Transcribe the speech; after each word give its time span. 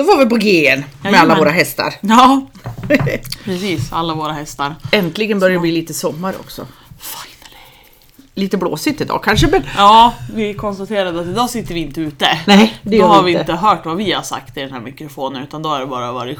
Då 0.00 0.06
var 0.06 0.18
vi 0.18 0.26
på 0.26 0.36
G 0.36 0.50
igen 0.50 0.78
med 0.78 1.08
alla 1.08 1.16
Jajamän. 1.16 1.38
våra 1.38 1.50
hästar. 1.50 1.94
Ja, 2.00 2.46
precis. 3.44 3.92
Alla 3.92 4.14
våra 4.14 4.32
hästar. 4.32 4.74
Äntligen 4.92 5.38
börjar 5.40 5.54
det 5.54 5.60
bli 5.60 5.72
lite 5.72 5.94
sommar 5.94 6.34
också. 6.40 6.66
Finally. 6.98 7.56
Lite 8.34 8.56
blåsigt 8.56 9.00
idag 9.00 9.24
kanske, 9.24 9.46
men 9.46 9.62
Ja, 9.76 10.14
vi 10.34 10.54
konstaterade 10.54 11.20
att 11.20 11.26
idag 11.26 11.50
sitter 11.50 11.74
vi 11.74 11.80
inte 11.80 12.00
ute. 12.00 12.38
nej, 12.46 12.74
det 12.82 12.90
Då 12.90 12.96
gör 12.96 13.06
har 13.06 13.22
vi 13.22 13.32
vi 13.34 13.38
inte. 13.40 13.52
hört 13.52 13.84
vad 13.86 13.96
vi 13.96 14.12
har 14.12 14.22
sagt 14.22 14.56
i 14.56 14.60
den 14.60 14.72
här 14.72 14.80
mikrofonen 14.80 15.42
utan 15.42 15.62
då 15.62 15.68
har 15.68 15.80
det 15.80 15.86
bara 15.86 16.12
varit 16.12 16.38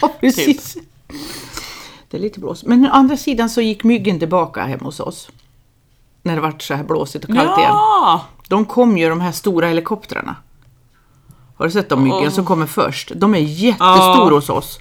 Ja, 0.00 0.08
precis. 0.20 0.76
Det 2.10 2.16
är 2.16 2.20
lite 2.20 2.40
blåsigt. 2.40 2.68
Men 2.68 2.86
å 2.86 2.90
andra 2.92 3.16
sidan 3.16 3.50
så 3.50 3.60
gick 3.60 3.84
myggen 3.84 4.18
tillbaka 4.18 4.64
hem 4.64 4.80
hos 4.80 5.00
oss. 5.00 5.28
När 6.22 6.34
det 6.34 6.40
vart 6.40 6.62
så 6.62 6.74
här 6.74 6.84
blåsigt 6.84 7.24
och 7.24 7.34
kallt 7.34 7.58
igen. 7.58 7.70
Ja! 7.72 8.24
De 8.48 8.64
kom 8.64 8.98
ju 8.98 9.08
de 9.08 9.20
här 9.20 9.32
stora 9.32 9.68
helikoptrarna. 9.68 10.36
Har 11.56 11.64
du 11.66 11.70
sett 11.70 11.88
de 11.88 12.02
myggen 12.02 12.18
Åh. 12.22 12.30
som 12.30 12.44
kommer 12.44 12.66
först? 12.66 13.12
De 13.16 13.34
är 13.34 13.38
jättestora 13.38 14.28
Ja. 14.28 14.34
hos 14.34 14.48
oss. 14.50 14.78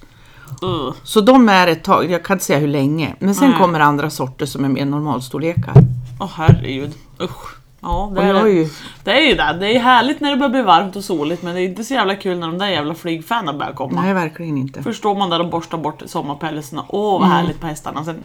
Uh. 0.63 0.93
Så 1.03 1.21
de 1.21 1.49
är 1.49 1.67
ett 1.67 1.83
tag, 1.83 2.11
jag 2.11 2.23
kan 2.23 2.35
inte 2.35 2.45
säga 2.45 2.59
hur 2.59 2.67
länge. 2.67 3.15
Men 3.19 3.35
sen 3.35 3.49
Nej. 3.49 3.59
kommer 3.59 3.79
andra 3.79 4.09
sorter 4.09 4.45
som 4.45 4.65
är 4.65 4.69
mer 4.69 4.85
normalstorlekar. 4.85 5.73
Åh 6.19 6.29
herregud. 6.35 6.93
Usch. 7.21 7.55
Ja, 7.81 8.11
det 8.15 8.21
är, 8.21 8.33
det. 8.33 8.49
ju, 8.49 8.69
det 9.03 9.11
är 9.11 9.21
ju 9.21 9.35
det. 9.35 9.57
Det 9.59 9.75
är 9.75 9.79
härligt 9.79 10.19
när 10.21 10.31
det 10.31 10.37
börjar 10.37 10.49
bli 10.49 10.61
varmt 10.61 10.95
och 10.95 11.03
soligt 11.03 11.43
men 11.43 11.55
det 11.55 11.61
är 11.61 11.65
inte 11.65 11.83
så 11.83 11.93
jävla 11.93 12.15
kul 12.15 12.39
när 12.39 12.47
de 12.47 12.57
där 12.57 12.67
jävla 12.67 12.95
flygfanen 12.95 13.57
börjar 13.57 13.73
komma. 13.73 14.01
nej 14.01 14.13
verkligen 14.13 14.57
inte. 14.57 14.83
Först 14.83 14.99
står 14.99 15.15
man 15.15 15.29
där 15.29 15.39
och 15.39 15.49
borstar 15.49 15.77
bort 15.77 16.01
sommarpälsen. 16.05 16.81
Åh 16.87 17.19
vad 17.19 17.29
härligt 17.29 17.59
på 17.59 17.67
hästarna. 17.67 18.05
Sen, 18.05 18.23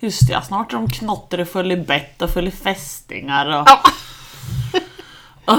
just 0.00 0.28
ja, 0.30 0.42
snart 0.42 0.72
är 0.72 0.76
de 0.76 0.88
knottrade 0.88 1.46
full 1.46 1.72
i 1.72 1.76
bett 1.76 2.22
och 2.22 2.30
full 2.30 2.48
i 2.48 2.50
fästingar. 2.50 3.60
Och... 3.60 3.68
Ja. 5.46 5.58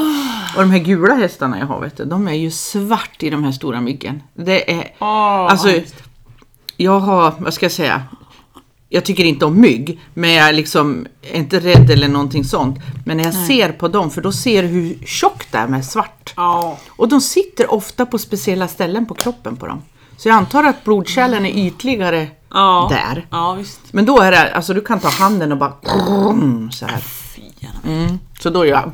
Och 0.55 0.61
de 0.61 0.71
här 0.71 0.79
gula 0.79 1.15
hästarna 1.15 1.59
jag 1.59 1.65
har, 1.65 1.79
vet 1.81 1.97
du, 1.97 2.05
de 2.05 2.27
är 2.27 2.33
ju 2.33 2.51
svart 2.51 3.23
i 3.23 3.29
de 3.29 3.43
här 3.43 3.51
stora 3.51 3.81
myggen. 3.81 4.23
Det 4.33 4.71
är, 4.71 4.91
Åh, 4.99 5.07
alltså, 5.51 5.67
jag 6.77 6.99
har, 6.99 7.33
vad 7.39 7.53
ska 7.53 7.65
jag 7.65 7.71
säga, 7.71 8.03
jag 8.89 9.05
tycker 9.05 9.23
inte 9.23 9.45
om 9.45 9.61
mygg, 9.61 9.99
men 10.13 10.33
jag 10.33 10.55
liksom 10.55 11.07
är 11.21 11.35
inte 11.37 11.59
rädd 11.59 11.89
eller 11.91 12.07
någonting 12.07 12.43
sånt. 12.43 12.79
Men 13.05 13.17
när 13.17 13.23
jag 13.23 13.33
ser 13.33 13.71
på 13.71 13.87
dem, 13.87 14.11
för 14.11 14.21
då 14.21 14.31
ser 14.31 14.61
du 14.61 14.67
hur 14.67 14.97
tjockt 15.05 15.51
det 15.51 15.57
är 15.57 15.67
med 15.67 15.85
svart. 15.85 16.33
Ja. 16.35 16.77
Och 16.89 17.07
de 17.09 17.21
sitter 17.21 17.73
ofta 17.73 18.05
på 18.05 18.17
speciella 18.17 18.67
ställen 18.67 19.05
på 19.05 19.13
kroppen 19.13 19.57
på 19.57 19.67
dem. 19.67 19.81
Så 20.17 20.29
jag 20.29 20.35
antar 20.35 20.63
att 20.63 20.83
blodkärlen 20.83 21.45
är 21.45 21.67
ytligare 21.67 22.27
Ja. 22.49 22.87
där. 22.91 23.27
Ja 23.31 23.53
visst. 23.53 23.79
Men 23.91 24.05
då 24.05 24.19
är 24.19 24.31
det, 24.31 24.53
alltså 24.55 24.73
du 24.73 24.81
kan 24.81 24.99
ta 24.99 25.09
handen 25.09 25.51
och 25.51 25.57
bara 25.57 25.73
så 26.71 26.85
här. 26.85 27.03
Mm. 27.87 28.19
Så 28.39 28.49
då 28.49 28.65
gör 28.65 28.81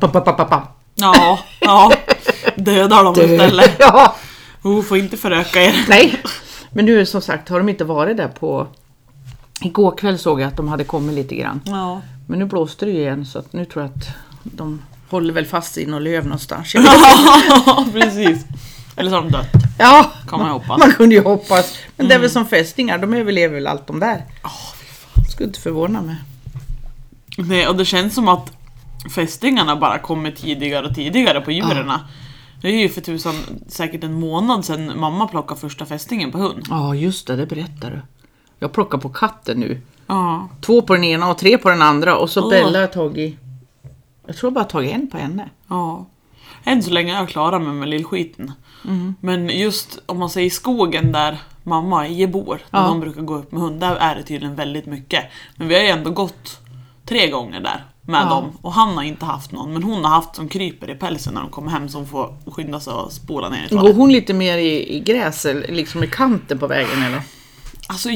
Ja, 0.94 1.38
ja. 1.60 1.92
Dödar 2.56 3.04
dem 3.04 3.14
istället. 3.32 3.76
Ja. 3.78 4.16
Oh, 4.62 4.82
får 4.82 4.98
inte 4.98 5.16
föröka 5.16 5.62
er. 5.62 5.84
Nej, 5.88 6.22
men 6.72 6.84
nu 6.84 7.06
som 7.06 7.20
sagt 7.22 7.48
har 7.48 7.58
de 7.58 7.68
inte 7.68 7.84
varit 7.84 8.16
där 8.16 8.28
på... 8.28 8.66
Igår 9.60 9.96
kväll 9.96 10.18
såg 10.18 10.40
jag 10.40 10.48
att 10.48 10.56
de 10.56 10.68
hade 10.68 10.84
kommit 10.84 11.14
lite 11.14 11.34
grann. 11.34 11.60
Ja. 11.64 12.00
Men 12.26 12.38
nu 12.38 12.44
blåste 12.44 12.84
det 12.86 12.90
ju 12.92 12.98
igen 12.98 13.26
så 13.26 13.38
att 13.38 13.52
nu 13.52 13.64
tror 13.64 13.84
jag 13.84 13.90
att 13.96 14.08
de 14.42 14.82
håller 15.10 15.32
väl 15.34 15.46
fast 15.46 15.78
i 15.78 15.86
något 15.86 16.02
löv 16.02 16.24
någonstans. 16.24 16.74
Ja, 16.74 17.86
precis. 17.92 18.44
Eller 18.96 19.10
så 19.10 19.16
har 19.16 19.22
de 19.22 19.30
dött. 19.32 19.50
Ja, 19.78 20.12
Kan 20.28 20.38
man 20.38 20.50
hoppas. 20.50 20.78
man 20.78 20.92
kunde 20.92 21.14
ju 21.14 21.22
hoppas. 21.22 21.74
Men 21.96 22.08
det 22.08 22.14
är 22.14 22.18
väl 22.18 22.30
som 22.30 22.46
fästingar, 22.46 22.98
de 22.98 23.14
överlever 23.14 23.54
väl 23.54 23.66
allt 23.66 23.86
de 23.86 24.00
där. 24.00 24.24
Skulle 25.30 25.46
inte 25.46 25.60
förvåna 25.60 26.02
mig. 26.02 26.16
Nej, 27.38 27.68
och 27.68 27.76
det 27.76 27.84
känns 27.84 28.14
som 28.14 28.28
att 28.28 28.52
fästingarna 29.10 29.76
bara 29.76 29.98
kommer 29.98 30.30
tidigare 30.30 30.86
och 30.86 30.94
tidigare 30.94 31.40
på 31.40 31.50
djuren. 31.52 31.92
Det 32.60 32.68
är 32.68 32.80
ju 32.82 32.88
för 32.88 33.00
tusan 33.00 33.34
säkert 33.68 34.04
en 34.04 34.20
månad 34.20 34.64
sedan 34.64 35.00
mamma 35.00 35.28
plockade 35.28 35.60
första 35.60 35.86
fästingen 35.86 36.32
på 36.32 36.38
hund. 36.38 36.66
Ja, 36.70 36.94
just 36.94 37.26
det, 37.26 37.36
det 37.36 37.46
berättar 37.46 37.90
du. 37.90 38.00
Jag 38.58 38.72
plockar 38.72 38.98
på 38.98 39.08
katten 39.08 39.60
nu. 39.60 39.80
Ja. 40.06 40.48
Två 40.60 40.82
på 40.82 40.94
den 40.94 41.04
ena 41.04 41.30
och 41.30 41.38
tre 41.38 41.58
på 41.58 41.68
den 41.68 41.82
andra 41.82 42.16
och 42.16 42.30
så 42.30 42.42
Åh. 42.44 42.50
Bella 42.50 42.80
har 42.80 42.86
tagit... 42.86 43.38
Jag 44.26 44.36
tror 44.36 44.48
jag 44.48 44.54
bara 44.54 44.64
tagit 44.64 44.92
en 44.92 45.10
på 45.10 45.18
henne. 45.18 45.48
Ja. 45.68 46.06
Än 46.64 46.82
så 46.82 46.90
länge 46.90 47.14
är 47.14 47.18
jag 47.18 47.28
klara 47.28 47.58
mig 47.58 47.72
med 47.72 47.88
lillskiten. 47.88 48.52
Mm. 48.84 49.14
Men 49.20 49.48
just 49.48 49.98
om 50.06 50.18
man 50.18 50.30
säger 50.30 50.50
skogen 50.50 51.12
där 51.12 51.38
mamma 51.62 51.96
och 51.96 52.04
Eje 52.04 52.28
bor, 52.28 52.60
där 52.70 52.78
Ja. 52.80 52.86
de 52.86 53.00
brukar 53.00 53.22
gå 53.22 53.34
upp 53.34 53.52
med 53.52 53.62
hund, 53.62 53.80
där 53.80 53.96
är 53.96 54.14
det 54.14 54.22
tydligen 54.22 54.54
väldigt 54.54 54.86
mycket. 54.86 55.24
Men 55.56 55.68
vi 55.68 55.74
har 55.74 55.82
ju 55.82 55.88
ändå 55.88 56.10
gått 56.10 56.60
tre 57.04 57.30
gånger 57.30 57.60
där 57.60 57.84
med 58.06 58.20
Ja. 58.20 58.28
dem 58.28 58.52
och 58.62 58.72
han 58.72 58.96
har 58.96 59.02
inte 59.02 59.24
haft 59.24 59.52
någon. 59.52 59.72
Men 59.72 59.82
hon 59.82 60.04
har 60.04 60.10
haft 60.10 60.36
som 60.36 60.48
kryper 60.48 60.90
i 60.90 60.94
pälsen 60.94 61.34
när 61.34 61.40
de 61.40 61.50
kommer 61.50 61.70
hem 61.70 61.88
så 61.88 61.98
hon 61.98 62.06
får 62.06 62.34
skynda 62.50 62.80
sig 62.80 62.92
och 62.92 63.12
spola 63.12 63.48
ner 63.48 63.58
i 63.58 63.60
Går 63.68 63.68
toaletten. 63.68 64.00
hon 64.00 64.12
lite 64.12 64.32
mer 64.34 64.58
i, 64.58 64.96
i 64.96 65.00
gräs, 65.00 65.44
eller 65.44 65.68
liksom 65.68 66.04
i 66.04 66.06
kanten 66.06 66.58
på 66.58 66.66
vägen 66.66 67.02
eller? 67.02 67.22
Alltså 67.88 68.08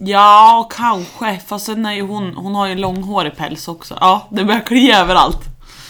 ja, 0.00 0.68
kanske. 0.76 1.40
Fast 1.46 1.66
sen 1.66 1.86
är 1.86 1.92
ju 1.92 2.02
hon, 2.02 2.34
hon 2.36 2.54
har 2.54 2.66
ju 2.66 2.74
långhårig 2.74 3.36
päls 3.36 3.68
också. 3.68 3.98
Ja, 4.00 4.26
det 4.30 4.44
börjar 4.44 4.60
klia 4.60 5.00
överallt. 5.00 5.38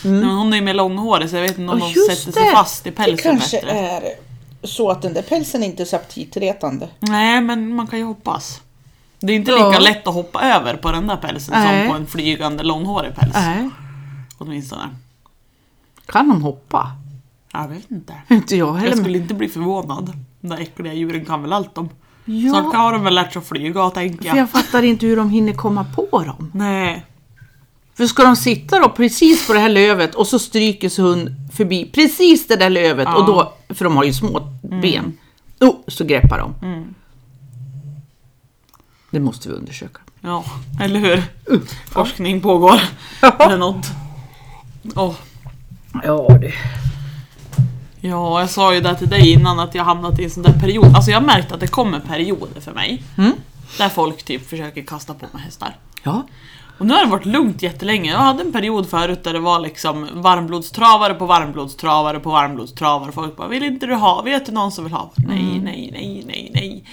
Men 0.02 0.24
hon 0.24 0.52
är 0.52 0.56
ju 0.56 0.62
mer 0.62 0.74
långhårig 0.74 1.30
så 1.30 1.36
jag 1.36 1.42
vet 1.42 1.58
inte 1.58 1.72
om 1.72 1.78
Ja, 1.78 1.86
de 1.94 2.14
sätter 2.14 2.32
sig 2.32 2.52
fast 2.52 2.86
i 2.86 2.90
pälsen 2.90 3.38
bättre. 3.38 3.70
är 3.70 4.02
så 4.62 4.90
att 4.90 5.02
den 5.02 5.12
där 5.14 5.22
pälsen 5.22 5.62
inte 5.64 5.82
är 5.82 5.84
så 5.84 5.96
aptitretande. 5.96 6.88
Nej, 7.00 7.40
men 7.40 7.74
man 7.74 7.86
kan 7.86 7.98
ju 7.98 8.04
hoppas. 8.04 8.60
Det 9.26 9.32
är 9.32 9.36
inte 9.36 9.50
Ja. 9.50 9.68
lika 9.68 9.80
lätt 9.80 10.06
att 10.06 10.14
hoppa 10.14 10.42
över 10.42 10.76
på 10.76 10.92
den 10.92 11.06
där 11.06 11.16
pälsen 11.16 11.54
Nej. 11.58 11.86
som 11.86 11.92
på 11.96 12.00
en 12.00 12.06
flygande 12.06 12.62
långhårig 12.62 13.14
päls. 13.14 13.34
Nej. 13.34 13.70
Åtminstone. 14.38 14.88
Kan 16.06 16.28
de 16.28 16.42
hoppa? 16.42 16.90
Jag 17.52 17.68
vet 17.68 17.90
inte. 17.90 18.14
Inte 18.30 18.56
jag 18.56 18.74
heller. 18.74 18.88
Jag 18.90 18.98
skulle 18.98 19.18
inte 19.18 19.34
bli 19.34 19.48
förvånad. 19.48 20.12
De 20.40 20.48
där 20.48 20.58
äckliga 20.60 20.92
djuren 20.92 21.24
kan 21.24 21.42
väl 21.42 21.52
allt 21.52 21.74
de. 21.74 21.88
Ja, 22.24 22.50
Snart 22.52 22.74
har 22.74 22.92
de 22.92 23.04
väl 23.04 23.14
lärt 23.14 23.32
sig 23.32 23.40
att 23.40 23.48
flyga 23.48 23.90
tänker 23.90 24.18
för 24.18 24.26
jag. 24.26 24.36
jag 24.36 24.50
fattar 24.50 24.82
inte 24.82 25.06
hur 25.06 25.16
de 25.16 25.30
hinner 25.30 25.52
komma 25.52 25.86
på 25.94 26.22
dem. 26.26 26.50
Nej. 26.54 27.06
För 27.96 28.06
ska 28.06 28.22
de 28.24 28.36
sitta 28.36 28.78
då 28.80 28.88
precis 28.88 29.46
på 29.46 29.52
det 29.52 29.58
här 29.58 29.68
lövet 29.68 30.14
och 30.14 30.26
så 30.26 30.38
stryker 30.38 31.02
hund 31.02 31.30
förbi 31.52 31.90
precis 31.94 32.46
det 32.46 32.56
där 32.56 32.70
lövet 32.70 33.08
Ja. 33.10 33.16
och 33.16 33.26
då, 33.26 33.52
för 33.74 33.84
de 33.84 33.96
har 33.96 34.04
ju 34.04 34.12
små 34.12 34.40
ben, 34.62 35.18
oh, 35.60 35.74
så 35.88 36.04
greppar 36.04 36.38
de. 36.38 36.66
Mm. 36.66 36.94
Det 39.14 39.20
måste 39.20 39.48
vi 39.48 39.54
undersöka. 39.54 40.00
Ja, 40.20 40.44
eller 40.80 41.00
hur? 41.00 41.22
Forskning 41.86 42.40
pågår. 42.40 42.80
Eller 43.38 43.58
något. 43.58 43.86
Åh. 44.96 45.14
Ja, 46.04 46.38
det. 46.40 46.52
Ja, 48.00 48.40
jag 48.40 48.50
sa 48.50 48.74
ju 48.74 48.80
det 48.80 48.94
till 48.94 49.08
dig 49.08 49.32
innan 49.32 49.60
att 49.60 49.74
jag 49.74 49.84
hamnat 49.84 50.18
i 50.18 50.24
en 50.24 50.30
sån 50.30 50.42
där 50.42 50.52
period. 50.52 50.96
Alltså 50.96 51.10
jag 51.10 51.20
har 51.20 51.26
märkt 51.26 51.52
att 51.52 51.60
det 51.60 51.66
kommer 51.66 52.00
perioder 52.00 52.60
för 52.60 52.72
mig. 52.72 53.02
Mm. 53.16 53.32
Där 53.78 53.88
folk 53.88 54.22
typ 54.22 54.48
försöker 54.48 54.82
kasta 54.82 55.14
på 55.14 55.26
mig 55.32 55.42
hästar. 55.42 55.76
Ja. 56.02 56.26
Och 56.78 56.86
nu 56.86 56.94
har 56.94 57.04
det 57.04 57.10
varit 57.10 57.26
lugnt 57.26 57.62
jättelänge. 57.62 58.10
Jag 58.10 58.18
hade 58.18 58.42
en 58.42 58.52
period 58.52 58.88
förut 58.88 59.24
där 59.24 59.32
det 59.32 59.40
var 59.40 59.60
liksom 59.60 60.08
varmblodstravare 60.12 61.14
på 61.14 61.26
varmblodstravare 61.26 62.20
på 62.20 62.30
varmblodstravare. 62.30 63.12
Folk 63.12 63.36
bara, 63.36 63.48
vill 63.48 63.62
inte 63.62 63.86
du 63.86 63.94
ha? 63.94 64.22
Vet 64.22 64.46
du 64.46 64.52
någon 64.52 64.72
som 64.72 64.84
vill 64.84 64.92
ha? 64.92 65.12
Nej, 65.16 65.60
nej, 65.62 65.90
nej, 65.92 66.24
nej, 66.26 66.50
nej. 66.54 66.84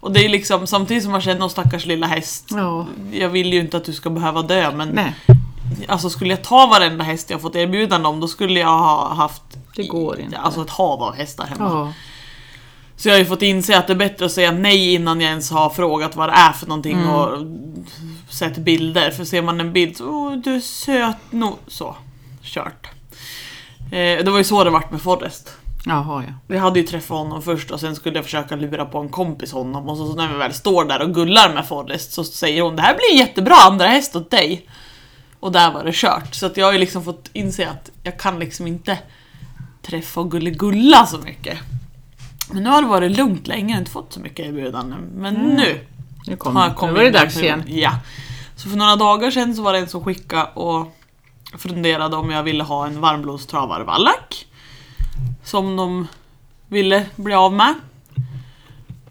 Och 0.00 0.12
det 0.12 0.24
är 0.24 0.28
liksom 0.28 0.66
samtidigt 0.66 1.02
som 1.02 1.12
man 1.12 1.20
känner 1.20 1.44
oss 1.44 1.52
stackars 1.52 1.86
lilla 1.86 2.06
häst. 2.06 2.46
Ja. 2.50 2.86
Jag 3.12 3.28
vill 3.28 3.52
ju 3.52 3.60
inte 3.60 3.76
att 3.76 3.84
du 3.84 3.92
ska 3.92 4.10
behöva 4.10 4.42
dö 4.42 4.72
men 4.76 4.88
Nej, 4.88 5.14
alltså 5.88 6.10
skulle 6.10 6.30
jag 6.30 6.42
ta 6.44 6.66
varenda 6.66 7.04
häst 7.04 7.30
jag 7.30 7.40
fått 7.40 7.56
erbjudande 7.56 8.08
om 8.08 8.20
då 8.20 8.28
skulle 8.28 8.60
jag 8.60 8.78
ha 8.78 9.14
haft 9.14 9.42
Det 9.76 9.86
går 9.86 10.20
inte. 10.20 10.38
Alltså 10.38 10.62
ett 10.62 10.70
hav 10.70 11.02
av 11.02 11.14
hästar 11.14 11.46
hemma. 11.46 11.64
ja. 11.64 11.92
Så 12.96 13.08
jag 13.08 13.14
har 13.14 13.18
ju 13.18 13.24
fått 13.24 13.42
inse 13.42 13.78
att 13.78 13.86
det 13.86 13.92
är 13.92 13.96
bättre 13.96 14.26
att 14.26 14.32
säga 14.32 14.52
nej 14.52 14.94
innan 14.94 15.20
jag 15.20 15.30
ens 15.30 15.50
har 15.50 15.70
frågat 15.70 16.16
vad 16.16 16.28
det 16.28 16.32
är 16.32 16.52
för 16.52 16.66
någonting 16.66 16.96
Mm. 16.98 17.08
och 17.14 17.38
sett 18.30 18.58
bilder. 18.58 19.10
För 19.10 19.24
ser 19.24 19.42
man 19.42 19.60
en 19.60 19.72
bild 19.72 19.96
så, 19.96 20.04
åh 20.10 20.32
du 20.36 20.54
är 20.54 20.60
söt 20.60 21.16
nog. 21.32 21.56
Så, 21.66 21.96
kört. 22.42 22.86
Eh, 23.90 24.24
det 24.24 24.30
var 24.30 24.38
ju 24.38 24.44
så 24.44 24.64
det 24.64 24.70
vart 24.70 24.90
med 24.90 25.02
Forrest. 25.02 25.50
Jaha, 25.86 26.24
ja. 26.26 26.32
Vi 26.46 26.58
hade 26.58 26.80
ju 26.80 26.86
träffat 26.86 27.18
honom 27.18 27.42
först 27.42 27.70
och 27.70 27.80
sen 27.80 27.96
skulle 27.96 28.16
jag 28.16 28.24
försöka 28.24 28.56
lura 28.56 28.84
på 28.84 28.98
en 28.98 29.08
kompis 29.08 29.52
honom 29.52 29.88
och 29.88 29.96
så, 29.96 30.06
så 30.06 30.14
när 30.14 30.32
vi 30.32 30.38
väl 30.38 30.54
står 30.54 30.84
där 30.84 31.02
och 31.02 31.14
gullar 31.14 31.54
med 31.54 31.66
Forrest 31.66 32.12
så 32.12 32.24
säger 32.24 32.62
hon 32.62 32.76
det 32.76 32.82
här 32.82 32.94
blir 32.94 33.18
jättebra 33.18 33.54
andra 33.54 33.86
häst 33.86 34.16
åt 34.16 34.30
dig. 34.30 34.66
Och 35.40 35.52
där 35.52 35.72
var 35.72 35.84
det 35.84 35.94
kört. 35.94 36.34
Så 36.34 36.46
att 36.46 36.56
jag 36.56 36.66
har 36.66 36.72
ju 36.72 36.78
liksom 36.78 37.04
fått 37.04 37.30
inse 37.32 37.68
att 37.68 37.90
jag 38.02 38.18
kan 38.18 38.38
liksom 38.38 38.66
inte 38.66 38.98
träffa 39.82 40.20
och 40.20 40.30
gulligulla 40.30 41.06
så 41.06 41.18
mycket. 41.18 41.58
Men 42.52 42.62
nu 42.62 42.70
har 42.70 42.82
det 42.82 42.88
varit 42.88 43.16
lugnt 43.16 43.46
länge, 43.46 43.68
jag 43.68 43.74
har 43.74 43.78
inte 43.78 43.90
fått 43.90 44.12
så 44.12 44.20
mycket 44.20 44.46
erbjudanden. 44.46 45.00
Men 45.14 45.34
nu 45.34 45.80
Nu 46.26 46.32
har 46.32 46.36
kommer 46.36 46.60
jag 46.60 46.70
Nu 46.70 46.74
kommit 46.74 46.96
var 46.96 47.02
det 47.02 47.10
dags 47.10 47.36
igen. 47.36 47.62
Ja. 47.66 47.92
Så 48.56 48.68
för 48.68 48.76
några 48.76 48.96
dagar 48.96 49.30
sedan 49.30 49.54
så 49.54 49.62
var 49.62 49.72
det 49.72 49.78
en 49.78 49.88
som 49.88 50.04
skickade 50.04 50.50
och 50.54 50.94
funderade 51.58 52.16
om 52.16 52.30
jag 52.30 52.42
ville 52.42 52.64
ha 52.64 52.86
en 52.86 53.00
varmblodstravarvallack. 53.00 54.46
Som 55.48 55.76
de 55.76 56.08
ville 56.66 57.06
bli 57.16 57.34
av 57.34 57.52
med. 57.52 57.74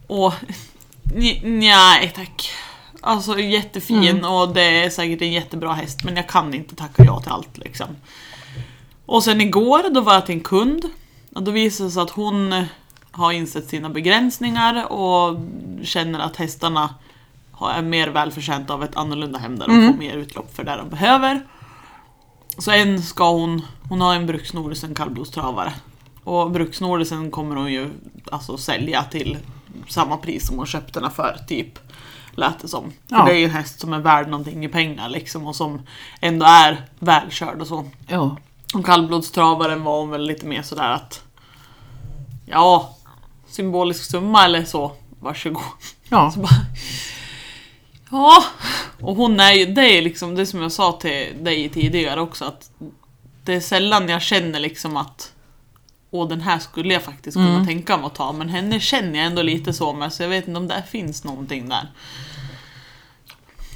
Och 0.08 0.34
nej 1.44 2.12
tack. 2.16 2.52
Alltså 3.02 3.40
jättefin 3.40 4.26
och 4.26 4.54
det 4.54 4.84
är 4.84 4.90
säkert 4.90 5.22
en 5.22 5.32
jättebra 5.32 5.74
häst 5.74 6.04
men 6.04 6.16
jag 6.16 6.30
kan 6.30 6.54
inte 6.54 6.76
tacka 6.76 7.04
ja 7.04 7.20
till 7.22 7.32
allt 7.32 7.58
liksom. 7.58 7.88
Och 9.06 9.24
sen 9.24 9.42
igår 9.42 9.94
då 9.94 10.02
var 10.02 10.14
jag 10.14 10.26
till 10.26 10.36
en 10.36 10.42
kund 10.42 10.86
och 11.36 11.44
då 11.44 11.52
visar 11.52 11.86
det 11.86 11.92
sig 11.92 12.02
att 12.02 12.10
hon 12.10 12.66
har 13.12 13.32
insett 13.32 13.70
sina 13.70 13.90
begränsningar 13.90 14.92
och 14.92 15.40
känner 15.84 16.20
att 16.20 16.36
hästarna 16.36 16.96
är 17.76 17.82
mer 17.82 18.08
välförtjänta 18.08 18.74
av 18.74 18.84
ett 18.84 18.96
annorlunda 18.96 19.40
hem 19.40 19.60
där 19.60 19.68
de 19.68 19.88
får 19.88 20.00
mer 20.00 20.18
utlopp 20.18 20.56
för 20.56 20.64
det 20.64 20.76
de 20.76 20.90
behöver. 20.90 21.46
Så 22.58 22.72
en 22.72 23.02
ska 23.02 23.32
hon, 23.32 23.62
hon 23.90 24.02
har 24.02 24.16
en 24.16 24.26
bruksnordis, 24.26 24.84
en 24.84 24.96
kallblodstravare. 24.96 25.74
Och 26.28 26.52
bruksnordisen 26.52 27.32
kommer 27.32 27.56
hon 27.56 27.72
ju 27.72 27.90
alltså 28.32 28.58
sälja 28.58 29.04
till 29.04 29.38
samma 29.88 30.18
pris 30.18 30.48
som 30.48 30.58
hon 30.58 30.66
köpte 30.66 31.00
den 31.00 31.12
för, 31.12 31.40
typ. 31.48 31.80
Lät 32.32 32.60
det 32.60 32.68
som. 32.68 32.92
Ja. 33.08 33.18
För 33.18 33.26
det 33.26 33.32
är 33.32 33.40
ju 33.40 33.46
en 33.46 33.52
häst 33.52 33.80
som 33.80 33.94
är 33.94 34.00
värd 34.00 34.30
någonting 34.30 34.66
i 34.66 34.68
pengar 34.68 35.10
liksom 35.10 35.48
och 35.48 35.56
som 35.56 35.82
ändå 36.22 36.46
är 36.46 36.86
välkörd 37.00 37.62
och 37.62 37.68
så. 37.68 37.86
Ja. 38.08 38.38
Och 38.74 38.86
kallblodstravaren 38.86 39.84
var 39.84 40.00
hon 40.00 40.10
väl 40.10 40.28
lite 40.28 40.46
mer 40.46 40.62
sådär 40.62 40.92
att 40.92 41.24
Ja, 42.46 42.98
symbolisk 43.48 44.04
summa 44.04 44.46
eller 44.46 44.66
så, 44.66 44.92
varsågod. 45.20 45.64
Ja. 46.10 46.32
Så 46.34 46.40
bara, 46.40 46.66
ja, 48.12 48.44
och 49.02 49.16
hon 49.16 49.40
är 49.40 49.52
ju, 49.52 49.66
det 49.66 49.98
är 49.98 50.02
liksom 50.02 50.36
det 50.36 50.46
som 50.46 50.62
jag 50.62 50.72
sa 50.72 50.92
till 50.92 51.44
dig 51.44 51.70
tidigare 51.70 52.22
också 52.22 52.46
att 52.46 52.72
det 53.44 53.54
är 53.54 53.60
sällan 53.60 54.10
jag 54.10 54.22
känner 54.22 54.60
liksom 54.60 54.98
att 54.98 55.34
Åh 56.18 56.28
den 56.28 56.42
här 56.42 56.60
skulle 56.60 56.94
jag 56.94 57.04
faktiskt 57.04 57.38
kunna 57.38 57.66
tänka 57.66 57.98
mig 57.98 58.06
att 58.06 58.16
ta 58.16 58.32
men 58.32 58.50
henne 58.50 58.80
känner 58.80 59.18
jag 59.20 59.26
ändå 59.26 59.42
lite 59.42 59.74
så 59.74 59.94
med 59.94 60.14
så 60.14 60.24
jag 60.24 60.30
vet 60.30 60.48
inte 60.48 60.60
om 60.60 60.68
det 60.68 60.84
finns 60.90 61.24
någonting 61.24 61.70
där. 61.70 61.92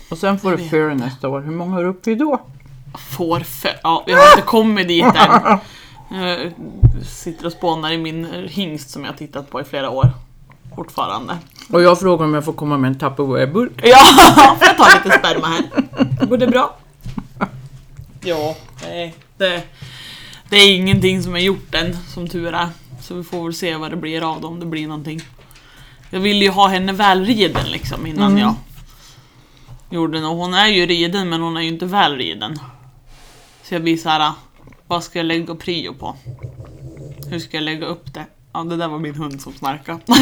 Och 0.10 0.18
sen 0.18 0.40
får 0.40 0.52
Jag 0.52 0.60
du 0.60 0.70
före 0.70 0.96
nästa 0.96 1.30
år. 1.30 1.42
Hur 1.42 1.52
många 1.52 1.78
är 1.80 1.84
du 1.84 1.90
uppe 1.90 2.12
i 2.12 2.16
då? 2.16 2.42
Får 3.10 3.40
för... 3.40 3.72
Ja, 3.84 4.04
vi 4.06 4.14
har 4.14 4.32
inte 4.32 4.42
kommit 4.42 4.88
dit 4.88 5.06
än. 5.06 5.60
Jag 6.14 6.52
sitter 7.06 7.46
och 7.46 7.52
spånar 7.52 7.92
i 7.92 7.98
min 7.98 8.48
hingst 8.50 8.90
som 8.90 9.04
jag 9.04 9.12
har 9.12 9.18
tittat 9.18 9.50
på 9.50 9.62
i 9.62 9.64
flera 9.64 9.90
år. 9.90 10.12
Fortfarande. 10.76 11.38
Och 11.70 11.82
jag 11.82 12.00
frågar 12.00 12.26
om 12.26 12.34
jag 12.34 12.46
får 12.46 12.54
komma 12.54 12.78
med 12.78 12.88
en 12.88 12.96
Tupperware-burk. 12.96 13.72
Ja, 13.84 13.98
får 14.60 14.68
jag 14.68 14.78
ta 14.78 14.86
lite 15.04 15.18
sperma 15.18 15.48
här? 15.48 16.26
Går 16.26 16.38
det 16.38 16.48
bra? 16.48 16.78
Ja, 18.24 18.56
nej. 18.82 19.16
Det, 19.38 19.64
det 20.52 20.58
är 20.58 20.76
ingenting 20.76 21.24
som 21.24 21.36
är 21.36 21.40
gjort 21.40 21.76
än, 21.76 21.98
som 22.08 22.28
tur 22.28 22.54
är. 22.54 22.70
Så 23.02 23.16
vi 23.16 23.24
får 23.24 23.44
väl 23.44 23.54
se 23.54 23.76
vad 23.76 23.92
det 23.92 23.98
blir 23.98 24.32
av 24.32 24.42
det, 24.42 24.48
om 24.48 24.60
det 24.60 24.66
blir 24.66 24.88
någonting. 24.88 25.22
Jag 26.10 26.20
ville 26.20 26.46
ju 26.46 26.52
ha 26.52 26.68
henne 26.68 26.94
välriden 26.94 27.66
liksom 27.72 28.08
innan 28.08 28.38
jag 28.38 28.56
gjorde. 29.90 30.26
Och 30.26 30.36
hon 30.36 30.54
är 30.54 30.68
ju 30.68 30.86
riden, 30.86 31.30
men 31.30 31.42
hon 31.42 31.58
är 31.58 31.62
ju 31.62 31.68
inte 31.68 31.86
välriden. 31.86 32.60
Så 33.64 33.76
jag 33.76 33.84
blir 33.84 33.98
så 33.98 34.10
här, 34.10 34.32
vad 34.88 35.04
ska 35.04 35.20
jag 35.20 35.26
lägga 35.26 35.56
prio 35.56 35.94
på? 35.94 36.16
Hur 37.30 37.40
ska 37.40 37.58
jag 37.58 37.64
lägga 37.64 37.86
upp 37.86 38.14
det? 38.14 38.26
Ja, 38.54 38.64
det 38.64 38.78
där 38.78 38.88
var 38.88 39.00
min 39.00 39.16
hund 39.16 39.42
som 39.42 39.54
snarkade. 39.54 40.00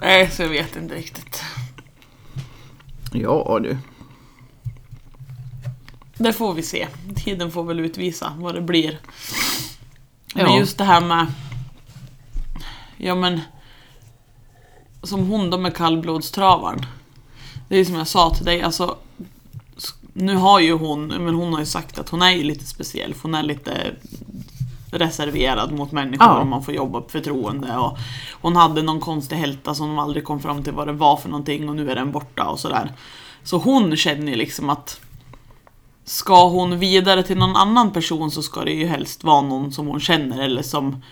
Nej, 0.00 0.30
så 0.30 0.42
jag 0.42 0.48
vet 0.48 0.76
inte 0.76 0.94
riktigt. 0.94 1.42
Ja 3.12 3.60
du. 3.62 3.78
Det 6.22 6.32
får 6.32 6.54
vi 6.54 6.62
se. 6.62 6.86
Tiden 7.16 7.50
får 7.50 7.64
väl 7.64 7.80
utvisa 7.80 8.32
vad 8.38 8.54
det 8.54 8.60
blir. 8.60 8.98
Men 10.34 10.46
Ja. 10.46 10.58
just 10.58 10.78
det 10.78 10.84
här 10.84 11.00
med... 11.00 11.26
Ja 12.96 13.14
men... 13.14 13.40
Som 15.02 15.26
hon 15.26 15.50
då 15.50 15.58
med 15.58 15.76
kallblodstravaren. 15.76 16.86
Det 17.68 17.76
är 17.76 17.84
som 17.84 17.94
jag 17.94 18.08
sa 18.08 18.30
till 18.34 18.44
dig, 18.44 18.62
alltså... 18.62 18.96
Nu 20.12 20.36
har 20.36 20.60
ju 20.60 20.72
hon, 20.72 21.06
men 21.06 21.34
hon 21.34 21.52
har 21.52 21.60
ju 21.60 21.66
sagt 21.66 21.98
att 21.98 22.08
hon 22.08 22.22
är 22.22 22.30
ju 22.30 22.42
lite 22.42 22.64
speciell, 22.66 23.14
hon 23.22 23.34
är 23.34 23.42
lite 23.42 23.94
reserverad 24.92 25.72
mot 25.72 25.92
människor 25.92 26.26
Ja. 26.26 26.38
och 26.40 26.46
man 26.46 26.62
får 26.64 26.74
jobba 26.74 27.00
på 27.00 27.08
förtroende. 27.08 27.76
Och 27.76 27.98
hon 28.32 28.56
hade 28.56 28.82
någon 28.82 29.00
konstig 29.00 29.36
hälta 29.36 29.74
som 29.74 29.86
de 29.88 29.98
aldrig 29.98 30.24
kom 30.24 30.40
fram 30.40 30.64
till 30.64 30.72
vad 30.72 30.86
det 30.86 30.92
var 30.92 31.16
för 31.16 31.28
någonting 31.28 31.68
och 31.68 31.76
nu 31.76 31.90
är 31.90 31.94
den 31.94 32.12
borta 32.12 32.44
och 32.48 32.60
sådär. 32.60 32.92
Så 33.42 33.58
hon 33.58 33.96
känner 33.96 34.26
ju 34.32 34.36
liksom 34.38 34.70
att 34.70 35.00
Ska 36.10 36.48
hon 36.48 36.78
vidare 36.78 37.22
till 37.22 37.36
någon 37.38 37.56
annan 37.56 37.92
person 37.92 38.30
så 38.30 38.42
ska 38.42 38.64
det 38.64 38.72
ju 38.72 38.86
helst 38.86 39.24
vara 39.24 39.40
någon 39.40 39.72
som 39.72 39.86
hon 39.86 40.00
känner 40.00 40.42
eller 40.42 40.62
som 40.62 41.02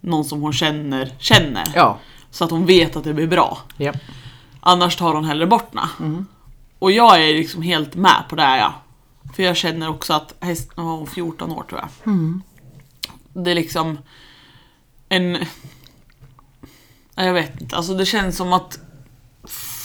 någon 0.00 0.24
som 0.24 0.40
hon 0.40 0.52
känner 0.52 1.12
känner. 1.18 1.64
Ja. 1.74 1.98
Så 2.30 2.44
att 2.44 2.50
hon 2.50 2.66
vet 2.66 2.96
att 2.96 3.04
det 3.04 3.14
blir 3.14 3.26
bra. 3.26 3.58
ja. 3.76 3.92
Annars 4.60 4.96
tar 4.96 5.14
hon 5.14 5.24
hellre 5.24 5.46
bort 5.46 5.72
den. 5.72 6.26
Och 6.78 6.92
jag 6.92 7.22
är 7.28 7.34
liksom 7.34 7.62
helt 7.62 7.94
med 7.94 8.24
på 8.28 8.36
det 8.36 8.42
här 8.42 8.58
ja. 8.58 8.74
För 9.34 9.42
jag 9.42 9.56
känner 9.56 9.88
också 9.88 10.12
att 10.12 10.34
hästen 10.40 10.84
var 10.84 10.96
hon 10.96 11.06
14 11.06 11.52
år 11.52 11.64
tror 11.68 11.80
jag. 11.80 11.88
Det 13.44 13.50
är 13.50 13.54
liksom 13.54 13.98
en... 15.08 15.38
Ja, 17.14 17.24
Jag 17.24 17.32
vet 17.32 17.60
inte, 17.60 17.76
alltså 17.76 17.94
det 17.94 18.06
känns 18.06 18.36
som 18.36 18.52
att 18.52 18.78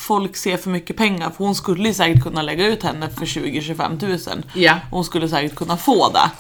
folk 0.04 0.36
ser 0.36 0.58
för 0.58 0.70
mycket 0.70 0.98
pengar. 0.98 1.30
För 1.30 1.46
hon 1.46 1.56
skulle 1.56 1.88
ju 1.88 1.94
säkert 1.94 2.24
kunna 2.24 2.42
lägga 2.42 2.68
ut 2.68 2.84
henne 2.84 3.10
för 3.10 3.26
20-25 3.26 4.00
tusen. 4.00 4.44
Ja. 4.56 4.80
Hon 4.92 5.04
skulle 5.04 5.30
säkert 5.30 5.56
kunna 5.56 5.78
få 5.78 6.10
det. 6.10 6.32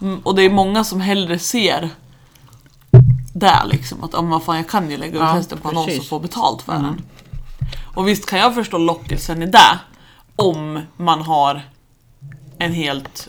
Mm, 0.00 0.20
och 0.20 0.34
det 0.34 0.42
är 0.42 0.50
många 0.50 0.84
som 0.84 1.00
hellre 1.00 1.38
ser 1.38 1.90
det 3.34 3.62
liksom. 3.66 4.04
Att 4.04 4.14
om 4.14 4.30
vad 4.30 4.42
fan, 4.42 4.56
jag 4.56 4.68
kan 4.68 4.90
ju 4.90 4.96
lägga 4.96 5.14
ut 5.14 5.20
Ja, 5.20 5.32
hästen 5.32 5.58
på 5.58 5.68
annons 5.68 5.86
och 5.86 5.92
precis. 5.92 6.08
få 6.08 6.18
betalt 6.18 6.62
för 6.62 6.72
den. 6.72 7.02
Och 7.94 8.08
visst 8.08 8.26
kan 8.26 8.38
jag 8.38 8.54
förstå 8.54 8.78
lockelsen 8.78 9.42
i 9.42 9.46
det. 9.46 9.78
Om 10.36 10.80
man 10.96 11.22
har 11.22 11.62
en 12.58 12.72
helt 12.72 13.28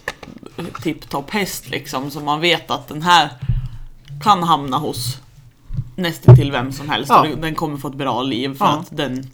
tipptopp 0.83 1.31
häst 1.31 1.69
liksom. 1.69 2.11
Så 2.11 2.19
man 2.19 2.41
vet 2.41 2.71
att 2.71 2.87
den 2.87 3.01
här 3.01 3.29
kan 4.23 4.43
hamna 4.43 4.77
hos 4.77 5.17
nästan 5.97 6.35
till 6.35 6.51
vem 6.51 6.71
som 6.71 6.89
helst. 6.89 7.09
Ja. 7.09 7.27
Den 7.41 7.55
kommer 7.55 7.77
få 7.77 7.87
ett 7.87 7.95
bra 7.95 8.21
liv 8.23 8.57
för 8.57 8.65
Ja. 8.65 8.71
att 8.71 8.97
den 8.97 9.31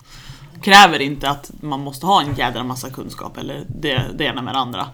kräver 0.61 0.99
inte 1.01 1.29
att 1.29 1.51
man 1.61 1.79
måste 1.79 2.05
ha 2.05 2.21
en 2.21 2.35
jädra 2.35 2.63
massa 2.63 2.89
kunskap 2.89 3.37
eller 3.37 3.65
det, 3.67 4.01
det 4.15 4.23
ena 4.23 4.41
med 4.41 4.53
det 4.55 4.59
andra. 4.59 4.87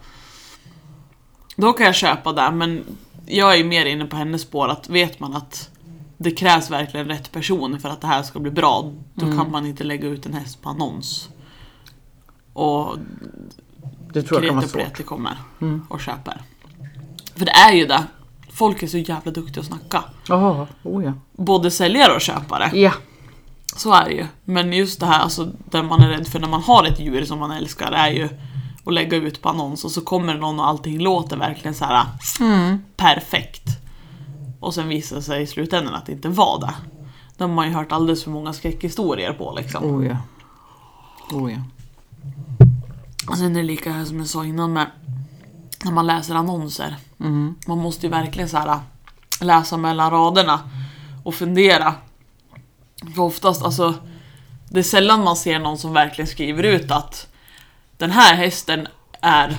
Då 1.56 1.74
kan 1.74 1.86
jag 1.86 1.96
köpa 1.96 2.34
det, 2.34 2.52
men 2.52 2.84
jag 3.26 3.60
är 3.60 3.64
mer 3.64 3.86
inne 3.86 4.06
på 4.06 4.16
hennes 4.16 4.42
spår 4.42 4.68
att 4.68 4.90
vet 4.90 5.20
man 5.20 5.36
att 5.36 5.70
det 6.18 6.32
krävs 6.32 6.70
verkligen 6.72 7.08
rätt 7.08 7.32
person 7.32 7.80
för 7.80 7.90
att 7.90 8.02
det 8.02 8.08
här 8.08 8.24
ska 8.24 8.40
bli 8.40 8.52
bra, 8.52 8.92
då 9.14 9.26
kan 9.26 9.52
man 9.52 9.66
inte 9.66 9.84
lägga 9.84 10.08
ut 10.08 10.26
en 10.26 10.34
häst 10.34 10.62
på 10.62 10.70
annons. 10.70 11.30
Och 12.54 12.96
Det 14.14 14.22
tror 14.24 14.40
jag 14.42 14.50
kan 14.50 14.56
vara 14.56 14.68
svårt. 14.68 14.82
pleti 14.82 15.04
kommer 15.04 15.38
och 15.90 16.02
köper. 16.02 16.42
För 17.36 17.46
det 17.46 17.52
är 17.52 17.74
ju 17.74 17.86
det. 17.86 18.04
Folk 18.60 18.84
är 18.84 18.88
så 18.88 18.98
jävla 18.98 19.32
duktiga 19.32 19.62
att 19.62 19.68
snacka. 19.68 20.04
Jaha, 20.28 20.68
oh 20.84 21.04
ja. 21.04 21.14
Både 21.32 21.72
säljare 21.72 22.14
och 22.14 22.22
köpare. 22.22 22.72
Ja. 22.74 22.92
Så 23.76 23.94
är 23.94 24.06
det 24.06 24.12
ju. 24.12 24.26
Men 24.46 24.74
just 24.74 25.00
det 25.00 25.06
här 25.06 25.20
alltså, 25.20 25.52
där 25.66 25.84
man 25.84 26.02
är 26.02 26.10
rädd 26.10 26.28
för 26.28 26.40
när 26.40 26.48
man 26.48 26.62
har 26.62 26.86
ett 26.86 27.00
djur 27.00 27.26
som 27.26 27.40
man 27.40 27.52
älskar 27.52 27.92
är 27.92 28.10
ju 28.10 28.30
att 28.86 28.94
lägga 28.94 29.18
ut 29.18 29.42
på 29.42 29.50
annons 29.50 29.86
och 29.86 29.92
så 29.92 30.02
kommer 30.02 30.36
någon 30.36 30.60
och 30.60 30.68
allting 30.68 31.00
låter 31.00 31.38
verkligen 31.38 31.76
så 31.76 31.86
här 31.86 32.06
perfekt. 32.96 33.68
Och 34.60 34.74
sen 34.74 34.88
visar 34.88 35.16
det 35.16 35.22
sig 35.22 35.42
i 35.42 35.48
slutändan 35.48 35.96
att 35.96 36.06
det 36.06 36.12
inte 36.12 36.30
var 36.30 36.60
det. 36.60 36.74
De 37.38 37.50
har 37.50 37.56
man 37.56 37.68
ju 37.68 37.74
hört 37.74 37.92
alldeles 37.92 38.24
för 38.24 38.32
många 38.32 38.54
skräckhistorier 38.54 39.34
på 39.34 39.54
liksom. 39.58 39.84
Oh 39.84 40.08
ja. 40.08 40.18
Oh 41.32 41.52
ja. 41.52 41.60
Och 43.30 43.38
sen 43.38 43.56
är 43.56 43.60
det 43.60 43.68
lika 43.68 43.92
här 43.92 44.06
som 44.06 44.18
jag 44.18 44.28
sa 44.28 44.46
innan 44.46 44.74
med 44.74 44.88
när 45.84 45.92
man 45.92 46.08
läser 46.08 46.36
annonser. 46.36 46.96
Man 47.68 47.78
måste 47.78 48.06
ju 48.06 48.10
verkligen 48.12 48.50
så 48.50 48.58
här 48.58 48.80
läsa 49.42 49.78
mellan 49.78 50.12
raderna 50.12 50.60
och 51.24 51.36
fundera. 51.36 51.94
För 53.16 53.22
oftast, 53.22 53.64
alltså, 53.64 53.94
det 54.70 54.80
är 54.80 54.84
sällan 54.84 55.24
man 55.24 55.36
ser 55.36 55.60
någon 55.60 55.78
som 55.78 55.94
verkligen 55.94 56.28
skriver 56.28 56.64
ut 56.64 56.92
att 56.92 57.28
den 57.98 58.12
här 58.12 58.36
hästen 58.36 58.88
är 59.22 59.58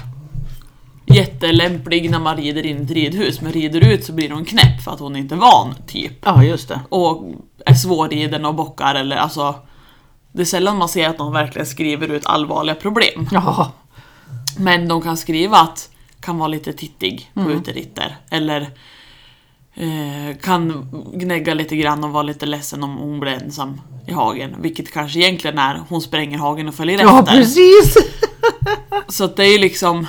jättelämplig 1.06 2.10
när 2.10 2.18
man 2.18 2.36
rider 2.36 2.66
in 2.66 2.80
i 2.80 2.82
ett 2.82 2.90
ridhus, 2.90 3.40
men 3.40 3.52
rider 3.52 3.80
ut 3.88 4.04
så 4.04 4.12
blir 4.12 4.30
hon 4.30 4.44
knäpp 4.44 4.82
för 4.84 4.90
att 4.92 5.00
hon 5.00 5.16
inte 5.16 5.34
är 5.34 5.38
van, 5.38 5.74
typ 5.86 6.12
Ja, 6.24 6.44
just 6.44 6.68
det. 6.68 6.80
och 6.88 7.24
är 7.66 7.74
svårriden 7.74 8.44
och 8.44 8.54
bockar 8.54 8.94
eller 8.94 9.16
alltså 9.16 9.54
Det 10.32 10.40
är 10.40 10.46
sällan 10.46 10.78
man 10.78 10.88
ser 10.88 11.08
att 11.08 11.18
någon 11.18 11.32
verkligen 11.32 11.66
skriver 11.66 12.08
ut 12.08 12.26
allvarliga 12.26 12.74
problem. 12.74 13.28
Ja. 13.32 13.72
Men 14.58 14.88
de 14.88 15.02
kan 15.02 15.16
skriva 15.16 15.56
att 15.58 15.90
kan 16.20 16.38
vara 16.38 16.48
lite 16.48 16.72
tittig 16.72 17.30
på 17.34 17.40
uteritter. 17.50 18.16
Eller 18.30 18.60
eh, 19.74 20.36
kan 20.42 20.88
gnägga 21.14 21.54
lite 21.54 21.76
grann 21.76 22.04
och 22.04 22.10
vara 22.10 22.22
lite 22.22 22.46
ledsen 22.46 22.82
om 22.82 22.96
hon 22.96 23.20
blir 23.20 23.32
ensam 23.32 23.80
i 24.06 24.12
hagen. 24.12 24.56
Vilket 24.60 24.92
kanske 24.92 25.18
egentligen 25.18 25.58
är 25.58 25.82
hon 25.88 26.00
spränger 26.02 26.38
hagen 26.38 26.68
och 26.68 26.74
följer 26.74 27.00
Ja, 27.00 27.20
efter. 27.20 27.32
precis. 27.36 27.96
Så 29.08 29.24
att 29.24 29.36
det 29.36 29.44
är 29.44 29.52
ju 29.52 29.58
liksom 29.58 30.06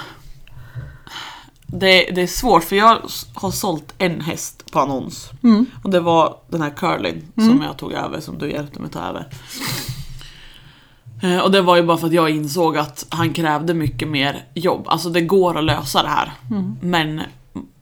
det, 1.68 2.10
det 2.12 2.22
är 2.22 2.28
svårt 2.28 2.64
för 2.64 2.76
jag 2.76 3.02
har 3.34 3.52
sålt 3.52 3.94
en 3.98 4.22
häst 4.22 4.72
på 4.72 4.80
annons. 4.80 5.30
Och 5.84 5.90
det 5.90 6.00
var 6.00 6.38
den 6.50 6.62
här 6.62 6.70
curlin 6.70 7.28
som 7.36 7.62
jag 7.62 7.78
tog 7.78 7.94
över, 7.94 8.20
som 8.20 8.38
du 8.38 8.52
hjälpte 8.52 8.80
mig 8.80 8.90
ta 8.92 9.00
över. 9.00 9.28
Eh, 11.22 11.38
Och 11.40 11.52
det 11.52 11.62
var 11.62 11.76
ju 11.76 11.84
bara 11.84 11.98
för 11.98 12.08
att 12.08 12.14
jag 12.14 12.30
insåg 12.30 12.78
att 12.78 13.06
han 13.10 13.34
krävde 13.34 13.74
mycket 13.74 14.08
mer 14.08 14.44
jobb. 14.54 14.86
Alltså 14.88 15.10
det 15.10 15.22
går 15.22 15.58
att 15.58 15.64
lösa 15.64 16.04
det 16.04 16.10
här. 16.10 16.32
Men 16.82 17.22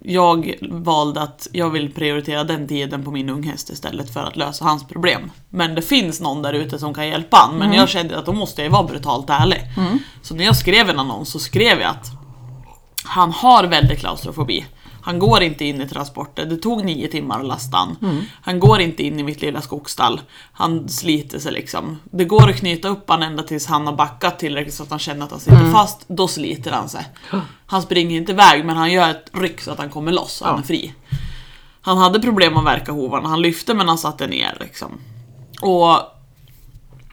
jag 0.03 0.53
valde 0.69 1.21
att 1.21 1.47
jag 1.51 1.69
vill 1.69 1.93
prioritera 1.93 2.43
den 2.43 2.67
tiden 2.67 3.03
på 3.03 3.11
min 3.11 3.29
unghäst 3.29 3.69
istället 3.69 4.13
för 4.13 4.23
att 4.23 4.35
lösa 4.37 4.65
hans 4.65 4.87
problem. 4.87 5.31
Men 5.49 5.75
det 5.75 5.81
finns 5.81 6.21
någon 6.21 6.41
där 6.41 6.53
ute 6.53 6.79
som 6.79 6.93
kan 6.93 7.07
hjälpa 7.07 7.37
han, 7.37 7.55
men 7.57 7.73
jag 7.73 7.89
kände 7.89 8.17
att 8.19 8.25
då 8.25 8.33
måste 8.33 8.63
jag 8.63 8.69
vara 8.69 8.83
brutalt 8.83 9.29
ärlig. 9.29 9.61
Så 10.21 10.35
när 10.35 10.43
jag 10.45 10.55
skrev 10.55 10.89
en 10.89 10.99
annons 10.99 11.31
så 11.31 11.39
skrev 11.39 11.79
jag 11.79 11.89
att 11.89 12.05
han 13.03 13.31
har 13.31 13.63
väldigt 13.63 13.99
klaustrofobi. 13.99 14.65
Han 15.01 15.19
går 15.19 15.43
inte 15.43 15.65
in 15.65 15.81
i 15.81 15.87
transporter, 15.89 16.45
det 16.45 16.57
tog 16.57 16.85
nio 16.85 17.07
timmar 17.07 17.39
att 17.39 17.45
lasta 17.45 17.77
han. 17.77 18.23
Han 18.41 18.59
går 18.59 18.81
inte 18.81 19.03
in 19.03 19.19
i 19.19 19.23
mitt 19.23 19.41
lilla 19.41 19.61
skogsstall. 19.61 20.21
Han 20.51 20.89
sliter 20.89 21.39
sig 21.39 21.51
liksom. 21.51 21.99
Det 22.03 22.25
går 22.25 22.49
att 22.49 22.55
knyta 22.55 22.87
upp 22.87 23.09
han 23.09 23.23
ända 23.23 23.43
tills 23.43 23.65
han 23.67 23.87
har 23.87 23.93
backat 23.95 24.39
tillräckligt 24.39 24.73
så 24.75 24.83
att 24.83 24.89
han 24.89 24.99
känner 24.99 25.25
att 25.25 25.31
han 25.31 25.39
sitter 25.39 25.71
fast. 25.71 26.05
Då 26.07 26.27
sliter 26.27 26.71
han 26.71 26.89
sig. 26.89 27.05
Han 27.65 27.81
springer 27.81 28.17
inte 28.17 28.31
iväg 28.31 28.65
men 28.65 28.77
han 28.77 28.91
gör 28.91 29.09
ett 29.09 29.29
ryck 29.33 29.61
så 29.61 29.71
att 29.71 29.77
han 29.77 29.89
kommer 29.89 30.11
loss 30.11 30.41
och 30.41 30.47
han 30.47 30.55
Ja. 30.55 30.61
är 30.61 30.67
fri. 30.67 30.93
Han 31.81 31.97
hade 31.97 32.19
problem 32.19 32.57
att 32.57 32.65
verka 32.65 32.91
hovarna, 32.91 33.29
han 33.29 33.41
lyfte 33.41 33.73
men 33.73 33.87
han 33.87 33.97
satte 33.97 34.27
ner 34.27 34.57
liksom. 34.59 34.99
Och 35.61 35.99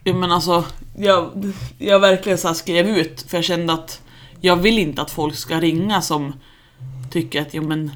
Ja, 0.04 0.14
men 0.14 0.32
alltså, 0.32 0.64
jag, 0.98 1.52
jag 1.78 2.00
verkligen 2.00 2.38
så 2.38 2.54
skrev 2.54 2.88
ut 2.88 3.24
för 3.28 3.36
jag 3.36 3.44
kände 3.44 3.72
att 3.72 4.00
jag 4.40 4.56
vill 4.56 4.78
inte 4.78 5.02
att 5.02 5.10
folk 5.10 5.34
ska 5.36 5.60
ringa 5.60 6.02
som 6.02 6.32
tycker 7.10 7.42
att 7.42 7.54
ja, 7.54 7.62
men, 7.62 7.90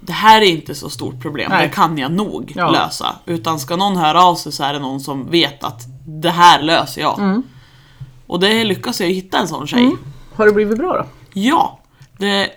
det 0.00 0.12
här 0.12 0.40
är 0.40 0.46
inte 0.46 0.74
så 0.74 0.90
stort 0.90 1.20
problem, 1.20 1.50
Nej. 1.50 1.66
det 1.68 1.74
kan 1.74 1.98
jag 1.98 2.12
nog 2.12 2.52
Ja. 2.56 2.70
lösa. 2.70 3.16
Utan 3.26 3.60
ska 3.60 3.76
någon 3.76 3.96
höra 3.96 4.24
av 4.24 4.34
sig 4.34 4.52
så 4.52 4.64
är 4.64 4.72
det 4.72 4.78
någon 4.78 5.00
som 5.00 5.30
vet 5.30 5.64
att 5.64 5.82
det 6.06 6.30
här 6.30 6.62
löser 6.62 7.00
jag. 7.00 7.18
Mm. 7.18 7.42
Och 8.26 8.40
det 8.40 8.64
lyckas 8.64 9.00
jag 9.00 9.08
hitta 9.08 9.38
en 9.38 9.48
sån 9.48 9.66
tjej. 9.66 9.96
Har 10.34 10.46
det 10.46 10.52
blivit 10.52 10.78
bra 10.78 10.92
då? 10.96 11.04
Ja! 11.40 11.78
Det, 12.18 12.50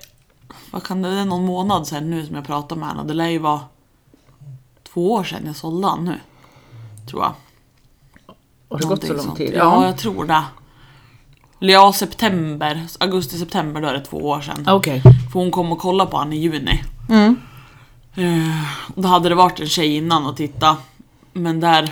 vad 0.71 0.83
kan 0.83 1.01
det, 1.01 1.09
det 1.09 1.21
är 1.21 1.25
någon 1.25 1.45
månad 1.45 1.87
sedan 1.87 2.09
nu 2.09 2.25
som 2.25 2.35
jag 2.35 2.45
pratade 2.45 2.79
med 2.81 2.89
henne. 2.89 3.03
Det 3.03 3.13
lär 3.13 3.29
ju 3.29 3.37
vara 3.37 3.59
två 4.93 5.11
år 5.13 5.23
sedan 5.23 5.41
jag 5.45 5.55
sålde 5.55 5.87
han 5.87 6.05
nu. 6.05 6.19
Tror 7.09 7.21
jag. 7.21 7.33
Har 8.69 8.77
det 8.79 8.85
gått 8.87 9.01
så 9.01 9.07
Någonting 9.07 9.27
lång 9.27 9.35
tid? 9.35 9.53
Ja, 9.55 9.85
jag 9.85 9.97
tror 9.97 10.25
det. 10.25 10.43
Eller 11.61 11.73
Ja, 11.73 11.93
september. 11.93 12.85
Augusti-september, 12.99 13.81
då 13.81 13.87
är 13.87 13.93
det 13.93 13.99
två 14.05 14.17
år 14.17 14.41
sedan. 14.41 14.65
Okej. 14.67 15.01
För 15.01 15.39
hon 15.39 15.51
kom 15.51 15.71
och 15.71 15.79
kollade 15.79 16.11
på 16.11 16.17
han 16.17 16.33
i 16.33 16.37
juni. 16.37 16.83
Mm. 17.09 17.35
Eh, 18.15 18.63
Då 18.95 19.07
hade 19.07 19.29
det 19.29 19.35
varit 19.35 19.59
en 19.59 19.67
tjej 19.67 19.95
innan 19.97 20.25
och 20.25 20.37
titta. 20.37 20.77
Men 21.33 21.59
där... 21.59 21.89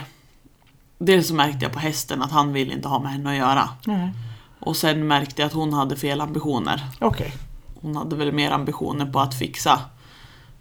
Dels 1.02 1.28
så 1.28 1.34
märkte 1.34 1.66
jag 1.66 1.72
på 1.74 1.80
hästen 1.80 2.22
att 2.22 2.32
han 2.32 2.54
ville 2.54 2.74
inte 2.74 2.88
ha 2.88 3.00
med 3.00 3.12
henne 3.12 3.30
att 3.30 3.36
göra. 3.36 3.70
Nej. 3.86 4.12
Och 4.60 4.78
sen 4.78 5.08
märkte 5.08 5.42
jag 5.42 5.48
att 5.48 5.54
hon 5.54 5.74
hade 5.74 5.96
fel 5.96 6.22
ambitioner. 6.22 6.84
Okej. 7.00 7.34
Hon 7.82 7.96
hade 7.96 8.16
väl 8.16 8.32
mer 8.32 8.52
ambitioner 8.52 9.06
på 9.06 9.20
att 9.20 9.36
fixa 9.36 9.80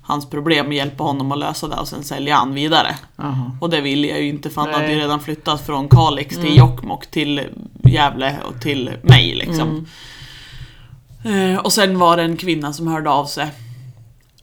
hans 0.08 0.30
problem 0.30 0.66
och 0.66 0.72
hjälpa 0.72 1.04
honom 1.04 1.32
att 1.32 1.38
lösa 1.38 1.68
det 1.68 1.76
och 1.76 1.88
sen 1.88 2.04
sälja 2.04 2.36
han 2.36 2.54
vidare. 2.54 2.96
Jaha. 3.16 3.50
Och 3.60 3.70
det 3.70 3.80
ville 3.80 4.06
jag 4.08 4.22
ju 4.22 4.28
inte 4.28 4.50
för 4.50 4.60
han 4.60 4.74
hade 4.74 4.92
ju 4.92 4.98
redan 4.98 5.20
flyttat 5.20 5.66
från 5.66 5.88
Kalix 5.88 6.36
till 6.36 6.56
Jokkmokk 6.56 7.06
till 7.06 7.40
Gävle 7.84 8.36
och 8.48 8.60
till 8.60 8.90
mig 9.02 9.34
liksom. 9.34 9.86
Eh, 11.24 11.58
och 11.58 11.72
sen 11.72 11.98
var 11.98 12.16
det 12.16 12.22
en 12.22 12.36
kvinna 12.36 12.72
som 12.72 12.86
hörde 12.86 13.10
av 13.10 13.24
sig. 13.24 13.48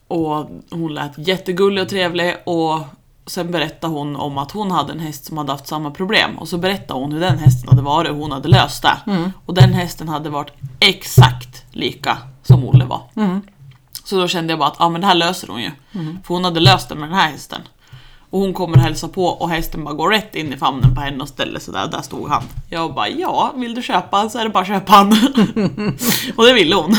Och 0.08 0.50
hon 0.70 0.94
lät 0.94 1.28
jättegullig 1.28 1.82
och 1.82 1.88
trevlig 1.88 2.34
och 2.46 2.80
sen 3.26 3.50
berättade 3.50 3.92
hon 3.92 4.16
om 4.16 4.38
att 4.38 4.52
hon 4.52 4.70
hade 4.70 4.92
en 4.92 5.00
häst 5.00 5.24
som 5.24 5.38
hade 5.38 5.52
haft 5.52 5.66
samma 5.66 5.90
problem. 5.90 6.38
Och 6.38 6.48
så 6.48 6.58
berättade 6.58 7.00
hon 7.00 7.12
hur 7.12 7.20
den 7.20 7.38
hästen 7.38 7.68
hade 7.68 7.82
varit 7.82 8.10
och 8.10 8.16
hon 8.16 8.32
hade 8.32 8.48
löst 8.48 8.82
det. 8.82 8.96
Och 9.46 9.54
den 9.54 9.72
hästen 9.72 10.08
hade 10.08 10.30
varit 10.30 10.52
exakt 10.80 11.64
lika 11.70 12.18
som 12.42 12.64
Olle 12.64 12.84
var. 12.84 13.00
Så 14.06 14.16
då 14.16 14.28
kände 14.28 14.52
jag 14.52 14.58
bara 14.58 14.68
att 14.68 14.80
ah, 14.80 14.88
men 14.88 15.00
det 15.00 15.06
här 15.06 15.14
löser 15.14 15.48
hon 15.48 15.62
ju. 15.62 15.70
För 16.26 16.34
hon 16.34 16.44
hade 16.44 16.60
löst 16.60 16.88
det 16.88 16.94
med 16.94 17.08
den 17.08 17.18
här 17.18 17.30
hästen. 17.30 17.60
Och 18.30 18.40
hon 18.40 18.54
kommer 18.54 18.76
hälsa 18.78 19.08
på 19.08 19.26
och 19.26 19.50
hästen 19.50 19.84
bara 19.84 19.94
går 19.94 20.10
rätt 20.10 20.34
in 20.34 20.52
i 20.52 20.56
famnen 20.56 20.94
på 20.94 21.00
henne 21.00 21.22
och 21.22 21.28
ställer 21.28 21.60
sig 21.60 21.74
där. 21.74 21.86
Där 21.86 22.02
stod 22.02 22.28
han. 22.28 22.42
Jag 22.70 22.94
bara 22.94 23.08
ja, 23.08 23.52
vill 23.56 23.74
du 23.74 23.82
köpa 23.82 24.28
så 24.28 24.38
är 24.38 24.44
det 24.44 24.50
bara 24.50 24.60
att 24.60 24.66
köpa 24.66 24.92
han. 24.92 25.08
och 26.36 26.44
det 26.46 26.52
ville 26.52 26.74
hon. 26.74 26.96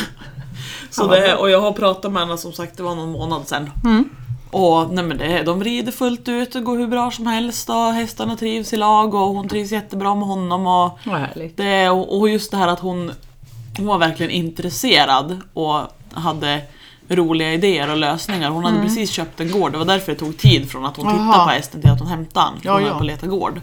Så 0.89 1.07
det, 1.07 1.35
och 1.35 1.49
jag 1.49 1.61
har 1.61 1.71
pratat 1.71 2.11
med 2.11 2.21
henne 2.21 2.37
som 2.37 2.53
sagt, 2.53 2.77
det 2.77 2.83
var 2.83 2.95
någon 2.95 3.11
månad 3.11 3.47
sedan. 3.47 3.71
Och 4.51 4.93
nej 4.93 5.03
men 5.03 5.17
det, 5.17 5.43
de 5.43 5.63
rider 5.63 5.91
fullt 5.91 6.27
ut 6.27 6.55
och 6.55 6.63
går 6.63 6.77
hur 6.77 6.87
bra 6.87 7.11
som 7.11 7.27
helst 7.27 7.69
och 7.69 7.93
hästarna 7.93 8.35
trivs 8.35 8.73
i 8.73 8.77
lag 8.77 9.13
och 9.13 9.21
hon 9.27 9.47
trivs 9.49 9.71
jättebra 9.71 10.15
med 10.15 10.27
honom. 10.27 10.67
Och 10.67 10.99
det, 11.55 11.89
och, 11.89 12.19
och 12.19 12.29
just 12.29 12.51
det 12.51 12.57
här 12.57 12.67
att 12.67 12.79
hon, 12.79 13.11
hon 13.77 13.85
var 13.85 13.97
verkligen 13.97 14.31
intresserad 14.31 15.41
och 15.53 15.81
hade 16.13 16.61
roliga 17.09 17.53
idéer 17.53 17.91
och 17.91 17.97
lösningar. 17.97 18.49
Hon 18.49 18.65
hade 18.65 18.81
precis 18.81 19.11
köpt 19.11 19.39
en 19.39 19.51
gård, 19.51 19.71
det 19.71 19.77
var 19.77 19.85
därför 19.85 20.11
det 20.11 20.17
tog 20.17 20.37
tid 20.37 20.71
från 20.71 20.85
att 20.85 20.97
hon 20.97 21.05
tittade 21.05 21.23
Mm. 21.23 21.33
På 21.33 21.51
hästen 21.51 21.81
till 21.81 21.89
att 21.89 21.99
hon 21.99 22.07
hämtade 22.07 22.45
den. 22.45 22.59
Ja, 22.63 22.73
hon 22.73 22.81
ja. 22.81 22.89
höll 22.89 22.97
på 22.97 23.03
leta 23.03 23.27
gård. 23.27 23.61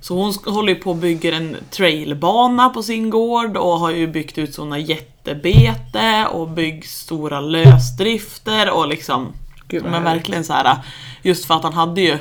Så 0.00 0.16
hon 0.16 0.34
håller 0.46 0.74
på 0.74 0.90
och 0.90 0.96
bygger 0.96 1.32
en 1.32 1.56
trailbana 1.70 2.70
på 2.70 2.82
sin 2.82 3.10
gård 3.10 3.56
och 3.56 3.78
har 3.80 3.90
ju 3.90 4.06
byggt 4.06 4.38
ut 4.38 4.54
såna 4.54 4.78
jättebete 4.78 6.26
och 6.32 6.48
byggt 6.48 6.90
stora 6.90 7.40
lösdrifter 7.40 8.70
och 8.70 8.88
liksom 8.88 9.32
Gud, 9.68 9.84
men 9.84 10.04
verkligen 10.04 10.44
så 10.44 10.52
här 10.52 10.76
just 11.22 11.44
för 11.44 11.54
att 11.54 11.62
han 11.62 11.72
hade 11.72 12.00
ju 12.00 12.18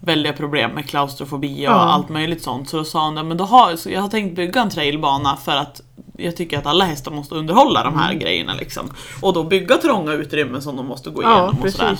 väldiga 0.00 0.32
problem 0.32 0.70
med 0.70 0.88
klaustrofobi 0.88 1.54
och 1.66 1.70
Ja. 1.70 1.74
allt 1.74 2.08
möjligt 2.08 2.42
sånt. 2.42 2.68
Så 2.68 2.76
då 2.76 2.84
sa 2.84 3.04
hon 3.04 3.14
men 3.28 3.36
då 3.36 3.44
har, 3.44 3.76
så 3.76 3.90
jag 3.90 4.00
har 4.00 4.08
tänkt 4.08 4.36
bygga 4.36 4.60
en 4.62 4.70
trailbana 4.70 5.36
för 5.36 5.56
att 5.56 5.80
jag 6.18 6.36
tycker 6.36 6.58
att 6.58 6.66
alla 6.66 6.84
hästar 6.84 7.10
måste 7.10 7.34
underhålla 7.34 7.82
de 7.84 7.92
Mm. 7.94 8.00
här 8.04 8.14
grejerna 8.14 8.54
liksom. 8.54 8.90
Och 9.22 9.32
då 9.32 9.42
bygga 9.44 9.76
trånga 9.76 10.12
utrymmen 10.12 10.62
som 10.62 10.76
de 10.76 10.86
måste 10.86 11.10
gå 11.10 11.22
Ja, 11.22 11.28
igenom 11.42 11.62
och 11.62 11.70
sådär. 11.72 11.96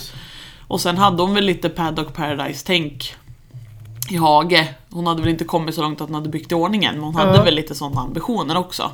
Och 0.69 0.81
sen 0.81 0.99
hade 0.99 1.23
hon 1.23 1.35
väl 1.35 1.45
lite 1.45 1.69
Paddock 1.69 2.15
Paradise-tänk 2.15 3.15
i 4.11 4.17
Hage. 4.17 4.69
Hon 4.91 5.07
hade 5.07 5.21
väl 5.23 5.31
inte 5.31 5.45
kommit 5.45 5.75
så 5.75 5.83
långt 5.83 6.00
att 6.00 6.07
hon 6.09 6.15
hade 6.15 6.29
byggt 6.29 6.53
i 6.53 6.55
ordningen, 6.55 6.95
men 6.95 7.05
hon 7.05 7.15
hade 7.15 7.37
Ja. 7.37 7.43
väl 7.43 7.55
lite 7.55 7.75
sådana 7.75 8.00
ambitioner 8.00 8.57
också. 8.57 8.91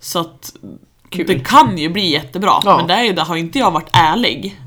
Så 0.00 0.18
att 0.18 0.52
Kul. 1.10 1.26
det 1.26 1.38
kan 1.38 1.78
ju 1.78 1.88
bli 1.88 2.10
jättebra, 2.10 2.52
Ja. 2.64 2.76
men 2.76 2.86
det, 2.86 2.94
är 2.94 3.04
ju, 3.04 3.12
det 3.12 3.22
har 3.22 3.36
inte 3.36 3.58
jag 3.58 3.70
varit 3.70 3.88
ärlig. 3.92 4.60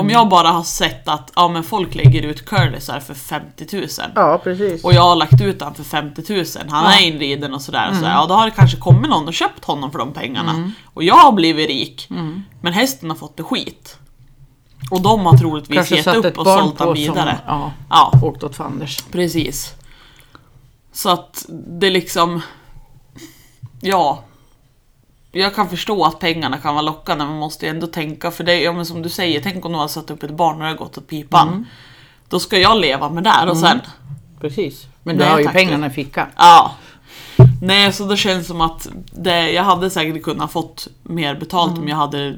Om 0.00 0.10
jag 0.10 0.28
bara 0.28 0.48
har 0.48 0.62
sett 0.62 1.08
att 1.08 1.32
ja, 1.36 1.48
men 1.48 1.62
folk 1.62 1.94
lägger 1.94 2.22
ut 2.22 2.44
curlisar 2.46 3.00
för 3.00 3.14
50 3.14 3.66
000 3.76 3.86
Ja, 4.14 4.40
precis. 4.44 4.84
och 4.84 4.92
jag 4.94 5.02
har 5.02 5.16
lagt 5.16 5.40
ut 5.40 5.62
han 5.62 5.74
för 5.74 5.84
50 5.84 6.34
000, 6.34 6.44
han 6.68 6.84
Ja. 6.92 6.98
är 6.98 7.02
inriden 7.06 7.54
och 7.54 7.62
sådär, 7.62 7.88
och 7.90 7.96
sådär. 7.96 8.10
Ja 8.10 8.26
då 8.26 8.34
har 8.34 8.44
det 8.44 8.50
kanske 8.50 8.76
kommit 8.76 9.10
någon 9.10 9.28
och 9.28 9.34
köpt 9.34 9.64
honom 9.64 9.90
för 9.92 9.98
de 9.98 10.12
pengarna. 10.12 10.72
Och 10.94 11.02
jag 11.02 11.14
har 11.14 11.32
blivit 11.32 11.68
rik, 11.68 12.08
men 12.60 12.72
hästen 12.72 13.10
har 13.10 13.16
fått 13.16 13.36
det 13.36 13.42
skit. 13.42 13.96
Och 14.90 15.00
de 15.00 15.26
har 15.26 15.38
troligtvis 15.38 15.90
gett 15.90 16.06
upp 16.06 16.38
och 16.38 16.46
sålt 16.46 16.78
han 16.78 16.88
på 16.88 16.92
vidare. 16.92 17.30
som 17.46 17.54
ja, 17.54 17.72
Ja, 17.90 18.12
åkt 18.22 18.42
åt 18.42 18.56
fanders. 18.56 18.98
precis. 19.12 19.74
Så 20.92 21.08
att 21.10 21.46
det 21.48 21.90
liksom... 21.90 22.42
Ja. 23.80 24.22
Jag 25.32 25.54
kan 25.54 25.68
förstå 25.68 26.04
att 26.04 26.18
pengarna 26.18 26.58
kan 26.58 26.74
vara 26.74 26.82
lockande 26.82 27.24
men 27.24 27.32
man 27.32 27.40
måste 27.40 27.66
ju 27.66 27.70
ändå 27.70 27.86
tänka 27.86 28.30
för 28.30 28.44
det, 28.44 28.60
ja 28.62 28.72
men 28.72 28.86
som 28.86 29.02
du 29.02 29.08
säger, 29.08 29.40
tänk 29.40 29.64
om 29.64 29.72
du 29.72 29.78
har 29.78 29.88
satt 29.88 30.10
upp 30.10 30.22
ett 30.22 30.30
barn 30.30 30.54
och 30.56 30.62
det 30.62 30.68
har 30.68 30.74
gått 30.76 30.98
åt 30.98 31.08
pipan. 31.08 31.48
Mm. 31.48 31.64
Då 32.28 32.40
ska 32.40 32.58
jag 32.58 32.80
leva 32.80 33.08
med 33.10 33.24
det 33.24 33.50
och 33.50 33.56
sen... 33.56 33.80
Precis. 34.40 34.86
Men 35.02 35.16
du 35.16 35.22
Nej, 35.24 35.32
har 35.32 35.38
ju 35.38 35.44
tack, 35.44 35.54
pengarna 35.54 35.86
i 35.86 35.90
fickan. 35.90 36.26
Ja. 36.36 36.72
Nej, 37.62 37.92
så 37.92 38.04
det 38.06 38.16
känns 38.16 38.46
som 38.46 38.60
att 38.60 38.88
det, 39.12 39.50
jag 39.52 39.62
hade 39.64 39.90
säkert 39.90 40.22
kunnat 40.22 40.52
fått 40.52 40.88
mer 41.02 41.34
betalt 41.34 41.70
Mm. 41.70 41.82
om 41.82 41.88
jag 41.88 41.96
hade 41.96 42.36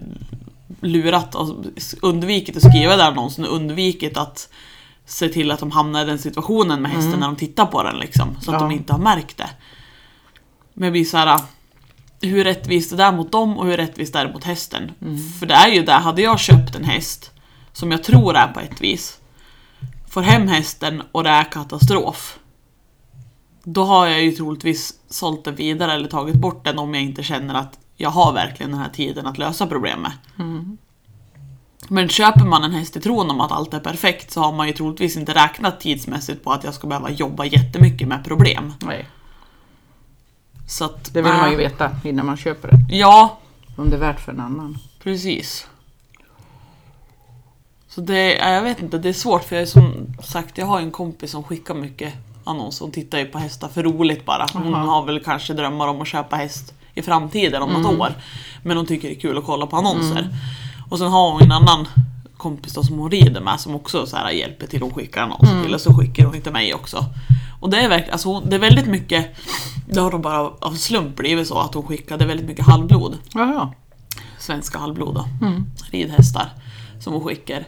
lurat 0.81 1.35
och 1.35 1.57
undvikit 2.03 2.57
att 2.57 2.63
skriva 2.63 2.97
där 2.97 3.07
annonsen 3.09 3.45
och 3.45 3.55
undvikit 3.57 4.17
att 4.17 4.49
se 5.07 5.29
till 5.29 5.51
att 5.51 5.61
de 5.61 5.71
hamnar 5.71 6.03
i 6.03 6.05
den 6.05 6.19
situationen 6.19 6.83
med 6.83 6.91
hästen 6.91 7.21
när 7.21 7.27
de 7.27 7.37
tittar 7.37 7.67
på 7.67 7.83
den 7.83 7.97
liksom. 7.99 8.29
Så 8.41 8.41
att 8.41 8.49
Mm. 8.49 8.55
Ja. 8.55 8.69
de 8.69 8.73
inte 8.75 8.93
har 8.93 9.01
märkt 9.01 9.39
det. 9.39 9.51
Men 10.75 10.85
jag 10.87 10.93
blir 10.93 11.05
såhär, 11.05 11.41
hur 12.21 12.45
rättvist 12.45 12.93
är 12.93 12.97
det 12.97 13.03
där 13.03 13.13
mot 13.13 13.33
dem 13.33 13.59
och 13.59 13.67
hur 13.67 13.77
rättvist 13.77 14.15
är 14.15 14.25
det 14.25 14.33
mot 14.33 14.45
hästen? 14.45 14.93
Mm. 15.03 15.19
För 15.19 15.47
det 15.47 15.55
är 15.55 15.69
ju 15.69 15.83
det, 15.83 15.93
hade 15.93 16.23
jag 16.23 16.41
köpt 16.41 16.75
en 16.75 16.85
häst 16.85 17.31
som 17.73 17.91
jag 17.91 18.05
tror 18.05 18.37
är 18.37 18.49
på 18.49 18.61
ett 18.61 18.81
vis, 18.81 19.19
får 20.09 20.23
hem 20.23 20.49
hästen 20.49 21.03
och 21.13 21.25
det 21.25 21.31
är 21.31 21.45
katastrof. 21.45 22.39
Då 23.65 23.85
har 23.85 24.07
jag 24.07 24.23
ju 24.23 24.33
troligtvis 24.33 24.95
sålt 25.11 25.45
den 25.45 25.55
vidare 25.55 25.93
eller 25.93 26.09
tagit 26.09 26.35
bort 26.35 26.65
den 26.65 26.79
om 26.79 26.95
jag 26.95 27.03
inte 27.03 27.23
känner 27.23 27.55
att 27.55 27.79
jag 27.97 28.11
har 28.11 28.33
verkligen 28.33 28.73
den 28.73 28.81
här 28.81 28.89
tiden 28.89 29.27
att 29.27 29.39
lösa 29.39 29.67
problemet. 29.67 30.13
Men 31.89 32.09
köper 32.09 32.45
man 32.45 32.65
en 32.65 32.73
häst 32.73 32.97
i 32.97 33.01
tron 33.01 33.31
om 33.31 33.41
att 33.41 33.53
allt 33.53 33.75
är 33.75 33.81
perfekt 33.81 34.31
så 34.31 34.41
har 34.41 34.53
man 34.53 34.67
ju 34.67 34.73
troligtvis 34.73 35.17
inte 35.17 35.35
räknat 35.35 35.81
tidsmässigt 35.81 36.45
på 36.45 36.53
att 36.53 36.65
jag 36.65 36.75
ska 36.75 36.87
behöva 36.87 37.11
jobba 37.11 37.45
jättemycket 37.45 38.09
med 38.09 38.25
problem. 38.25 38.73
Nej, 38.81 39.09
Så 40.69 40.85
att, 40.85 41.15
det 41.15 41.23
vill 41.23 41.33
man 41.33 41.51
ju 41.51 41.57
veta 41.57 41.91
innan 42.05 42.27
man 42.27 42.37
köper 42.37 42.69
det. 42.69 42.97
Ja, 42.97 43.39
Om 43.77 43.91
det 43.91 43.97
är 43.97 44.01
värt 44.01 44.21
för 44.21 44.33
en 44.33 44.41
annan. 44.41 44.79
precis. 45.03 45.67
Så 47.89 48.01
det, 48.01 48.35
jag 48.37 48.63
vet 48.63 48.83
inte, 48.83 48.99
det 48.99 49.09
är 49.09 49.13
svårt 49.13 49.45
för 49.45 49.57
jag 49.57 49.63
är 49.63 49.67
som 49.67 50.07
sagt, 50.23 50.59
jag 50.59 50.67
har 50.67 50.81
en 50.81 50.91
kompis 50.91 51.31
som 51.31 51.43
skickar 51.45 51.75
mycket 51.75 52.15
annonser. 52.45 52.85
Hon 52.85 52.93
tittar 52.93 53.19
ju 53.19 53.25
på 53.25 53.39
hästar 53.39 53.69
för 53.69 53.83
roligt 53.83 54.25
bara. 54.25 54.47
Hon 54.53 54.75
Aha. 54.75 54.85
har 54.95 55.05
väl 55.07 55.21
kanske 55.25 55.55
drömmar 55.55 55.89
om 55.89 56.01
att 56.03 56.09
köpa 56.09 56.37
häst 56.37 56.75
i 56.95 57.03
framtiden 57.03 57.63
om 57.63 57.71
något 57.83 57.99
år. 58.01 58.13
Men 58.63 58.77
hon 58.77 58.87
tycker 58.87 59.09
det 59.09 59.15
är 59.15 59.21
kul 59.21 59.39
att 59.39 59.45
kolla 59.45 59.67
på 59.67 59.77
annonser. 59.77 60.29
Och 60.91 60.99
sen 60.99 61.09
har 61.09 61.33
hon 61.33 61.43
en 61.43 61.53
annan 61.53 61.89
kompis 62.39 62.75
då 62.75 62.83
som 62.83 62.99
hon 62.99 63.11
rider 63.11 63.41
med 63.41 63.61
som 63.61 63.75
också 63.75 64.07
så 64.07 64.17
här 64.17 64.31
hjälper 64.31 64.67
till 64.67 64.85
att 64.85 64.93
skicka 64.93 65.23
annonser 65.23 65.63
till 65.63 65.75
och 65.75 65.81
så 65.81 65.95
skickar 65.95 66.25
hon 66.25 66.41
till 66.41 66.53
mig 66.53 66.75
också. 66.75 67.05
Och 67.61 67.71
det 67.71 67.77
är 67.81 67.89
verkligen, 67.89 68.13
alltså 68.13 68.29
hon- 68.29 68.51
det 68.51 68.57
är 68.57 68.61
väldigt 68.61 68.87
mycket, 68.87 69.37
det 69.89 70.01
har 70.01 70.11
då 70.11 70.19
bara 70.19 70.41
av- 70.41 70.75
slump 70.75 71.17
blivit 71.17 71.49
så 71.49 71.59
att 71.59 71.75
hon 71.75 71.83
skickade 71.87 72.27
väldigt 72.27 72.47
mycket 72.47 72.67
halvblod 72.67 73.19
Jaha. 73.35 73.73
svenska 74.39 74.79
halvblod 74.79 75.15
då, 75.15 75.29
ridhästar 75.91 76.49
som 77.01 77.13
hon 77.13 77.25
skickar. 77.25 77.65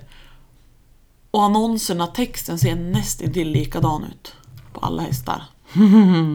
Och 1.31 1.43
annonserna, 1.45 2.07
texten 2.07 2.59
ser 2.59 2.75
nästintill 2.75 3.49
likadan 3.51 4.05
ut 4.05 4.35
på 4.73 4.81
alla 4.81 5.03
hästar. 5.03 5.43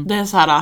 Det 0.07 0.15
är 0.15 0.25
så 0.25 0.37
här, 0.37 0.61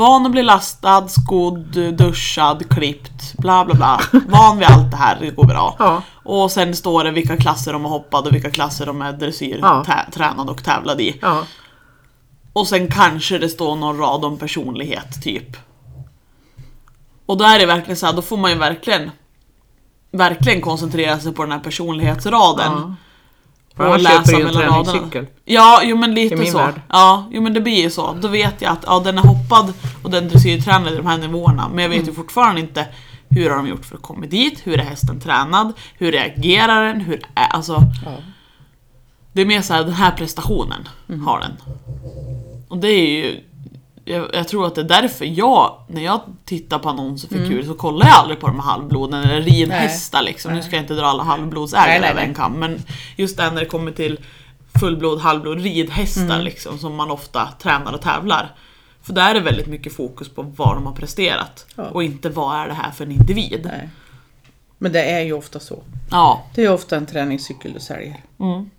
van 0.00 0.26
att 0.26 0.32
bli 0.32 0.42
lastad, 0.42 1.08
skodd, 1.08 1.94
duschad, 1.96 2.68
klippt, 2.70 3.34
bla 3.38 3.64
bla 3.64 3.74
bla. 3.74 4.00
Van 4.28 4.58
vid 4.58 4.68
allt 4.68 4.90
det 4.90 4.96
här, 4.96 5.16
det 5.20 5.30
går 5.30 5.44
bra. 5.44 5.76
Ja. 5.78 6.02
Och 6.24 6.50
sen 6.50 6.76
står 6.76 7.04
det 7.04 7.10
vilka 7.10 7.36
klasser 7.36 7.72
de 7.72 7.84
har 7.84 7.90
hoppat 7.90 8.26
och 8.26 8.34
vilka 8.34 8.50
klasser 8.50 8.86
de 8.86 9.02
är 9.02 9.12
dressyr, 9.12 9.58
Ja. 9.62 9.84
och 10.48 10.64
tävlad 10.64 11.00
i. 11.00 11.18
Ja. 11.22 11.42
Och 12.52 12.68
sen 12.68 12.88
kanske 12.88 13.38
det 13.38 13.48
står 13.48 13.76
någon 13.76 13.98
rad 13.98 14.24
om 14.24 14.38
personlighet, 14.38 15.22
typ. 15.22 15.56
Och 17.26 17.36
då 17.36 17.44
är 17.44 17.58
det 17.58 17.66
verkligen 17.66 17.96
så 17.96 18.06
här, 18.06 18.12
då 18.12 18.22
får 18.22 18.36
man 18.36 18.50
ju 18.50 18.56
verkligen 18.58 19.10
verkligen 20.12 20.60
koncentrera 20.60 21.18
sig 21.20 21.32
på 21.32 21.42
den 21.42 21.52
här 21.52 21.58
personlighetsraden. 21.58 22.96
Och 23.88 23.98
läsa 24.00 24.16
köper 24.24 24.32
ju 24.32 24.38
en 24.38 24.46
mellan 24.46 24.62
raderna. 24.62 24.84
träningscykel. 24.84 25.26
Ja, 25.44 25.80
jo 25.84 25.96
men 25.96 26.14
lite 26.14 26.46
så. 26.46 26.58
värld. 26.58 26.80
Ja, 26.88 27.28
jo 27.30 27.42
men 27.42 27.54
det 27.54 27.60
blir 27.60 27.82
ju 27.82 27.90
så. 27.90 28.12
Då 28.20 28.28
vet 28.28 28.62
jag 28.62 28.72
att 28.72 28.84
ja, 28.86 29.00
den 29.04 29.18
är 29.18 29.22
hoppad 29.22 29.72
och 30.02 30.10
den 30.10 30.28
dressyrtränad 30.28 30.92
i 30.92 30.96
de 30.96 31.06
här 31.06 31.18
nivåerna. 31.18 31.68
Men 31.68 31.82
jag 31.82 31.88
vet 31.88 31.98
Mm. 31.98 32.08
ju 32.08 32.14
fortfarande 32.14 32.60
inte 32.60 32.86
hur 33.28 33.50
har 33.50 33.56
de 33.56 33.66
gjort 33.66 33.84
för 33.84 33.96
att 33.96 34.02
komma 34.02 34.26
dit? 34.26 34.60
Hur 34.66 34.78
är 34.80 34.84
hästen 34.84 35.20
tränad? 35.20 35.72
Hur 35.98 36.12
reagerar 36.12 36.84
den? 36.86 37.00
Hur 37.00 37.22
är, 37.34 37.46
alltså, 37.46 37.82
Ja. 38.04 38.10
det 39.32 39.40
är 39.40 39.46
mer 39.46 39.62
så 39.62 39.74
här, 39.74 39.84
den 39.84 39.92
här 39.92 40.10
prestationen 40.10 40.88
Mm. 41.08 41.22
har 41.26 41.40
den. 41.40 41.52
Och 42.68 42.78
det 42.78 42.88
är 42.88 43.06
ju... 43.24 43.40
Jag, 44.04 44.30
jag 44.32 44.48
tror 44.48 44.66
att 44.66 44.74
det 44.74 44.80
är 44.80 44.84
därför 45.02 45.24
jag, 45.24 45.76
när 45.88 46.02
jag 46.04 46.20
tittar 46.44 46.78
på 46.78 46.88
annonser 46.88 47.28
för 47.28 47.36
kul 47.36 47.66
så 47.66 47.74
kollar 47.74 48.06
jag 48.06 48.14
aldrig 48.16 48.40
på 48.40 48.46
de 48.46 48.56
här 48.60 48.66
halvbloden 48.66 49.22
eller 49.24 49.40
ridhästar 49.42 50.22
liksom. 50.22 50.52
Nu 50.54 50.62
ska 50.62 50.76
jag 50.76 50.82
inte 50.82 50.94
dra 50.94 51.06
alla 51.06 51.22
halvblodsägare 51.22 51.88
Nej, 51.90 52.00
nej, 52.00 52.10
över 52.10 52.20
nej. 52.20 52.28
en 52.28 52.34
kam, 52.34 52.52
men 52.52 52.82
just 53.16 53.36
det 53.36 53.50
när 53.50 53.60
det 53.60 53.66
kommer 53.66 53.92
till 53.92 54.20
fullblod, 54.80 55.20
halvblod, 55.20 55.60
ridhästar 55.60 56.42
liksom 56.42 56.78
som 56.78 56.94
man 56.94 57.10
ofta 57.10 57.48
tränar 57.62 57.92
och 57.92 58.00
tävlar. 58.00 58.54
För 59.02 59.12
där 59.12 59.30
är 59.30 59.34
det 59.34 59.40
väldigt 59.40 59.66
mycket 59.66 59.92
fokus 59.96 60.28
på 60.28 60.42
vad 60.42 60.76
de 60.76 60.86
har 60.86 60.92
presterat 60.92 61.66
Ja. 61.74 61.84
och 61.84 62.02
inte 62.04 62.28
vad 62.28 62.56
är 62.56 62.68
det 62.68 62.74
här 62.74 62.90
för 62.90 63.04
en 63.04 63.12
individ. 63.12 63.60
Nej. 63.64 63.88
Men 64.78 64.92
det 64.92 65.04
är 65.10 65.20
ju 65.20 65.32
ofta 65.32 65.60
så. 65.60 65.82
Ja. 66.10 66.44
Det 66.54 66.64
är 66.64 66.72
ofta 66.72 66.96
en 66.96 67.06
träningscykel 67.06 67.72
du 67.72 67.80
säljer. 67.80 68.16
Mm. 68.40 68.70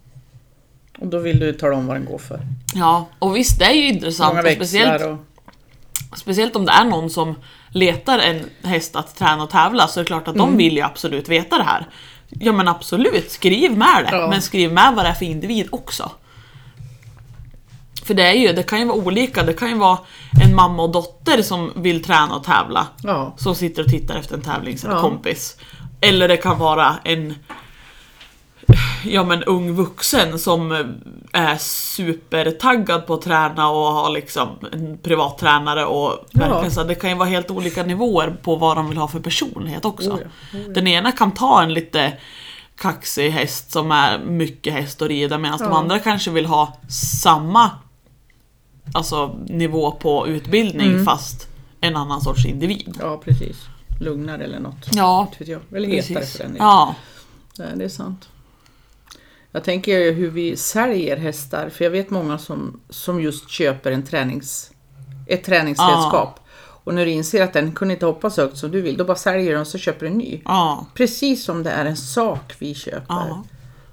Och 1.02 1.08
då 1.08 1.18
vill 1.20 1.40
du 1.40 1.54
tala 1.54 1.76
om 1.76 1.88
vad 1.88 1.96
den 1.96 2.06
går 2.06 2.18
för. 2.18 2.40
ja, 2.76 3.08
och 3.20 3.36
visst 3.36 3.60
det 3.60 3.66
är 3.66 3.74
ju 3.74 3.88
intressant. 3.88 4.36
Många 4.36 4.56
speciellt 4.56 5.04
och... 5.04 5.18
Speciellt 6.18 6.56
om 6.56 6.66
det 6.66 6.72
är 6.72 6.86
någon 6.86 7.10
som 7.10 7.36
letar 7.70 8.20
en 8.20 8.50
häst 8.64 8.96
att 8.96 9.16
träna 9.16 9.44
och 9.44 9.50
tävla 9.50 9.88
så 9.88 10.00
är 10.00 10.04
det 10.04 10.08
klart 10.08 10.28
att 10.28 10.36
Mm. 10.36 10.48
de 10.48 10.58
vill 10.58 10.76
ju 10.76 10.82
absolut 10.82 11.30
veta 11.30 11.58
det 11.58 11.64
här. 11.64 11.88
Ja 12.30 12.52
men 12.52 12.68
absolut, 12.68 13.32
skriv 13.32 13.78
med 13.78 14.06
det. 14.06 14.18
Ja. 14.18 14.28
Men 14.30 14.42
skriv 14.42 14.74
med 14.74 14.94
vad 14.96 15.06
det 15.06 15.10
är 15.10 15.14
för 15.14 15.26
individ 15.26 15.68
också. 15.72 16.12
För 18.06 18.14
det 18.14 18.24
är 18.24 18.34
ju, 18.34 18.54
det 18.54 18.64
kan 18.64 18.80
ju 18.80 18.86
vara 18.86 18.98
olika. 18.98 19.44
Det 19.44 19.54
kan 19.54 19.70
ju 19.70 19.76
vara 19.78 19.98
en 20.44 20.56
mamma 20.56 20.84
och 20.84 20.92
dotter 20.92 21.42
som 21.42 21.72
vill 21.76 22.04
träna 22.04 22.36
och 22.36 22.44
tävla. 22.44 22.88
Ja. 23.04 23.34
Som 23.38 23.56
sitter 23.56 23.84
och 23.84 23.90
tittar 23.90 24.16
efter 24.16 24.36
en 24.36 24.42
tävlings 24.42 24.84
eller 24.84 24.96
Ja. 24.96 25.02
kompis. 25.02 25.58
Eller 26.02 26.28
det 26.28 26.38
kan 26.38 26.60
vara 26.60 26.96
en 27.04 27.36
ja, 29.06 29.24
men 29.24 29.44
ung 29.44 29.72
vuxen 29.76 30.40
som 30.40 30.72
är 31.32 31.58
supertaggad 31.58 33.08
på 33.08 33.14
att 33.14 33.22
träna 33.22 33.70
och 33.70 33.94
har 33.94 34.10
liksom 34.10 34.50
en 34.72 34.98
privattränare 34.98 35.86
och 35.86 36.26
Ja. 36.32 36.70
så 36.70 36.84
det 36.84 36.96
kan 36.96 37.10
ju 37.10 37.16
vara 37.16 37.30
helt 37.30 37.52
olika 37.52 37.84
nivåer 37.84 38.38
på 38.44 38.56
vad 38.56 38.78
de 38.78 38.90
vill 38.90 38.98
ha 38.98 39.08
för 39.08 39.20
personlighet 39.20 39.86
också. 39.86 40.12
Oh 40.12 40.20
ja, 40.54 40.60
Den 40.74 40.88
ena 40.88 41.12
kan 41.12 41.32
ta 41.32 41.64
en 41.64 41.74
lite 41.74 42.14
kaxig 42.76 43.30
häst 43.32 43.72
som 43.72 43.92
är 43.92 44.20
mycket 44.20 44.74
häst 44.74 45.02
att 45.02 45.08
rida 45.08 45.38
medan 45.38 45.58
de 45.60 45.64
Ja. 45.72 45.78
andra 45.78 46.00
kanske 46.00 46.32
vill 46.32 46.46
ha 46.46 46.78
samma 46.90 47.70
alltså, 48.94 49.36
nivå 49.46 49.92
på 49.92 50.28
utbildning 50.28 50.88
Mm. 50.92 51.06
fast 51.06 51.48
en 51.82 51.96
annan 51.96 52.22
sorts 52.22 52.46
individ. 52.46 52.98
ja, 53.00 53.22
precis. 53.26 53.58
Lugnare 54.00 54.44
eller 54.44 54.60
något. 54.60 54.88
Ja. 54.94 55.28
Eller 55.40 55.88
hetare 55.88 56.26
för 56.26 56.38
den 56.40 56.54
delen. 56.54 56.68
Ja. 56.68 56.96
Nej, 57.58 57.68
det 57.76 57.84
är 57.84 57.90
sant. 57.90 58.30
Jag 59.52 59.64
tänker 59.64 60.12
hur 60.12 60.30
vi 60.30 60.58
säljer 60.58 61.18
hästar, 61.18 61.70
för 61.70 61.84
jag 61.84 61.92
vet 61.92 62.10
många 62.10 62.38
som, 62.38 62.80
som 62.90 63.22
just 63.22 63.50
köper 63.50 63.92
en 63.92 64.04
tränings, 64.04 64.72
ett 65.28 65.44
träningsredskap. 65.44 66.40
Och 66.84 66.94
när 66.94 67.06
du 67.06 67.12
inser 67.12 67.44
att 67.44 67.54
den 67.54 67.72
kunde 67.72 67.94
inte 67.94 68.06
hoppa 68.06 68.30
så 68.30 68.42
högt 68.42 68.58
som 68.58 68.72
du 68.72 68.82
vill, 68.82 68.98
då 68.98 69.04
bara 69.06 69.18
säljer 69.18 69.52
den 69.52 69.62
och 69.62 69.68
så 69.68 69.78
köper 69.78 70.06
en 70.06 70.18
ny. 70.18 70.42
Ja. 70.46 70.86
Precis 70.94 71.44
som 71.44 71.64
det 71.64 71.70
är 71.70 71.86
en 71.86 71.98
sak 71.98 72.56
vi 72.60 72.74
köper. 72.74 73.06
Ja. 73.10 73.44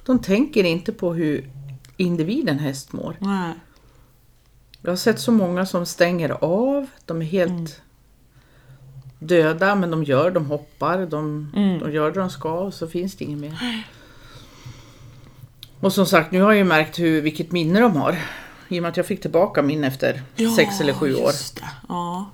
De 0.05 0.18
tänker 0.18 0.64
inte 0.64 0.92
på 0.92 1.14
hur 1.14 1.51
individen 1.97 2.59
häst 2.59 2.92
mår. 2.92 3.16
Nej. 3.18 3.53
Jag 4.83 4.90
har 4.90 4.97
sett 4.97 5.21
så 5.21 5.33
många 5.33 5.66
som 5.66 5.87
stänger 5.87 6.31
av, 6.44 6.87
de 7.05 7.23
är 7.23 7.27
helt 7.27 7.81
döda 9.18 9.75
men 9.75 9.90
de 9.90 10.05
gör, 10.05 10.31
de 10.31 10.47
hoppar, 10.47 11.07
de, 11.07 11.51
de 11.83 11.92
gör 11.92 12.11
det 12.11 12.21
de 12.21 12.31
ska 12.31 12.53
och 12.53 12.75
så 12.75 12.88
finns 12.88 13.16
det 13.16 13.25
inget 13.25 13.38
mer. 13.38 13.85
Och 15.81 15.93
som 15.93 16.07
sagt, 16.07 16.33
nu 16.33 16.43
har 16.43 16.51
jag 16.51 16.59
ju 16.59 16.64
märkt 16.64 16.99
hur, 16.99 17.21
vilket 17.21 17.53
minne 17.53 17.81
de 17.81 17.97
har. 17.97 18.19
I 18.69 18.79
och 18.79 18.83
med 18.83 18.88
att 18.88 18.97
jag 18.97 19.07
fick 19.07 19.21
tillbaka 19.21 19.62
min 19.62 19.85
efter 19.85 20.23
sex 20.57 20.81
eller 20.81 20.93
sju 20.93 21.14
år. 21.14 21.33
Ja. 21.88 22.31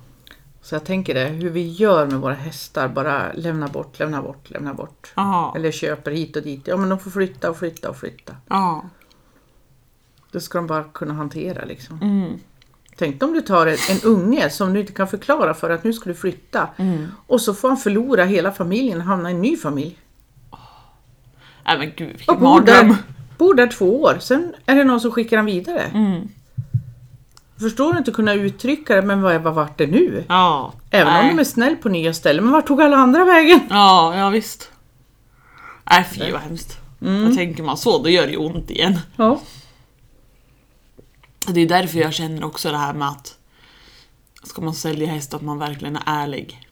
Så 0.61 0.75
jag 0.75 0.85
tänker 0.85 1.13
det, 1.13 1.25
hur 1.25 1.49
vi 1.49 1.71
gör 1.71 2.05
med 2.05 2.19
våra 2.19 2.33
hästar, 2.33 2.87
bara 2.87 3.33
lämna 3.33 3.67
bort, 3.67 3.99
lämna 3.99 4.21
bort, 4.21 4.49
lämna 4.49 4.73
bort. 4.73 5.13
Ja. 5.15 5.53
Eller 5.55 5.71
köper 5.71 6.11
hit 6.11 6.35
och 6.35 6.43
dit. 6.43 6.67
Ja 6.67 6.77
men 6.77 6.89
de 6.89 6.99
får 6.99 7.11
flytta 7.11 7.49
och 7.49 7.57
flytta 7.57 7.89
och 7.89 7.97
flytta. 7.97 8.35
Ja. 8.47 8.83
Det 10.31 10.41
ska 10.41 10.57
de 10.57 10.67
bara 10.67 10.83
kunna 10.83 11.13
hantera 11.13 11.65
liksom. 11.65 11.99
Mm. 12.01 12.39
Tänk 12.97 13.23
om 13.23 13.33
du 13.33 13.41
tar 13.41 13.67
en, 13.67 13.99
unge 14.03 14.49
som 14.49 14.73
du 14.73 14.79
inte 14.79 14.93
kan 14.93 15.07
förklara 15.07 15.53
för 15.53 15.69
att 15.69 15.83
nu 15.83 15.93
ska 15.93 16.09
du 16.09 16.15
flytta. 16.15 16.69
Och 17.27 17.41
så 17.41 17.53
får 17.53 17.67
han 17.67 17.77
förlora 17.77 18.23
hela 18.23 18.51
familjen 18.51 18.97
och 18.97 19.03
hamna 19.03 19.31
i 19.31 19.33
en 19.33 19.41
ny 19.41 19.57
familj. 19.57 19.99
Nej 21.65 21.77
men 21.77 21.91
gud 21.95 22.17
vilken 22.17 22.43
mardröm. 22.43 22.95
Bor 23.37 23.53
där 23.53 23.67
två 23.67 24.01
år, 24.01 24.17
sen 24.19 24.55
är 24.65 24.75
det 24.75 24.83
någon 24.83 25.01
som 25.01 25.11
skickar 25.11 25.37
han 25.37 25.45
vidare. 25.45 25.81
Mm. 25.81 26.27
Förstår 27.59 27.93
du 27.93 27.97
inte 27.99 28.11
kunna 28.11 28.33
uttrycka 28.33 28.95
det, 28.95 29.01
men 29.01 29.21
vad, 29.21 29.41
vad 29.41 29.53
vart 29.53 29.77
det 29.77 29.87
nu? 29.87 30.23
Ja. 30.27 30.73
Även 30.91 31.13
Nej. 31.13 31.21
om 31.21 31.35
de 31.35 31.41
är 31.41 31.45
snäll 31.45 31.75
på 31.75 31.89
nya 31.89 32.13
ställen, 32.13 32.43
men 32.43 32.53
vart 32.53 32.67
tog 32.67 32.81
alla 32.81 32.97
andra 32.97 33.25
vägen? 33.25 33.59
Ja, 33.69 34.17
ja 34.17 34.29
visst. 34.29 34.71
Nej 35.89 36.05
fy 36.11 36.31
vad 36.31 36.41
hemskt. 36.41 36.77
Jag 36.99 37.35
tänker 37.35 37.63
man 37.63 37.77
så, 37.77 38.03
då 38.03 38.09
gör 38.09 38.25
det 38.25 38.31
ju 38.31 38.37
ont 38.37 38.71
igen. 38.71 38.99
Ja. 39.15 39.41
Det 41.47 41.61
är 41.61 41.67
därför 41.67 41.99
jag 41.99 42.13
känner 42.13 42.43
också 42.43 42.71
det 42.71 42.77
här 42.77 42.93
med 42.93 43.07
att 43.07 43.37
ska 44.43 44.61
man 44.61 44.73
sälja 44.73 45.07
häst 45.07 45.33
att 45.33 45.41
man 45.41 45.59
verkligen 45.59 45.95
är 45.95 46.03
ärlig. 46.05 46.69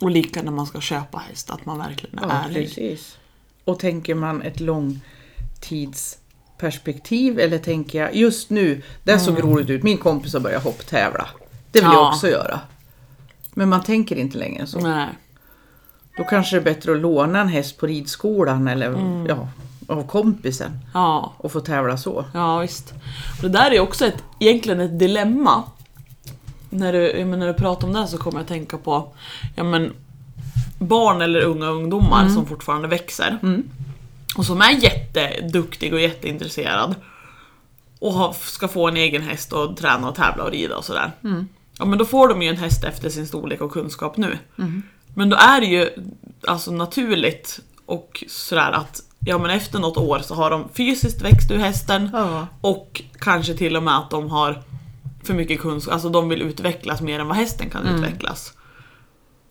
Och 0.00 0.10
lika 0.10 0.42
när 0.42 0.52
man 0.52 0.66
ska 0.66 0.80
köpa 0.80 1.18
häst 1.18 1.50
att 1.50 1.66
man 1.66 1.78
verkligen 1.78 2.18
är 2.18 2.28
ja, 2.28 2.32
ärlig. 2.32 2.68
precis. 2.68 3.18
Och 3.64 3.78
tänker 3.78 4.14
man 4.14 4.42
ett 4.42 4.60
långtidsperspektiv 5.70 7.38
eller 7.40 7.58
tänker 7.58 7.98
jag 8.00 8.14
just 8.14 8.50
nu, 8.50 8.82
det 9.04 9.18
såg 9.18 9.42
roligt 9.42 9.70
ut, 9.70 9.82
min 9.82 9.98
kompis 9.98 10.32
har 10.32 10.40
börjat 10.40 10.64
hopptävla. 10.64 11.28
Det 11.72 11.78
vill 11.80 11.84
jag 11.92 11.94
Ja. 11.94 12.08
också 12.12 12.28
göra. 12.28 12.60
Men 13.54 13.68
man 13.68 13.82
tänker 13.82 14.16
inte 14.16 14.38
längre 14.38 14.66
så. 14.66 14.80
Nej. 14.80 15.06
Då 16.16 16.24
kanske 16.24 16.56
det 16.56 16.60
är 16.60 16.74
bättre 16.74 16.92
att 16.92 16.98
låna 16.98 17.40
en 17.40 17.48
häst 17.48 17.78
på 17.78 17.86
ridskolan 17.86 18.68
eller 18.68 18.90
ja, 19.28 19.48
av 19.88 20.06
kompisen 20.06 20.78
Ja. 20.94 21.32
och 21.36 21.52
få 21.52 21.60
tävla 21.60 21.96
så. 21.96 22.24
Ja 22.34 22.58
visst. 22.58 22.92
Och 23.36 23.42
det 23.42 23.48
där 23.48 23.70
är 23.70 23.80
också 23.80 24.06
ett, 24.06 24.24
egentligen 24.40 24.80
ett 24.80 24.98
dilemma. 24.98 25.62
När 26.70 26.92
du, 26.92 27.24
när 27.24 27.46
du 27.46 27.54
pratar 27.54 27.86
om 27.86 27.92
det 27.92 27.98
här 27.98 28.06
så 28.06 28.18
kommer 28.18 28.38
jag 28.38 28.42
att 28.42 28.48
tänka 28.48 28.78
på 28.78 29.14
ja, 29.54 29.64
men, 29.64 29.92
barn 30.78 31.22
eller 31.22 31.40
unga 31.40 31.66
ungdomar 31.66 32.28
som 32.28 32.46
fortfarande 32.46 32.88
växer. 32.88 33.38
Och 34.36 34.46
som 34.46 34.60
är 34.60 34.70
jätteduktig 34.70 35.94
och 35.94 36.00
jätteintresserad. 36.00 36.94
Och 37.98 38.34
ska 38.36 38.68
få 38.68 38.88
en 38.88 38.96
egen 38.96 39.22
häst 39.22 39.52
och 39.52 39.76
träna 39.76 40.08
och 40.08 40.14
tävla 40.14 40.44
och 40.44 40.50
rida 40.50 40.76
och 40.76 40.84
sådär. 40.84 41.12
Ja 41.78 41.84
men 41.84 41.98
då 41.98 42.04
får 42.04 42.28
de 42.28 42.42
ju 42.42 42.48
en 42.48 42.56
häst 42.56 42.84
efter 42.84 43.08
sin 43.10 43.26
storlek 43.26 43.60
och 43.60 43.72
kunskap 43.72 44.16
nu. 44.16 44.38
Men 45.14 45.30
då 45.30 45.36
är 45.36 45.60
det 45.60 45.66
ju 45.66 45.88
alltså 46.46 46.70
naturligt 46.70 47.60
och 47.86 48.24
sådär 48.28 48.72
att 48.72 49.00
ja 49.26 49.38
men 49.38 49.50
efter 49.50 49.78
något 49.78 49.96
år 49.96 50.18
så 50.18 50.34
har 50.34 50.50
de 50.50 50.68
fysiskt 50.74 51.22
växt 51.22 51.50
ur 51.50 51.58
hästen 51.58 52.10
Ja. 52.12 52.46
och 52.60 53.02
kanske 53.18 53.54
till 53.54 53.76
och 53.76 53.82
med 53.82 53.98
att 53.98 54.10
de 54.10 54.30
har 54.30 54.62
för 55.24 55.34
mycket 55.34 55.60
kunskap, 55.60 55.94
alltså 55.94 56.08
de 56.08 56.28
vill 56.28 56.42
utvecklas 56.42 57.00
mer 57.00 57.18
än 57.20 57.28
vad 57.28 57.36
hästen 57.36 57.70
kan 57.70 57.86
utvecklas. 57.86 58.52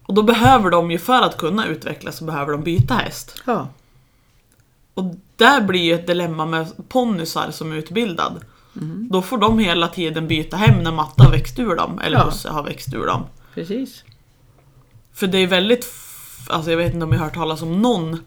Och 0.05 0.13
då 0.13 0.23
behöver 0.23 0.69
de 0.69 0.91
ju, 0.91 0.97
för 0.97 1.21
att 1.21 1.37
kunna 1.37 1.65
utvecklas, 1.67 2.17
så 2.17 2.23
behöver 2.25 2.51
de 2.51 2.63
byta 2.63 2.93
häst. 2.93 3.41
Ja. 3.45 3.67
Och 5.01 5.15
där 5.35 5.61
blir 5.61 5.81
ju 5.81 5.93
ett 5.93 6.07
dilemma 6.07 6.45
med 6.45 6.67
ponnysar 6.89 7.51
som 7.51 7.71
är 7.71 7.75
utbildad. 7.75 8.41
Mm. 8.81 9.07
Då 9.11 9.21
får 9.21 9.37
de 9.37 9.59
hela 9.59 9.87
tiden 9.87 10.27
byta 10.27 10.57
hem 10.57 10.83
när 10.83 10.91
matta 10.91 11.23
har 11.23 11.31
växt 11.31 11.59
ur 11.59 11.75
dem, 11.75 11.99
eller 11.99 12.17
Ja. 12.17 12.23
husse 12.25 12.49
har 12.49 12.63
växt 12.63 12.93
ur 12.93 13.05
dem. 13.05 13.23
Precis. 13.53 14.03
För 15.13 15.27
det 15.27 15.37
är 15.37 15.47
väldigt, 15.47 15.85
alltså 16.49 16.71
jag 16.71 16.77
vet 16.77 16.93
inte 16.93 17.05
om 17.05 17.11
jag 17.11 17.19
har 17.19 17.25
hört 17.25 17.33
talas 17.35 17.61
om 17.61 17.81
någon 17.81 18.19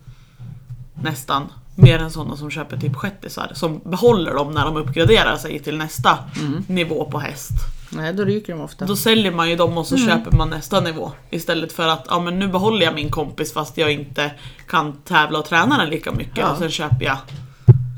nästan, 1.02 1.42
mer 1.74 1.98
än 1.98 2.10
sådana 2.10 2.36
som 2.36 2.50
köper 2.50 2.76
typ 2.76 2.96
shettisar, 2.96 3.50
som 3.54 3.78
behåller 3.84 4.34
dem 4.34 4.50
när 4.52 4.64
de 4.64 4.76
uppgraderar 4.76 5.36
sig 5.36 5.58
till 5.58 5.76
nästa 5.76 6.18
Mm. 6.40 6.64
nivå 6.68 7.04
på 7.10 7.18
häst. 7.18 7.50
Nej, 7.90 8.12
då 8.14 8.24
ryker 8.24 8.52
de 8.52 8.60
ofta. 8.62 8.86
Då 8.86 8.96
säljer 8.96 9.32
man 9.32 9.50
ju 9.50 9.56
dem 9.56 9.78
och 9.78 9.86
så 9.86 9.96
Mm. 9.96 10.08
köper 10.08 10.36
man 10.36 10.50
nästa 10.50 10.80
nivå. 10.80 11.12
Istället 11.30 11.72
för 11.72 11.88
att, 11.88 12.06
ja 12.10 12.20
men 12.20 12.38
nu 12.38 12.48
behåller 12.48 12.86
jag 12.86 12.94
min 12.94 13.10
kompis 13.10 13.52
fast 13.52 13.76
jag 13.78 13.92
inte 13.92 14.30
kan 14.68 14.92
tävla 14.92 15.38
och 15.38 15.44
träna 15.44 15.78
den 15.78 15.88
lika 15.90 16.12
mycket 16.12 16.36
Ja. 16.38 16.50
och 16.50 16.58
sen 16.58 16.70
köper 16.70 17.04
jag 17.04 17.16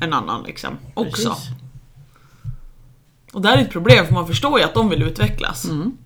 en 0.01 0.13
annan 0.13 0.43
liksom 0.43 0.77
också. 0.93 1.29
Precis. 1.29 1.47
Och 3.33 3.41
det 3.41 3.47
här 3.49 3.57
är 3.57 3.61
ett 3.61 3.71
problem 3.71 4.05
för 4.05 4.13
man 4.13 4.27
förstår 4.27 4.59
ju 4.59 4.65
att 4.65 4.73
de 4.73 4.89
vill 4.89 5.03
utvecklas. 5.03 5.65
Mm. 5.65 5.97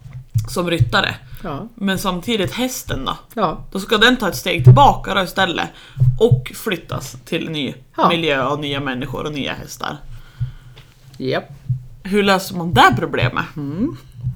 Som 0.50 0.70
ryttare. 0.70 1.16
Ja. 1.44 1.68
Men 1.76 2.00
samtidigt 2.00 2.54
hästen 2.54 3.06
då? 3.06 3.18
Ja. 3.34 3.64
Då 3.72 3.80
ska 3.80 3.98
den 3.98 4.18
ta 4.18 4.28
ett 4.30 4.36
steg 4.36 4.64
tillbaka 4.64 5.14
då 5.14 5.22
istället. 5.24 5.70
Och 6.20 6.52
flyttas 6.56 7.16
till 7.26 7.50
ny 7.50 7.74
Ja. 7.98 8.10
miljö 8.10 8.46
och 8.48 8.60
nya 8.60 8.80
människor 8.80 9.26
och 9.26 9.34
nya 9.34 9.54
hästar. 9.54 9.98
Japp. 11.18 11.44
Hur 12.04 12.24
löser 12.24 12.56
man 12.56 12.74
det 12.74 12.96
problemet? 13.00 13.46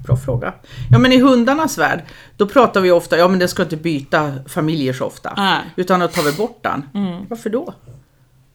Bra 0.06 0.18
fråga. 0.18 0.54
Ja 0.91 1.00
men 1.00 1.12
i 1.12 1.20
hundarnas 1.22 1.78
värld, 1.78 2.04
då 2.38 2.48
pratar 2.48 2.82
vi 2.82 2.91
ofta, 2.91 3.18
ja 3.18 3.28
men 3.28 3.39
den 3.39 3.50
ska 3.50 3.63
inte 3.63 3.78
byta 3.78 4.34
familjer 4.48 4.94
så 4.94 5.06
ofta. 5.06 5.34
Nej. 5.38 5.60
Utan 5.76 6.00
då 6.00 6.08
tar 6.08 6.24
vi 6.24 6.32
bort 6.32 6.60
den. 6.63 6.86
Varför 7.30 7.50
då? 7.50 7.74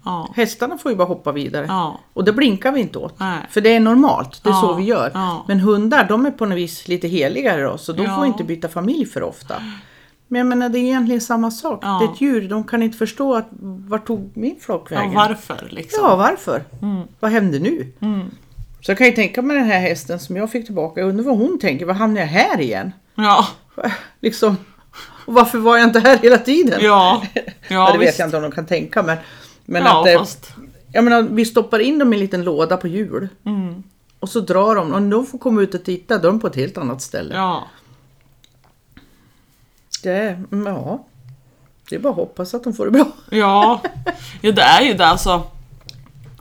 Ja. 0.04 0.28
Hästarna 0.36 0.78
får 0.78 0.90
ju 0.92 0.96
bara 0.96 1.08
hoppa 1.08 1.32
vidare. 1.32 1.66
Ja. 1.68 2.00
Och 2.12 2.24
det 2.24 2.32
blinkar 2.32 2.72
vi 2.72 2.80
inte 2.80 2.98
åt. 2.98 3.20
Nej. 3.20 3.38
För 3.50 3.60
det 3.60 3.74
är 3.76 3.80
normalt, 3.80 4.40
det 4.44 4.48
är 4.48 4.52
Ja, 4.52 4.60
så 4.60 4.74
vi 4.74 4.82
gör. 4.84 5.12
Men 5.48 5.60
hundar, 5.60 6.04
de 6.08 6.26
är 6.26 6.30
på 6.30 6.46
något 6.46 6.58
vis 6.58 6.88
lite 6.88 7.08
heligare 7.08 7.62
då, 7.62 7.78
så 7.78 7.92
de 7.92 8.16
får 8.16 8.26
inte 8.26 8.44
byta 8.44 8.68
familj 8.68 9.06
för 9.06 9.22
ofta. 9.22 9.54
Men 10.28 10.38
jag 10.38 10.46
menar, 10.46 10.68
det 10.68 10.78
är 10.78 10.82
egentligen 10.82 11.20
samma 11.20 11.50
sak. 11.50 11.82
Det 11.82 11.86
är 11.86 12.12
ett 12.12 12.20
djur, 12.20 12.48
de 12.48 12.64
kan 12.64 12.82
inte 12.82 12.98
förstå 12.98 13.34
att 13.34 13.48
vart 13.88 14.06
tog 14.06 14.30
min 14.34 14.56
flock 14.60 14.92
vägen? 14.92 15.14
varför 15.14 15.68
liksom? 15.70 16.04
Ja, 16.04 16.16
varför? 16.16 16.62
Mm. 16.82 17.02
Vad 17.20 17.30
hände 17.30 17.58
nu? 17.58 17.92
Så 18.82 18.90
jag 18.90 18.98
kan 18.98 19.06
ju 19.06 19.12
tänka 19.12 19.42
mig 19.42 19.56
den 19.56 19.66
här 19.66 19.80
hästen 19.80 20.18
som 20.18 20.36
jag 20.36 20.50
fick 20.50 20.64
tillbaka. 20.64 21.00
Jag 21.00 21.08
undrar 21.08 21.24
vad 21.24 21.38
hon 21.38 21.58
tänker. 21.58 21.86
Vad 21.86 21.96
hamnar 21.96 22.20
jag 22.20 22.28
här 22.28 22.60
igen? 22.60 22.92
Ja. 23.14 23.46
Liksom. 24.20 24.56
Och 25.26 25.34
varför 25.34 25.58
var 25.58 25.76
jag 25.76 25.88
inte 25.88 26.00
här 26.00 26.18
hela 26.18 26.38
tiden? 26.38 26.78
Ja. 26.82 27.22
Ja, 27.34 27.42
Ja, 27.68 27.92
det 27.92 27.98
vet 27.98 28.08
visst. 28.08 28.18
jag 28.18 28.26
inte 28.28 28.36
om 28.36 28.42
de 28.42 28.52
kan 28.52 28.66
tänka. 28.66 29.02
Men, 29.02 29.16
men 29.70 29.83
Ja, 29.83 29.98
att 29.98 30.04
det, 30.04 30.18
fast. 30.18 30.52
jag 30.92 31.04
menar, 31.04 31.22
vi 31.22 31.44
stoppar 31.44 31.78
in 31.78 31.98
dem 31.98 32.12
i 32.12 32.16
en 32.16 32.20
liten 32.20 32.44
låda 32.44 32.76
på 32.76 32.88
hjul. 32.88 33.28
Mm. 33.44 33.83
Och 34.20 34.28
så 34.28 34.40
drar 34.40 34.74
de. 34.74 34.92
Och 34.92 35.02
de 35.02 35.26
får 35.26 35.38
komma 35.38 35.61
ut 35.62 35.74
och 35.74 35.85
titta. 35.85 36.18
Då 36.18 36.28
är 36.28 36.33
de 36.33 36.40
på 36.40 36.46
ett 36.46 36.56
helt 36.56 36.78
annat 36.78 37.02
ställe. 37.02 37.35
Ja. 37.35 37.64
Det, 40.02 40.11
är- 40.11 40.44
ja. 40.50 41.04
det 41.88 41.94
är 41.96 42.00
bara 42.00 42.11
att 42.11 42.16
hoppas 42.16 42.54
att 42.54 42.64
de 42.64 42.74
får 42.74 42.85
det 42.85 42.90
bra. 42.90 43.06
Ja. 43.30 43.80
ja, 44.40 44.52
det 44.52 44.62
är 44.62 44.83
ju 44.83 44.94
det 44.94 45.06
alltså. 45.06 45.42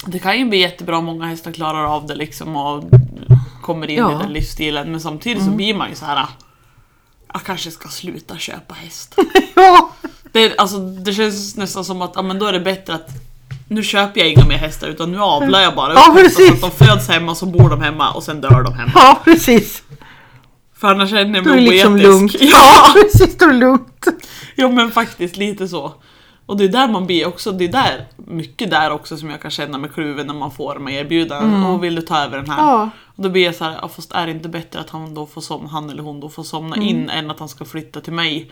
Det 0.06 0.20
kan 0.20 0.39
ju 0.39 0.46
bli 0.46 0.58
jättebra 0.60 0.98
om 0.98 1.06
många 1.06 1.26
hästar 1.26 1.52
klarar 1.52 1.84
av 1.96 2.06
det 2.08 2.15
liksom 2.15 2.56
och 2.56 2.84
kommer 3.62 3.89
in 3.89 3.98
Ja. 3.98 4.12
i 4.20 4.24
den 4.24 4.34
livsstilen. 4.34 4.92
Men 4.92 5.02
samtidigt 5.02 5.44
så 5.46 5.52
blir 5.52 5.74
man 5.74 5.89
ju 5.89 5.96
så 5.96 6.06
här. 6.06 6.26
Jag 7.34 7.44
kanske 7.44 7.72
ska 7.72 7.89
sluta 7.89 8.38
köpa 8.38 8.74
häst. 8.74 9.15
ja. 9.56 9.92
Det, 10.32 10.58
alltså, 10.58 10.78
det 10.80 11.13
känns 11.13 11.56
nästan 11.58 11.86
som 11.86 12.02
att 12.02 12.12
ja, 12.15 12.22
men 12.22 12.39
då 12.39 12.46
är 12.46 12.54
det 12.54 12.60
bättre 12.60 12.94
att 12.94 13.10
nu 13.68 13.84
köper 13.84 14.20
jag 14.20 14.30
inga 14.30 14.46
mer 14.46 14.58
hästar 14.58 14.88
utan 14.88 15.12
nu 15.12 15.20
avlar 15.20 15.60
jag 15.62 15.76
bara 15.76 15.94
Ja, 15.94 16.12
precis. 16.15 16.52
att 16.52 16.62
de 16.62 16.86
föds 16.86 17.08
hemma 17.10 17.36
så 17.36 17.46
bor 17.46 17.70
de 17.70 17.82
hemma 17.82 18.12
och 18.12 18.24
sen 18.24 18.42
dör 18.42 18.63
de 18.63 18.74
hemma. 18.74 18.92
ja, 18.96 19.22
precis. 19.24 19.84
För 20.78 20.88
annars 20.88 21.10
känner 21.10 21.36
jag 21.36 21.44
Då 21.46 21.50
är 21.52 21.56
mig 21.56 21.65
det 21.65 21.72
liksom 21.72 21.94
oetisk. 21.94 22.08
lugnt. 22.10 22.36
Ja, 22.42 22.94
precis. 22.94 23.38
Då 23.38 23.46
är 23.46 23.54
lugnt. 23.54 24.06
jo 24.56 24.72
men 24.72 24.92
faktiskt 24.92 25.38
lite 25.38 25.68
så. 25.68 25.94
Och 26.46 26.58
det 26.58 26.63
är 26.63 26.68
där 26.68 26.88
man 26.88 27.06
blir 27.06 27.28
också, 27.28 27.52
det 27.52 27.63
är 27.65 27.72
där, 27.72 28.06
mycket 28.18 28.72
där 28.72 28.92
också 28.92 29.18
som 29.18 29.30
jag 29.30 29.42
kan 29.42 29.52
känna 29.52 29.78
mig 29.78 29.89
kluven 29.94 30.28
när 30.28 30.34
man 30.34 30.52
får 30.52 30.74
de 30.74 30.88
här 30.88 30.94
erbjudanden. 30.94 31.63
Och 31.63 31.84
vill 31.84 31.96
du 31.96 32.02
ta 32.02 32.18
över 32.24 32.38
den 32.38 32.50
här? 32.50 32.58
Mm. 32.60 32.70
Ja. 32.70 32.89
Och 33.15 33.24
då 33.24 33.30
blir 33.30 33.44
jag 33.46 33.56
så 33.56 33.63
här, 33.63 33.78
ja, 33.82 33.88
fast 33.88 34.12
är 34.12 34.26
det 34.26 34.32
inte 34.32 34.50
bättre 34.50 34.80
att 34.80 34.89
han 34.89 35.13
då 35.13 35.26
får 35.26 35.42
somna, 35.42 35.70
han 35.70 35.89
eller 35.89 36.04
hon 36.04 36.20
då 36.20 36.30
får 36.30 36.44
somna 36.44 36.76
Mm. 36.76 36.88
in 36.88 37.10
än 37.10 37.32
att 37.32 37.39
han 37.39 37.50
ska 37.50 37.65
flytta 37.65 38.02
till 38.02 38.13
mig? 38.13 38.52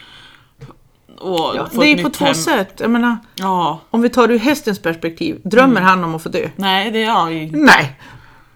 Och 1.22 1.52
Ja, 1.56 1.68
få 1.74 1.82
det 1.82 1.92
ett 1.92 2.00
är 2.00 2.04
på 2.04 2.08
nytt 2.10 2.18
två 2.18 2.26
hem. 2.26 2.34
sätt. 2.36 2.74
Jag 2.80 2.90
menar, 2.90 3.18
Ja, 3.36 3.80
om 3.90 4.02
vi 4.02 4.10
tar 4.10 4.28
det 4.28 4.34
ur 4.34 4.40
hästens 4.40 4.80
perspektiv. 4.80 5.42
Drömmer 5.44 5.82
han 5.82 6.04
om 6.04 6.16
att 6.16 6.24
få 6.24 6.30
dö? 6.30 6.50
nej 6.56 6.92
det 6.92 7.04
är 7.04 7.06
jag 7.06 7.34
ju 7.34 7.52
Nej. 7.52 8.00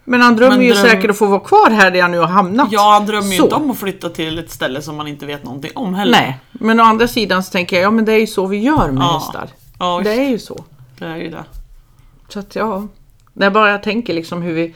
Men 0.04 0.20
han 0.20 0.36
drömmer 0.36 0.56
Men 0.56 0.66
ju 0.66 0.72
dröm- 0.72 0.82
säkert 0.86 1.10
att 1.10 1.18
få 1.18 1.26
vara 1.26 1.40
kvar 1.40 1.70
här 1.70 1.90
där 1.90 2.02
han 2.02 2.10
nu 2.10 2.18
har 2.18 2.26
hamnat. 2.26 2.68
Ja, 2.70 2.90
han 2.92 3.06
drömmer 3.06 3.30
ju 3.32 3.36
Så. 3.38 3.42
inte 3.44 3.54
om 3.54 3.70
att 3.70 3.78
flytta 3.78 4.08
till 4.08 4.38
ett 4.38 4.50
ställe 4.50 4.82
som 4.82 4.96
man 4.96 5.06
inte 5.08 5.26
vet 5.26 5.44
någonting 5.44 5.70
om 5.74 5.94
heller. 5.94 6.12
Nej, 6.20 6.38
men 6.52 6.80
å 6.80 6.82
andra 6.82 7.08
sidan 7.08 7.42
så 7.44 7.50
tänker 7.50 7.76
jag, 7.76 7.84
ja 7.84 7.90
men 7.90 8.04
det 8.04 8.12
är 8.12 8.18
ju 8.18 8.26
så 8.26 8.46
vi 8.46 8.58
gör 8.58 8.90
med 8.90 9.02
Ja. 9.02 9.12
hästar. 9.18 9.48
Ja, 9.78 10.00
Det 10.04 10.12
är 10.12 10.28
ju 10.28 10.38
så. 10.38 10.64
det 10.98 11.04
är 11.04 11.16
ju 11.16 11.30
det. 11.30 11.44
Så 12.28 12.38
att 12.38 12.56
ja, 12.56 12.86
det 13.32 13.46
är 13.46 13.50
bara 13.50 13.70
jag 13.70 13.82
tänker 13.82 14.14
liksom 14.14 14.42
hur 14.42 14.52
vi, 14.54 14.74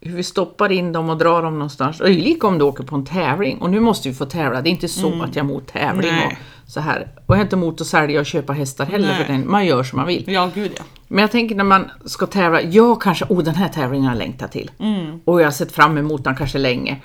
hur 0.00 0.16
vi 0.16 0.22
stoppar 0.22 0.72
in 0.72 0.92
dem 0.92 1.10
och 1.10 1.18
drar 1.18 1.42
dem 1.42 1.52
någonstans. 1.54 2.00
Lika 2.04 2.46
om 2.46 2.58
du 2.58 2.64
åker 2.64 2.84
på 2.84 2.96
en 2.96 3.04
tävling 3.04 3.58
och 3.58 3.70
nu 3.70 3.80
måste 3.80 4.08
vi 4.08 4.14
få 4.14 4.24
tävla. 4.24 4.60
Det 4.62 4.68
är 4.68 4.70
inte 4.70 4.88
så 4.88 5.08
att 5.08 5.36
jag 5.36 5.36
är 5.36 5.40
emot 5.40 5.66
tävling 5.66 6.10
Mm. 6.10 6.20
Nej. 6.28 6.38
och 6.64 6.70
så 6.70 6.80
här. 6.80 7.08
Och 7.26 7.34
jag 7.34 7.38
är 7.38 7.42
inte 7.42 7.56
emot 7.56 7.80
att 7.80 7.86
sälja 7.86 8.20
och 8.20 8.26
köpa 8.26 8.52
hästar 8.52 8.86
heller 8.86 9.08
Nej. 9.08 9.24
för 9.24 9.32
den, 9.32 9.50
man 9.50 9.66
gör 9.66 9.82
som 9.82 9.96
man 9.96 10.06
vill. 10.06 10.24
Ja, 10.26 10.50
gud 10.54 10.72
ja. 10.76 10.82
Men 11.08 11.22
jag 11.22 11.30
tänker 11.30 11.54
när 11.54 11.64
man 11.64 11.90
ska 12.04 12.26
tävla, 12.26 12.62
jag 12.62 13.02
kanske, 13.02 13.24
oh 13.28 13.42
den 13.42 13.54
här 13.54 13.68
tävlingen 13.68 14.06
har 14.06 14.12
jag 14.14 14.18
längtat 14.18 14.52
till. 14.52 14.70
Mm. 14.78 15.20
Och 15.24 15.40
jag 15.40 15.46
har 15.46 15.50
sett 15.52 15.72
fram 15.72 15.98
emot 15.98 16.24
den 16.24 16.36
kanske 16.36 16.58
länge. 16.58 16.96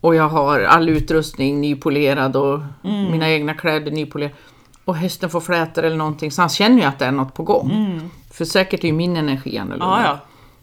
Och 0.00 0.14
jag 0.14 0.28
har 0.28 0.60
all 0.60 0.88
utrustning 0.88 1.60
nypolerad 1.60 2.36
och 2.36 2.60
Mm. 2.84 3.10
mina 3.10 3.30
egna 3.30 3.54
kläder 3.54 3.90
nypolerade. 3.90 4.34
Och 4.84 4.96
hästen 4.96 5.30
får 5.30 5.40
flätor 5.40 5.82
eller 5.84 5.96
någonting, 5.96 6.30
så 6.30 6.42
han 6.42 6.48
känner 6.48 6.76
ju 6.76 6.84
att 6.84 6.98
det 6.98 7.04
är 7.04 7.12
något 7.12 7.34
på 7.34 7.42
gång. 7.42 8.00
För 8.30 8.44
säkert 8.44 8.84
är 8.84 8.88
ju 8.88 8.94
min 8.94 9.16
energi 9.16 9.58
annorlunda. 9.58 9.86
Mm. 9.86 10.04
Ja, 10.04 10.08
ja. 10.10 10.18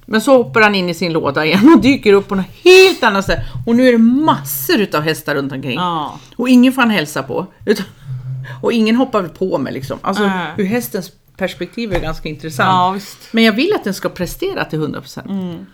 Men 0.09 0.21
så 0.21 0.37
hoppar 0.37 0.61
han 0.61 0.75
in 0.75 0.89
i 0.89 0.93
sin 0.93 1.13
låda 1.13 1.45
igen 1.45 1.73
och 1.75 1.81
dyker 1.81 2.13
upp 2.13 2.27
på 2.27 2.35
något 2.35 2.45
helt 2.63 3.03
annat 3.03 3.23
ställe. 3.23 3.45
Och 3.65 3.75
nu 3.75 3.87
är 3.87 3.91
det 3.91 3.97
massor 3.97 4.79
utav 4.79 5.01
hästar 5.01 5.35
runt 5.35 5.51
omkring. 5.51 5.75
Ja. 5.79 6.19
Och 6.35 6.49
ingen 6.49 6.73
får 6.73 6.81
han 6.81 6.91
hälsa 6.91 7.23
på. 7.23 7.45
Utan, 7.65 7.85
och 8.61 8.73
ingen 8.73 8.95
hoppar 8.95 9.21
väl 9.21 9.31
på 9.31 9.57
mig 9.57 9.73
liksom. 9.73 9.99
Alltså 10.01 10.23
Nej. 10.23 10.53
ur 10.57 10.65
hästens 10.65 11.11
perspektiv 11.37 11.93
är 11.93 11.99
ganska 11.99 12.29
intressant. 12.29 12.67
Ja, 12.67 12.91
visst. 12.91 13.17
Men 13.31 13.43
jag 13.43 13.53
vill 13.53 13.73
att 13.75 13.83
den 13.83 13.93
ska 13.93 14.09
prestera 14.09 14.65
till 14.65 14.79
100%. 14.79 15.29
Mm. 15.29 15.65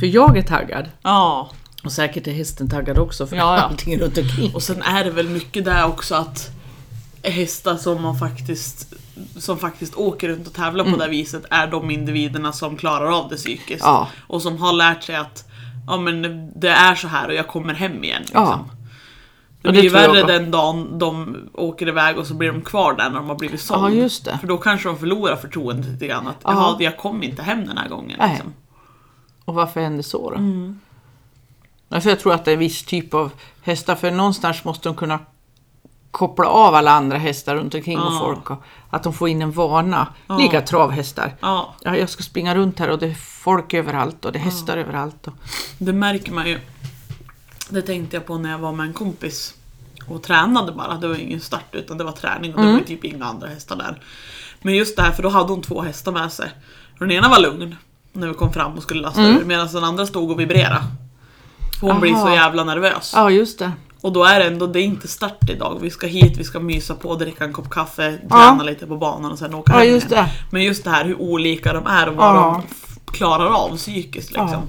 För 0.00 0.06
jag 0.06 0.38
är 0.38 0.42
taggad. 0.42 0.88
Ja. 1.02 1.50
Och 1.84 1.92
säkert 1.92 2.26
är 2.26 2.32
hästen 2.32 2.68
taggad 2.68 2.98
också 2.98 3.26
för 3.26 3.36
Ja, 3.36 3.56
ja. 3.56 3.62
allting 3.62 3.98
runt 3.98 4.18
omkring. 4.18 4.54
Och 4.54 4.62
sen 4.62 4.82
är 4.82 5.04
det 5.04 5.10
väl 5.10 5.28
mycket 5.28 5.64
där 5.64 5.86
också 5.86 6.14
att 6.14 6.50
hästar 7.22 7.76
som 7.76 8.02
man 8.02 8.18
faktiskt 8.18 8.94
som 9.36 9.58
faktiskt 9.58 9.94
åker 9.94 10.28
runt 10.28 10.46
och 10.46 10.54
tävlar 10.54 10.84
på 10.84 10.96
det 10.96 11.08
viset 11.08 11.44
är 11.50 11.66
de 11.66 11.90
individerna 11.90 12.52
som 12.52 12.76
klarar 12.76 13.18
av 13.18 13.28
det 13.28 13.36
psykiskt. 13.36 13.84
Ja. 13.84 14.08
Och 14.26 14.42
som 14.42 14.58
har 14.58 14.72
lärt 14.72 15.02
sig 15.02 15.16
att 15.16 15.48
ja, 15.86 15.96
men 15.96 16.50
det 16.60 16.68
är 16.68 16.94
så 16.94 17.08
här 17.08 17.28
och 17.28 17.34
jag 17.34 17.48
kommer 17.48 17.74
hem 17.74 18.04
igen. 18.04 18.22
Liksom. 18.22 18.42
Ja. 18.42 18.66
Det 19.62 19.72
blir 19.72 19.82
ju 19.82 19.88
värre 19.88 20.22
den 20.22 20.50
dagen 20.50 20.98
de 20.98 21.36
åker 21.52 21.88
iväg 21.88 22.18
och 22.18 22.26
så 22.26 22.34
blir 22.34 22.52
de 22.52 22.62
kvar 22.62 22.94
där 22.94 23.10
när 23.10 23.16
de 23.16 23.28
har 23.28 23.36
blivit 23.36 23.60
såld. 23.60 23.82
Ja, 23.82 23.90
just 23.90 24.24
det. 24.24 24.38
För 24.38 24.46
då 24.46 24.58
kanske 24.58 24.88
de 24.88 24.98
förlorar 24.98 25.36
förtroendet 25.36 25.86
lite 25.86 26.06
grann. 26.06 26.26
Att 26.26 26.36
Ja. 26.42 26.76
jag 26.80 26.96
kom 26.96 27.22
inte 27.22 27.42
hem 27.42 27.66
den 27.66 27.78
här 27.78 27.88
gången. 27.88 28.18
Liksom. 28.30 28.54
Och 29.44 29.54
varför 29.54 29.80
hände 29.80 30.02
så 30.02 30.30
då? 30.30 30.36
Mm. 30.36 30.80
Därför 31.88 32.10
jag 32.10 32.20
tror 32.20 32.34
att 32.34 32.44
det 32.44 32.50
är 32.50 32.52
en 32.52 32.58
viss 32.58 32.84
typ 32.84 33.14
av 33.14 33.30
hästar, 33.62 33.94
för 33.94 34.10
någonstans 34.10 34.64
måste 34.64 34.88
de 34.88 34.96
kunna 34.96 35.18
koppla 36.12 36.46
av 36.46 36.74
alla 36.74 36.90
andra 36.90 37.18
hästar 37.18 37.54
runt 37.56 37.74
omkring 37.74 37.98
och 37.98 38.12
Ja. 38.12 38.18
folk. 38.20 38.50
Och 38.50 38.62
att 38.90 39.02
de 39.02 39.12
får 39.12 39.28
in 39.28 39.42
en 39.42 39.52
vana. 39.52 40.06
Ja. 40.26 40.38
Lika 40.38 40.60
travhästar. 40.60 41.34
Ja, 41.40 41.74
Ja, 41.82 41.96
jag 41.96 42.08
ska 42.08 42.22
springa 42.22 42.54
runt 42.54 42.78
här 42.78 42.88
och 42.90 42.98
det 42.98 43.06
är 43.06 43.14
folk 43.14 43.74
överallt 43.74 44.24
och 44.24 44.32
det 44.32 44.38
är 44.38 44.40
hästar 44.40 44.76
överallt. 44.76 45.26
Och... 45.26 45.34
det 45.78 45.92
märker 45.92 46.32
man 46.32 46.48
ju. 46.48 46.60
Det 47.68 47.82
tänkte 47.82 48.16
jag 48.16 48.26
på 48.26 48.38
när 48.38 48.50
jag 48.50 48.58
var 48.58 48.72
med 48.72 48.86
en 48.86 48.92
kompis 48.92 49.54
och 50.08 50.22
tränade 50.22 50.72
bara. 50.72 50.94
Det 50.94 51.08
var 51.08 51.14
ingen 51.14 51.40
start 51.40 51.68
utan 51.72 51.98
det 51.98 52.04
var 52.04 52.12
träning 52.12 52.54
och 52.54 52.62
det 52.62 52.72
var 52.72 52.80
typ 52.80 53.04
inga 53.04 53.24
andra 53.24 53.48
hästar 53.48 53.76
där. 53.76 54.00
Men 54.62 54.74
just 54.74 54.96
det 54.96 55.02
här, 55.02 55.12
för 55.12 55.22
då 55.22 55.28
hade 55.28 55.52
hon 55.52 55.62
två 55.62 55.82
hästar 55.82 56.12
med 56.12 56.32
sig. 56.32 56.50
Den 56.98 57.10
ena 57.10 57.28
var 57.28 57.40
lugn 57.40 57.76
när 58.12 58.28
vi 58.28 58.34
kom 58.34 58.52
fram 58.52 58.72
och 58.72 58.82
skulle 58.82 59.00
lasta 59.00 59.22
ur 59.22 59.44
medan 59.44 59.68
den 59.72 59.84
andra 59.84 60.06
stod 60.06 60.30
och 60.30 60.40
vibrerade. 60.40 60.82
Hon 61.80 62.00
blir 62.00 62.12
så 62.14 62.18
Aha. 62.26 62.34
jävla 62.34 62.64
nervös. 62.64 63.12
Ja, 63.16 63.30
just 63.30 63.58
det. 63.58 63.72
Och 64.02 64.12
då 64.12 64.24
är 64.24 64.38
det 64.38 64.44
ändå, 64.46 64.66
det 64.66 64.80
är 64.80 64.84
inte 64.84 65.08
start 65.08 65.50
idag. 65.50 65.78
Vi 65.82 65.90
ska 65.90 66.06
hit, 66.06 66.36
vi 66.38 66.44
ska 66.44 66.60
mysa 66.60 66.94
på, 66.94 67.14
dricka 67.14 67.44
en 67.44 67.52
kopp 67.52 67.70
kaffe, 67.70 68.18
Ja. 68.30 68.36
träna 68.36 68.62
lite 68.62 68.86
på 68.86 68.96
banan 68.96 69.32
och 69.32 69.38
sen 69.38 69.54
åka 69.54 69.72
Ja, 69.72 69.78
hem 69.78 69.88
just 69.88 70.10
igen. 70.12 70.24
Men 70.50 70.62
just 70.62 70.84
det 70.84 70.90
här 70.90 71.04
hur 71.04 71.20
olika 71.20 71.72
de 71.72 71.86
är 71.86 72.08
och 72.08 72.14
vad 72.14 72.36
Ja. 72.36 72.62
de 73.06 73.12
klarar 73.12 73.46
av 73.46 73.76
psykiskt 73.76 74.30
liksom. 74.30 74.48
Ja. 74.52 74.62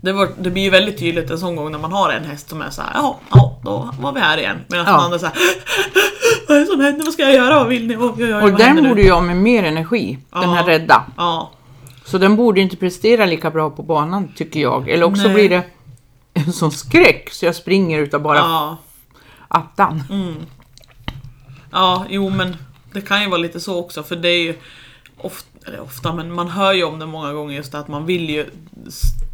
Det, 0.00 0.12
var, 0.12 0.28
det 0.40 0.50
blir 0.50 0.62
ju 0.62 0.70
väldigt 0.70 0.98
tydligt 0.98 1.30
en 1.30 1.38
sån 1.38 1.56
gång 1.56 1.72
när 1.72 1.78
man 1.78 1.92
har 1.92 2.10
en 2.12 2.24
häst 2.24 2.48
som 2.50 2.62
är 2.62 2.70
så 2.70 2.82
här, 2.82 2.90
ja, 2.94 3.18
ja 3.30 3.58
då 3.64 3.90
var 4.00 4.12
vi 4.12 4.20
här 4.20 4.38
igen. 4.38 4.56
Medan 4.68 4.86
Ja. 4.86 4.92
den 4.92 5.00
andra 5.00 5.18
så 5.18 5.26
här, 5.26 5.34
vad 6.48 6.56
är 6.56 6.60
det 6.60 6.66
som 6.66 6.80
händer, 6.80 7.04
vad 7.04 7.12
ska 7.12 7.22
jag 7.22 7.34
göra, 7.34 7.58
vad 7.58 7.68
vill 7.68 7.86
ni, 7.86 7.96
oj, 7.96 8.12
oj, 8.18 8.34
Och 8.34 8.40
vad 8.42 8.50
den 8.56 8.60
händer 8.66 8.82
nu?" 8.82 8.88
borde 8.88 9.02
ju 9.02 9.10
ha 9.12 9.20
med 9.20 9.36
mer 9.36 9.64
energi, 9.64 10.18
den 10.32 10.50
här 10.50 10.62
Ja. 10.62 10.68
rädda. 10.68 11.02
Ja, 11.16 11.50
Så 12.04 12.18
den 12.18 12.36
borde 12.36 12.60
inte 12.60 12.76
prestera 12.76 13.26
lika 13.26 13.50
bra 13.50 13.70
på 13.70 13.82
banan 13.82 14.28
tycker 14.36 14.60
jag. 14.60 14.88
Eller 14.88 15.04
också 15.06 15.22
Nej. 15.24 15.34
blir 15.34 15.48
det 15.48 15.62
en 16.46 16.52
sån 16.52 16.72
skräck 16.72 17.32
så 17.32 17.44
jag 17.46 17.54
springer 17.54 17.98
utav 18.00 18.22
bara 18.22 18.38
ja, 18.38 18.76
attan. 19.48 20.02
ja, 21.70 22.06
jo 22.08 22.30
men 22.30 22.56
det 22.92 23.00
kan 23.00 23.22
ju 23.22 23.28
vara 23.28 23.38
lite 23.40 23.60
så 23.60 23.78
också 23.78 24.02
för 24.02 24.16
det 24.16 24.28
är 24.28 24.42
ju 24.42 24.58
ofta, 25.18 25.82
ofta, 25.82 26.12
men 26.14 26.32
man 26.32 26.48
hör 26.48 26.72
ju 26.72 26.84
om 26.84 26.98
det 26.98 27.06
många 27.06 27.32
gånger 27.32 27.56
just 27.56 27.74
att 27.74 27.88
man 27.88 28.06
vill 28.06 28.30
ju 28.30 28.50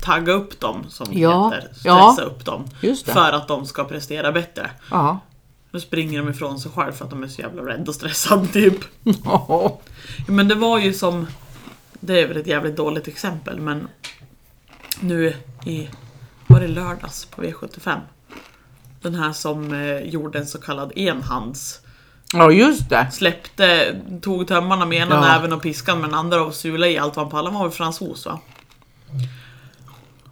tagga 0.02 0.32
upp 0.32 0.60
dem 0.60 0.84
som 0.88 1.06
Ja, 1.10 1.50
heter, 1.54 1.68
ja. 1.84 2.12
stressa 2.12 2.30
upp 2.30 2.44
dem. 2.44 2.64
För 3.06 3.32
att 3.32 3.48
de 3.48 3.66
ska 3.66 3.84
prestera 3.84 4.32
bättre. 4.32 4.70
Ja. 4.90 5.18
Nu 5.70 5.80
springer 5.80 6.18
de 6.18 6.28
ifrån 6.28 6.60
sig 6.60 6.70
själv 6.70 6.92
för 6.92 7.04
att 7.04 7.10
de 7.10 7.22
är 7.22 7.28
så 7.28 7.40
jävla 7.42 7.62
rädda 7.62 7.84
och 7.88 7.94
stressade 7.94 8.46
typ. 8.52 8.78
Ja. 9.02 9.12
Ja, 9.48 9.78
Men 10.26 10.48
det 10.48 10.54
var 10.54 10.78
ju 10.78 10.92
som, 10.94 11.26
det 12.00 12.20
är 12.20 12.28
väl 12.28 12.36
ett 12.36 12.46
jävligt 12.46 12.76
dåligt 12.76 13.08
exempel 13.08 13.60
men 13.60 13.88
nu 15.00 15.34
i, 15.66 15.88
var 16.48 16.60
det 16.60 16.68
lördags 16.68 17.24
på 17.24 17.42
V75? 17.42 18.00
Den 19.02 19.14
här 19.14 19.32
som 19.32 19.72
eh, 19.72 19.98
gjorde 20.00 20.38
en 20.38 20.46
så 20.46 20.58
kallad 20.60 20.92
enhands. 20.96 21.80
ja, 22.32 22.50
just 22.50 22.88
det. 22.90 23.08
Släppte, 23.12 23.96
tog 24.22 24.48
tömmarna 24.48 24.86
med 24.86 24.98
ena 24.98 25.14
Ja. 25.14 25.20
näven 25.20 25.52
och 25.52 25.62
piskan 25.62 26.00
med 26.00 26.10
den 26.10 26.18
andra 26.18 26.42
och 26.42 26.54
sulade 26.54 26.92
i 26.92 26.98
allt 26.98 27.16
vad 27.16 27.24
han 27.24 27.30
pallade. 27.30 27.50
Han 27.54 27.60
var 27.62 27.68
väl 27.68 27.76
fransos 27.76 28.26
va? 28.26 28.40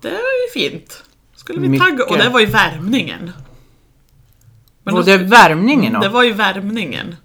Det 0.02 0.10
var 0.10 0.16
ju 0.56 0.60
fint. 0.70 1.02
Skulle 1.36 1.60
vi 1.60 1.68
Mycket. 1.68 1.86
tagga, 1.86 2.04
och 2.04 2.18
det 2.18 2.28
var 2.28 2.40
ju 2.40 2.46
värmningen. 2.46 3.32
Men 4.82 4.94
och 4.94 5.00
då 5.00 5.06
det 5.06 5.12
är 5.12 5.18
värmningen 5.18 5.92
då? 5.92 6.00
det 6.00 6.08
var 6.08 6.22
ju 6.22 6.32
värmningen. 6.32 7.16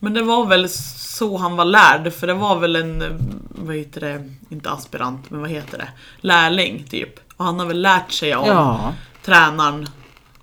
Men 0.00 0.14
det 0.14 0.22
var 0.22 0.46
väl 0.46 0.68
så 0.68 1.36
han 1.36 1.56
var 1.56 1.64
lärd, 1.64 2.12
för 2.12 2.26
det 2.26 2.34
var 2.34 2.58
väl 2.58 2.76
en, 2.76 3.02
eh, 3.02 3.08
vad 3.48 3.76
heter 3.76 4.00
det, 4.00 4.30
inte 4.48 4.70
aspirant, 4.70 5.30
men 5.30 5.40
vad 5.40 5.50
heter 5.50 5.78
det? 5.78 5.88
Lärling 6.20 6.84
typ. 6.90 7.20
Och 7.36 7.44
han 7.44 7.58
har 7.58 7.66
väl 7.66 7.82
lärt 7.82 8.10
sig 8.12 8.32
av 8.32 8.46
Ja. 8.46 8.92
tränaren, 9.24 9.88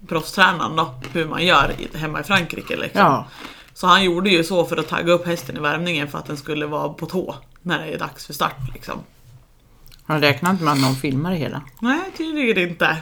proffstränaren 0.08 0.76
då, 0.76 0.94
hur 1.14 1.26
man 1.28 1.46
gör 1.46 1.76
hemma 1.98 2.20
i 2.20 2.24
Frankrike 2.24 2.76
liksom. 2.78 3.02
Ja. 3.02 3.28
Så 3.74 3.88
han 3.88 4.04
gjorde 4.04 4.30
ju 4.30 4.44
så 4.44 4.66
för 4.66 4.78
att 4.78 4.88
tagga 4.88 5.14
upp 5.14 5.26
hästen 5.28 5.58
i 5.58 5.60
värmningen 5.60 6.08
för 6.08 6.18
att 6.18 6.26
den 6.26 6.38
skulle 6.38 6.66
vara 6.66 6.90
på 6.90 7.06
tå 7.06 7.36
när 7.62 7.80
det 7.80 7.94
är 7.94 8.00
dags 8.00 8.26
för 8.26 8.34
start 8.34 8.58
liksom. 8.74 9.00
Han 10.06 10.22
räknar 10.22 10.52
inte 10.52 10.64
med 10.64 10.74
att 10.74 10.82
någon 10.82 10.96
filmar 10.96 11.32
det 11.32 11.38
hela. 11.38 11.62
Nej, 11.80 12.00
tydligen 12.18 12.70
inte. 12.70 12.98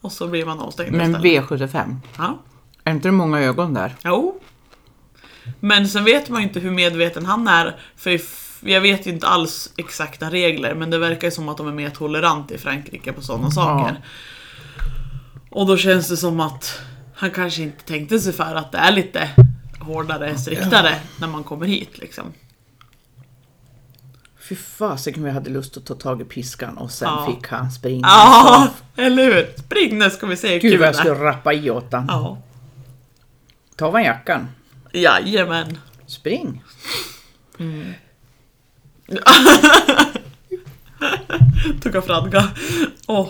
Och 0.00 0.12
så 0.12 0.26
blir 0.28 0.46
man 0.46 0.60
avstängd 0.60 0.92
Men 0.92 1.10
istället. 1.26 1.44
V75, 1.44 1.96
Ja. 2.18 2.38
är 2.84 2.92
inte 2.92 3.08
det 3.08 3.12
många 3.12 3.40
ögon 3.40 3.74
där? 3.74 3.94
Jo. 4.04 4.40
Men 5.60 5.88
sen 5.88 6.04
vet 6.04 6.28
man 6.28 6.40
ju 6.42 6.48
inte 6.48 6.60
hur 6.60 6.70
medveten 6.70 7.26
han 7.26 7.48
är. 7.48 7.76
För 7.96 8.10
jag 8.64 8.80
vet 8.80 9.06
ju 9.06 9.10
inte 9.10 9.26
alls 9.26 9.72
exakta 9.76 10.30
regler, 10.30 10.74
men 10.74 10.90
det 10.90 10.98
verkar 10.98 11.26
ju 11.28 11.30
som 11.30 11.48
att 11.48 11.56
de 11.56 11.68
är 11.68 11.72
mer 11.72 11.90
toleranta 11.90 12.54
i 12.54 12.58
Frankrike 12.58 13.12
på 13.12 13.22
sådana 13.22 13.50
saker. 13.50 14.00
Och 15.50 15.66
då 15.66 15.76
känns 15.76 16.08
det 16.08 16.16
som 16.16 16.40
att 16.40 16.80
han 17.14 17.30
kanske 17.30 17.62
inte 17.62 17.84
tänkte 17.84 18.18
sig 18.20 18.32
för 18.32 18.54
att 18.54 18.72
det 18.72 18.78
är 18.78 18.92
lite 18.92 19.30
hårdare, 19.80 20.38
striktare 20.38 20.94
när 21.20 21.28
man 21.28 21.44
kommer 21.44 21.66
hit 21.66 21.98
liksom. 21.98 22.32
Fy 24.48 24.56
fasiken 24.56 25.24
jag 25.24 25.32
hade 25.32 25.50
lust 25.50 25.76
att 25.76 25.86
ta 25.86 25.94
tag 25.94 26.20
i 26.20 26.24
piskan 26.24 26.78
och 26.78 26.90
sen 26.90 27.08
Ja. 27.08 27.26
fick 27.34 27.48
han 27.48 27.70
springa. 27.70 28.06
Ja, 28.06 28.68
eller 28.96 29.24
hur? 29.24 29.52
Spring 29.56 29.98
nu 29.98 30.10
ska 30.10 30.26
vi 30.26 30.36
se 30.36 30.48
hur 30.52 30.60
Gud 30.60 30.70
kul 30.72 30.78
vad 30.80 30.88
jag 30.88 30.96
skulle 30.96 31.14
rappa 31.14 31.52
i 31.52 31.70
åt 31.70 31.92
han. 31.92 32.04
Ja. 32.08 32.38
Ta 33.76 33.90
van 33.90 34.04
jackan. 34.04 34.48
Jajamän. 34.92 35.78
Spring. 36.06 36.62
Tugga 41.82 42.02
fradga. 42.02 42.48
Åh. 43.06 43.28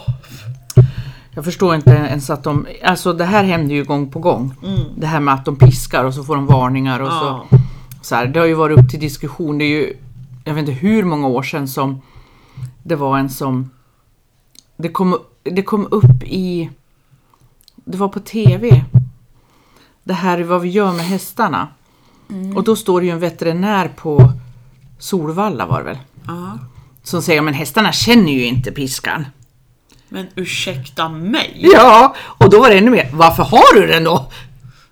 Jag 1.35 1.45
förstår 1.45 1.75
inte 1.75 1.91
ens 1.91 2.31
att 2.31 2.45
de, 2.45 2.67
alltså 2.85 3.13
det 3.13 3.25
här 3.25 3.45
händer 3.45 3.75
ju 3.75 3.85
gång 3.85 4.11
på 4.11 4.19
gång. 4.19 4.55
Det 4.97 5.07
här 5.07 5.21
med 5.21 5.35
att 5.35 5.45
de 5.45 5.57
piskar 5.57 6.05
och 6.05 6.15
så 6.15 6.25
får 6.25 6.35
de 6.37 6.47
varningar 6.47 7.01
och 7.01 7.09
Ja. 7.09 7.45
så. 7.51 7.59
så 8.03 8.15
här, 8.15 8.27
det 8.27 8.39
har 8.41 8.47
ju 8.47 8.55
varit 8.55 8.79
upp 8.79 8.91
till 8.91 9.01
diskussion, 9.01 9.59
det 9.59 9.65
är 9.65 9.69
ju, 9.69 9.97
jag 10.45 10.55
vet 10.55 10.61
inte 10.69 10.73
hur 10.73 11.05
många 11.05 11.27
år 11.29 11.43
sedan 11.43 11.69
som 11.69 12.01
det 12.83 12.97
var 12.97 13.19
en 13.19 13.31
som, 13.31 13.71
det 14.77 14.89
kom, 14.89 15.19
det 15.43 15.63
kom 15.63 15.89
upp 15.91 16.23
i, 16.23 16.71
det 17.85 17.99
var 17.99 18.09
på 18.09 18.21
TV. 18.21 18.85
Det 20.05 20.15
här 20.15 20.39
är 20.39 20.45
vad 20.45 20.61
vi 20.61 20.69
gör 20.69 20.93
med 20.93 21.05
hästarna. 21.07 21.69
Och 22.57 22.65
då 22.65 22.77
står 22.77 23.01
det 23.01 23.07
ju 23.07 23.13
en 23.13 23.21
veterinär 23.21 23.91
på 23.97 24.33
Solvalla 24.99 25.67
var 25.67 25.79
det 25.79 25.85
väl? 25.85 25.99
Ja. 26.27 26.59
Som 27.03 27.23
säger, 27.23 27.41
men 27.43 27.55
hästarna 27.55 27.93
känner 27.93 28.33
ju 28.33 28.45
inte 28.45 28.73
piskan. 28.73 29.27
Men 30.09 30.27
ursäkta 30.35 31.09
mig? 31.09 31.59
Ja, 31.75 32.15
och 32.21 32.51
då 32.51 32.61
var 32.61 32.71
det 32.71 32.79
ännu 32.79 32.91
mer, 32.91 33.11
varför 33.13 33.43
har 33.43 33.75
du 33.81 33.87
den 33.87 34.05
då? 34.05 34.31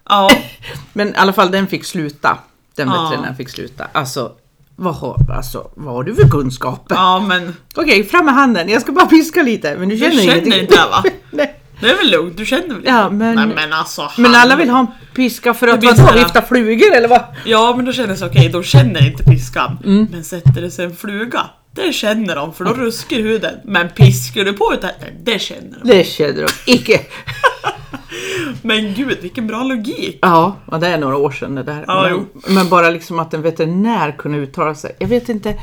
Ja. 0.09 0.31
Men 0.93 1.09
i 1.09 1.15
alla 1.17 1.33
fall 1.33 1.51
den 1.51 1.67
fick 1.67 1.85
sluta. 1.85 2.39
Den 2.75 2.89
Ja. 2.89 3.03
veterinären 3.03 3.37
fick 3.37 3.49
sluta. 3.49 3.87
Alltså 3.93 4.33
vad, 4.77 4.95
har, 4.95 5.17
alltså, 5.37 5.71
vad 5.75 5.95
har 5.95 6.03
du 6.05 6.15
för 6.15 6.29
kunskaper? 6.29 6.95
Ja 6.95 7.21
men 7.21 7.57
Okej, 7.75 8.05
fram 8.05 8.25
med 8.25 8.35
handen. 8.35 8.69
Jag 8.69 8.83
ska 8.83 8.93
bara 8.93 9.07
piska 9.07 9.43
lite. 9.43 9.77
Men 9.79 9.89
du 9.89 9.99
känner, 9.99 10.11
känner 10.17 10.33
ingenting. 10.33 10.53
inte 10.61 10.75
det, 10.77 10.89
va? 10.91 11.05
Nej. 11.31 11.62
Det 11.83 11.91
är 11.91 11.97
väl 11.97 12.11
lugnt, 12.11 12.37
du 12.37 12.47
känner 12.47 12.75
väl 12.75 12.83
Ja, 12.87 13.11
men- 13.11 13.35
Nej 13.35 13.47
men 13.47 13.73
alltså 13.73 14.11
Men 14.17 14.27
han- 14.35 14.35
alla 14.43 14.57
vill 14.57 14.71
ha 14.71 14.79
en 14.81 14.87
piska 15.15 15.55
för 15.55 15.67
Det 15.67 15.73
att 15.73 15.85
vadå, 15.99 16.13
vifta 16.19 16.43
flugor 16.43 16.93
eller 16.97 17.09
vad? 17.09 17.23
Ja 17.45 17.75
men 17.77 17.85
då 17.85 17.93
känner 17.93 18.15
så 18.15 18.27
okej, 18.27 18.49
de 18.49 18.63
känner 18.63 19.07
inte 19.07 19.25
piskan. 19.25 19.79
Mm. 19.85 20.09
Men 20.13 20.25
sätter 20.25 20.61
det 20.63 20.71
sig 20.71 20.85
en 20.85 20.97
fluga, 20.97 21.41
det 21.73 21.93
känner 21.93 22.37
de 22.37 22.55
för 22.55 22.65
då 22.65 22.71
ruskar 22.73 23.17
huden. 23.17 23.55
Men 23.65 23.89
piskar 23.89 24.45
du 24.45 24.53
på 24.53 24.73
det, 24.81 24.95
det 25.25 25.39
känner 25.39 25.79
de. 25.83 25.89
Det 25.89 26.05
känner 26.05 26.43
de 26.43 26.73
icke. 26.73 27.01
Men 28.63 28.95
gud 28.95 29.19
vilken 29.23 29.47
bra 29.47 29.63
logik! 29.63 30.19
Ja, 30.23 30.57
och 30.67 30.81
det 30.81 30.87
är 30.89 30.99
några 30.99 31.17
år 31.17 31.31
sedan 31.31 31.55
det 31.55 31.63
där. 31.63 31.85
Ja, 31.87 32.09
men, 32.11 32.55
men 32.55 32.69
bara 32.69 32.91
liksom 32.91 33.19
att 33.19 33.35
en 33.35 33.43
veterinär 33.43 34.13
kunde 34.19 34.39
uttala 34.39 34.75
sig. 34.75 34.97
Jag 34.99 35.09
vet 35.09 35.29
inte 35.29 35.55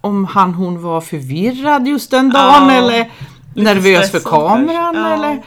om 0.00 0.24
han 0.24 0.54
hon 0.54 0.82
var 0.82 1.00
förvirrad 1.00 1.88
just 1.88 2.10
den 2.10 2.30
dagen 2.30 2.68
Ja, 2.68 2.72
eller 2.72 3.10
nervös 3.54 4.10
för 4.10 4.20
kameran. 4.20 4.94
Ja. 4.94 5.14
eller 5.14 5.42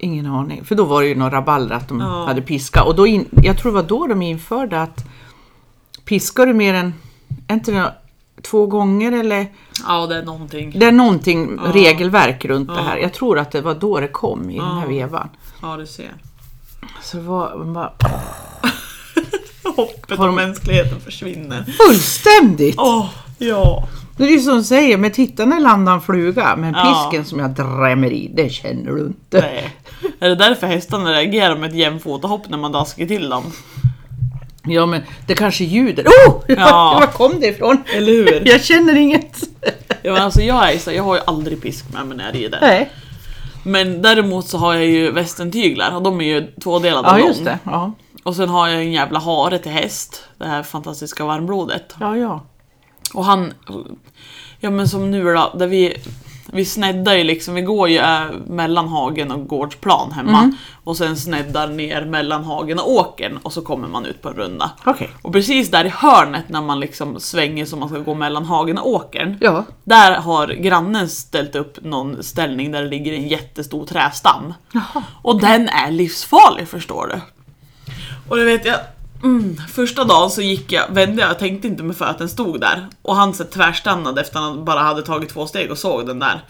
Ingen 0.00 0.26
aning. 0.26 0.64
För 0.64 0.74
då 0.74 0.84
var 0.84 1.02
det 1.02 1.08
ju 1.08 1.14
några 1.14 1.36
rabalder 1.36 1.74
att 1.76 1.88
de 1.88 2.00
Ja. 2.00 2.24
hade 2.26 2.40
piska. 2.42 2.82
Och 2.84 2.96
då 2.96 3.06
in, 3.06 3.28
jag 3.42 3.58
tror 3.58 3.72
det 3.72 3.76
var 3.82 3.88
då 3.88 4.06
de 4.06 4.22
införde 4.22 4.82
att 4.82 5.04
piskar 6.04 6.46
du 6.46 6.54
mer 6.54 6.74
än, 6.74 6.94
inte 7.50 7.92
två 8.42 8.66
gånger 8.66 9.12
eller? 9.12 9.46
Ja 9.86 10.06
det 10.06 10.16
är 10.16 10.22
någonting. 10.22 10.72
Det 10.78 10.86
är 10.86 10.92
någonting 10.92 11.58
Ja. 11.64 11.70
regelverk 11.72 12.44
runt 12.44 12.68
det 12.68 12.82
här. 12.82 12.96
Jag 12.96 13.12
tror 13.14 13.38
att 13.38 13.50
det 13.50 13.60
var 13.60 13.74
då 13.74 14.00
det 14.00 14.08
kom 14.08 14.50
i 14.50 14.56
den 14.58 14.66
här 14.66 14.82
Ja. 14.82 14.88
vevan. 14.88 15.28
Ja 15.62 15.76
du 15.76 15.86
ser. 15.86 16.12
Så 17.02 17.16
det 17.16 17.22
var 17.22 17.56
man 17.56 17.72
bara, 17.72 17.92
Hoppet 19.76 20.18
om 20.18 20.34
mänskligheten 20.34 21.00
försvinner. 21.00 21.64
fullständigt! 21.86 22.74
Åh, 22.78 23.06
ja. 23.38 23.88
Det 24.18 24.24
är 24.24 24.28
ju 24.30 24.38
som 24.40 24.56
du 24.56 24.62
säger, 24.64 24.96
med 24.96 25.14
tittarna 25.14 25.58
landar 25.58 25.92
en 25.94 26.00
fluga, 26.00 26.56
men 26.56 26.74
Ja. 26.74 27.08
pisken 27.10 27.24
som 27.24 27.38
jag 27.38 27.50
drämmer 27.50 28.12
i, 28.12 28.30
det 28.34 28.48
känner 28.52 28.92
du 28.92 29.00
inte. 29.00 29.40
Nej. 29.40 29.70
Är 30.20 30.28
det 30.28 30.34
därför 30.34 30.66
hästarna 30.66 31.12
reagerar 31.12 31.56
med 31.56 31.70
ett 31.70 31.76
jämfotahopp 31.76 32.48
när 32.48 32.58
man 32.58 32.72
daskar 32.72 33.06
till 33.06 33.28
dem? 33.28 33.44
Ja 34.64 34.86
men 34.86 35.02
det 35.26 35.34
kanske 35.34 35.64
ljuder. 35.64 36.04
Oh! 36.06 36.42
Ja. 36.56 36.96
Var 37.00 37.06
kom 37.06 37.40
det 37.40 37.46
ifrån? 37.46 37.82
Eller 37.94 38.12
hur? 38.12 38.42
Jag 38.48 38.64
känner 38.64 38.96
inget. 38.96 39.36
Ja, 40.02 40.12
men 40.12 40.22
alltså 40.22 40.40
jag, 40.42 40.72
är 40.74 40.78
så, 40.78 40.92
jag 40.92 41.02
har 41.02 41.14
ju 41.16 41.20
aldrig 41.26 41.62
pisk 41.62 41.84
med 41.94 42.06
mig 42.06 42.16
när 42.16 42.24
jag 42.26 42.34
rider. 42.34 42.58
Nej. 42.62 42.90
Men 43.62 44.02
däremot 44.02 44.46
så 44.48 44.58
har 44.58 44.74
jag 44.74 44.86
ju 44.86 45.10
västentyglar 45.10 45.96
och 45.96 46.02
de 46.02 46.20
är 46.20 46.24
ju 46.24 46.46
tvådelade 46.62 47.08
Ja 47.08 47.16
lång. 47.18 47.28
just 47.28 47.44
det. 47.44 47.58
Ja. 47.64 47.92
Och 48.22 48.36
sen 48.36 48.48
har 48.48 48.68
jag 48.68 48.80
en 48.80 48.92
jävla 48.92 49.18
hare 49.18 49.58
till 49.58 49.72
häst. 49.72 50.22
Det 50.38 50.44
här 50.46 50.62
fantastiska 50.62 51.24
varmblodet. 51.24 51.94
Ja, 52.00 52.16
ja. 52.16 52.44
Och 53.14 53.24
han... 53.24 53.52
Ja 54.60 54.70
men 54.70 54.88
som 54.88 55.10
nu 55.10 55.24
då, 55.24 55.52
där 55.54 55.66
vi... 55.66 55.96
Vi 56.52 56.64
sneddar 56.64 57.14
ju 57.14 57.24
liksom, 57.24 57.54
vi 57.54 57.62
går 57.62 57.88
ju 57.88 57.98
äh, 57.98 58.24
mellan 58.46 58.88
hagen 58.88 59.30
och 59.30 59.46
gårdsplan 59.46 60.12
hemma. 60.12 60.38
Mm. 60.38 60.56
Och 60.84 60.96
sen 60.96 61.16
sneddar 61.16 61.68
ner 61.68 62.04
mellan 62.04 62.44
hagen 62.44 62.78
och 62.78 62.90
åkern 62.90 63.38
och 63.42 63.52
så 63.52 63.62
kommer 63.62 63.88
man 63.88 64.06
ut 64.06 64.22
på 64.22 64.28
en 64.28 64.34
runda. 64.34 64.70
Okej. 64.84 65.10
Och 65.22 65.32
precis 65.32 65.70
där 65.70 65.84
i 65.84 65.88
hörnet 65.88 66.48
när 66.48 66.62
man 66.62 66.80
liksom 66.80 67.20
svänger 67.20 67.64
så 67.64 67.76
man 67.76 67.88
ska 67.88 67.98
gå 67.98 68.14
mellan 68.14 68.44
hagen 68.44 68.78
och 68.78 68.88
åkern. 68.88 69.38
Ja. 69.40 69.64
Där 69.84 70.12
har 70.12 70.46
grannen 70.46 71.08
ställt 71.08 71.54
upp 71.54 71.84
någon 71.84 72.22
ställning 72.22 72.72
där 72.72 72.82
det 72.82 72.88
ligger 72.88 73.12
en 73.12 73.28
jättestor 73.28 73.86
trästam. 73.86 74.54
Jaha. 74.72 75.02
Och 75.22 75.40
den 75.40 75.68
är 75.68 75.90
livsfarlig 75.90 76.68
förstår 76.68 77.06
du. 77.06 77.20
Och 78.28 78.36
du 78.36 78.44
vet 78.44 78.64
jag, 78.64 78.78
Första 79.68 80.04
dagen 80.04 80.30
så 80.30 80.42
gick 80.42 80.72
jag, 80.72 80.84
vände 80.90 81.22
jag, 81.22 81.38
tänkte 81.38 81.68
inte 81.68 81.82
mig 81.82 81.96
för 81.96 82.04
att 82.04 82.18
den 82.18 82.28
stod 82.28 82.60
där. 82.60 82.86
Och 83.02 83.16
han 83.16 83.34
så 83.34 83.44
tvärstannade 83.44 84.20
efter 84.20 84.38
att 84.38 84.44
han 84.44 84.64
bara 84.64 84.80
hade 84.80 85.02
tagit 85.02 85.28
två 85.28 85.46
steg 85.46 85.70
och 85.70 85.78
såg 85.78 86.06
den 86.06 86.18
där. 86.18 86.44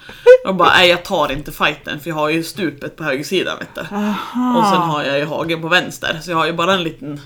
Och 0.46 0.54
bara, 0.54 0.68
nej 0.68 0.88
jag 0.88 1.04
tar 1.04 1.32
inte 1.32 1.52
fighten 1.52 2.00
för 2.00 2.10
jag 2.10 2.16
har 2.16 2.28
ju 2.28 2.42
stupet 2.42 2.96
på 2.96 3.04
högersidan 3.04 3.58
vet 3.58 3.74
du. 3.74 3.80
Och 3.80 4.66
sen 4.66 4.82
har 4.82 5.02
jag 5.02 5.18
ju 5.18 5.24
hagen 5.24 5.60
på 5.62 5.68
vänster. 5.68 6.18
Så 6.22 6.30
jag 6.30 6.36
har 6.36 6.46
ju 6.46 6.52
bara 6.52 6.74
en 6.74 6.82
liten, 6.82 7.20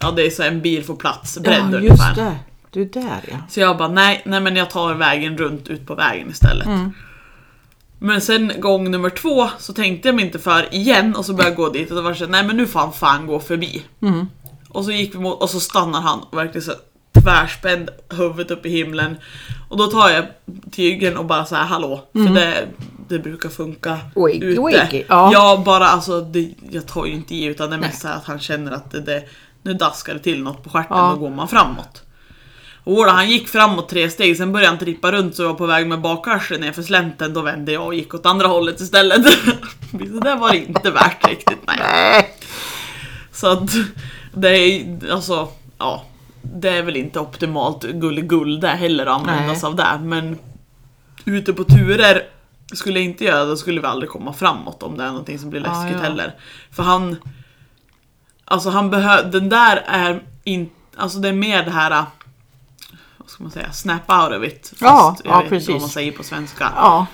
ja 0.00 0.10
det 0.10 0.26
är 0.26 0.30
så 0.30 0.42
en 0.42 0.60
bil 0.62 0.84
får 0.84 0.96
plats 0.96 1.38
bredd 1.38 1.54
Ja, 1.72 1.76
ungefär. 1.76 2.08
just 2.08 2.16
det. 2.16 2.36
Du 2.70 2.82
är 2.82 2.86
där 2.86 3.20
ja. 3.30 3.36
Så 3.50 3.60
jag 3.60 3.76
bara, 3.78 3.88
nej, 3.88 4.22
nej 4.24 4.40
men 4.40 4.56
jag 4.56 4.70
tar 4.70 4.94
vägen 4.94 5.38
runt 5.38 5.68
ut 5.68 5.86
på 5.86 5.94
vägen 5.94 6.30
istället. 6.30 6.66
Mm. 6.66 6.92
Men 8.00 8.20
sen 8.20 8.52
gång 8.60 8.90
nummer 8.90 9.10
två 9.10 9.48
så 9.58 9.72
tänkte 9.72 10.08
jag 10.08 10.14
mig 10.14 10.24
inte 10.24 10.38
för 10.38 10.74
igen 10.74 11.16
och 11.16 11.24
så 11.24 11.32
började 11.34 11.50
jag 11.50 11.56
gå 11.56 11.68
dit 11.68 11.90
och 11.90 11.96
då 11.96 12.02
var 12.02 12.10
det 12.10 12.16
så 12.16 12.26
nej 12.26 12.46
men 12.46 12.56
nu 12.56 12.66
får 12.66 12.80
han 12.80 12.92
fan 12.92 13.26
gå 13.26 13.40
förbi. 13.40 13.82
Mm. 14.02 14.26
Och 14.68 14.84
så 14.84 14.90
gick 14.90 15.14
vi 15.14 15.18
mot, 15.18 15.42
och 15.42 15.50
så 15.50 15.60
stannar 15.60 16.00
han 16.00 16.20
och 16.30 16.38
verkligen 16.38 16.62
så 16.62 16.72
tvärspänd, 17.22 17.90
huvudet 18.10 18.50
upp 18.50 18.66
i 18.66 18.68
himlen. 18.68 19.16
Och 19.68 19.76
då 19.76 19.86
tar 19.86 20.10
jag 20.10 20.24
tygen 20.72 21.16
och 21.16 21.24
bara 21.24 21.44
så 21.44 21.54
här, 21.54 21.64
hallå, 21.64 22.04
för 22.12 22.34
det, 22.34 22.68
det 23.08 23.18
brukar 23.18 23.48
funka 23.48 23.98
Wakey, 24.14 24.44
ute. 24.44 24.60
wakey, 24.60 25.04
ja. 25.08 25.32
Jag 25.32 25.62
bara 25.64 25.86
alltså, 25.86 26.20
det, 26.20 26.54
jag 26.70 26.86
tar 26.86 27.06
ju 27.06 27.12
inte 27.12 27.34
i 27.34 27.44
utan 27.44 27.70
det 27.70 27.76
är 27.76 27.80
mest 27.80 28.02
så 28.02 28.08
att 28.08 28.24
han 28.24 28.38
känner 28.38 28.72
att 28.72 28.90
det, 28.90 29.00
det 29.00 29.24
nu 29.62 29.74
daskar 29.74 30.14
det 30.14 30.20
till 30.20 30.42
något 30.42 30.64
på 30.64 30.70
stjärten 30.70 30.96
Ja. 30.96 31.12
och 31.12 31.18
går 31.20 31.30
man 31.30 31.48
framåt. 31.48 32.02
Och 32.84 32.94
då, 32.96 33.10
han 33.10 33.30
gick 33.30 33.48
framåt 33.48 33.88
tre 33.88 34.10
steg, 34.10 34.36
sen 34.36 34.52
började 34.52 34.68
han 34.70 34.78
trippa 34.78 35.12
runt 35.12 35.36
så 35.36 35.42
jag 35.42 35.48
var 35.48 35.54
på 35.54 35.66
väg 35.66 35.86
med 35.86 36.00
bakarslet 36.00 36.60
ner 36.60 36.72
för 36.72 36.82
slänten. 36.82 37.34
Då 37.34 37.40
vände 37.42 37.72
jag 37.72 37.86
och 37.86 37.94
gick 37.94 38.14
åt 38.14 38.26
andra 38.26 38.46
hållet 38.46 38.80
istället. 38.80 39.26
Så 39.90 40.20
det 40.20 40.34
var 40.34 40.54
inte 40.54 40.90
värt 40.90 41.28
riktigt. 41.28 41.58
Nej. 41.66 42.34
Så 43.32 43.46
att 43.46 43.70
det 44.32 44.48
är 44.48 45.12
alltså, 45.12 45.48
ja. 45.78 46.04
Det 46.42 46.68
är 46.68 46.82
väl 46.82 46.96
inte 46.96 47.20
optimalt 47.20 47.82
gulligull 47.84 48.60
det 48.60 48.68
heller 48.68 49.06
att 49.06 49.20
använda 49.20 49.46
Nej. 49.46 49.56
sig 49.56 49.66
av 49.66 49.76
det. 49.76 50.00
Men 50.02 50.38
ute 51.24 51.52
på 51.52 51.64
turer 51.64 52.22
skulle 52.74 52.98
jag 52.98 53.04
inte 53.04 53.24
göra 53.24 53.44
det, 53.44 53.50
då 53.50 53.56
skulle 53.56 53.80
vi 53.80 53.86
aldrig 53.86 54.10
komma 54.10 54.32
framåt 54.32 54.82
om 54.82 54.96
det 54.96 55.04
är 55.04 55.08
någonting 55.08 55.38
som 55.38 55.50
blir 55.50 55.66
Ah, 55.66 55.82
läskigt 55.82 56.02
ja. 56.02 56.08
heller. 56.08 56.34
För 56.70 56.82
han... 56.82 57.16
Alltså 58.44 58.70
han 58.70 58.90
behöver, 58.90 59.30
den 59.30 59.48
där 59.48 59.76
är 59.86 60.22
inte, 60.44 60.74
alltså 60.96 61.18
det 61.18 61.28
är 61.28 61.32
mer 61.32 61.64
det 61.64 61.70
här 61.70 62.04
vad 63.28 63.32
ska 63.32 63.42
man 63.42 63.52
säga, 63.52 63.72
snap 63.72 64.10
out 64.10 64.38
of 64.38 64.44
it. 64.44 64.68
Fast 64.68 64.82
Ja, 64.82 65.16
jag 65.24 65.34
ja, 65.34 65.42
vet 65.42 65.52
inte 65.52 65.72
vad 65.72 65.80
man 65.80 65.90
säger 65.90 66.12
på 66.12 66.22
svenska. 66.22 66.72
Ja, 66.76 67.06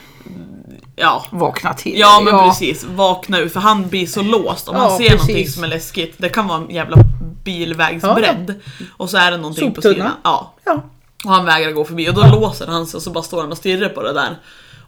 Ja, 0.97 1.25
vakna 1.31 1.75
till. 1.75 1.99
Ja 1.99 2.21
men 2.25 2.49
precis, 2.49 2.85
vakna 2.85 3.39
ur 3.39 3.49
för 3.49 3.61
han 3.61 3.89
blir 3.89 4.07
så 4.07 4.23
låst 4.23 4.69
om 4.69 4.77
Ja, 4.77 4.83
han 4.89 4.99
ser 4.99 5.11
någonting 5.11 5.35
precis. 5.37 5.55
som 5.55 5.65
är 5.65 5.69
läskigt. 5.69 6.15
Det 6.19 6.29
kan 6.29 6.49
vara 6.49 6.59
en 6.59 6.71
jävla 6.71 6.97
bilvägsbredd 7.45 8.55
och 8.97 9.11
så 9.11 9.17
är 9.17 9.31
det 9.31 9.37
någonting 9.37 9.75
på 9.75 9.83
Soptunna. 9.83 9.95
sidan. 9.95 10.13
Ja. 10.25 10.53
Ja. 10.65 10.83
Och 11.25 11.31
han 11.31 11.45
vägrar 11.45 11.71
gå 11.73 11.85
förbi 11.85 12.09
och 12.11 12.15
då 12.15 12.23
låser 12.27 12.67
han 12.67 12.87
sig 12.87 12.97
och 12.99 13.03
så 13.03 13.11
bara 13.11 13.25
står 13.25 13.41
han 13.41 13.51
och 13.53 13.59
stirrar 13.59 13.89
på 13.89 14.03
det 14.03 14.13
där. 14.13 14.37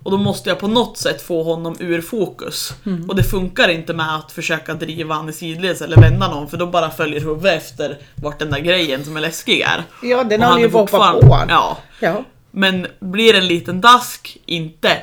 Och 0.02 0.10
då 0.10 0.16
måste 0.18 0.48
jag 0.48 0.58
på 0.58 0.68
något 0.68 0.96
sätt 0.98 1.22
få 1.22 1.42
honom 1.42 1.76
ur 1.80 2.00
fokus. 2.00 2.72
Mm. 2.86 3.08
Och 3.10 3.16
det 3.16 3.22
funkar 3.24 3.68
inte 3.68 3.94
med 3.94 4.14
att 4.16 4.32
försöka 4.32 4.74
driva 4.74 5.14
han 5.14 5.28
i 5.28 5.32
sidleds 5.32 5.82
eller 5.82 5.96
vända 5.96 6.28
någon 6.30 6.48
för 6.48 6.56
då 6.56 6.66
bara 6.66 6.90
följer 6.90 7.20
huvudet 7.20 7.56
efter 7.62 7.98
vart 8.14 8.38
den 8.38 8.50
där 8.50 8.58
grejen 8.58 9.04
som 9.04 9.16
är 9.16 9.20
läskig 9.20 9.60
är. 9.60 9.84
Ja, 10.02 10.24
den 10.24 10.42
han 10.42 10.58
ju 10.60 10.64
är 10.66 10.70
på 10.70 10.86
på 10.86 10.96
honom. 10.96 11.46
Ja. 11.48 11.76
Ja. 12.00 12.24
Men 12.50 12.86
blir 13.00 13.32
det 13.32 13.38
en 13.38 13.46
liten 13.46 13.80
dask, 13.80 14.36
inte 14.46 14.98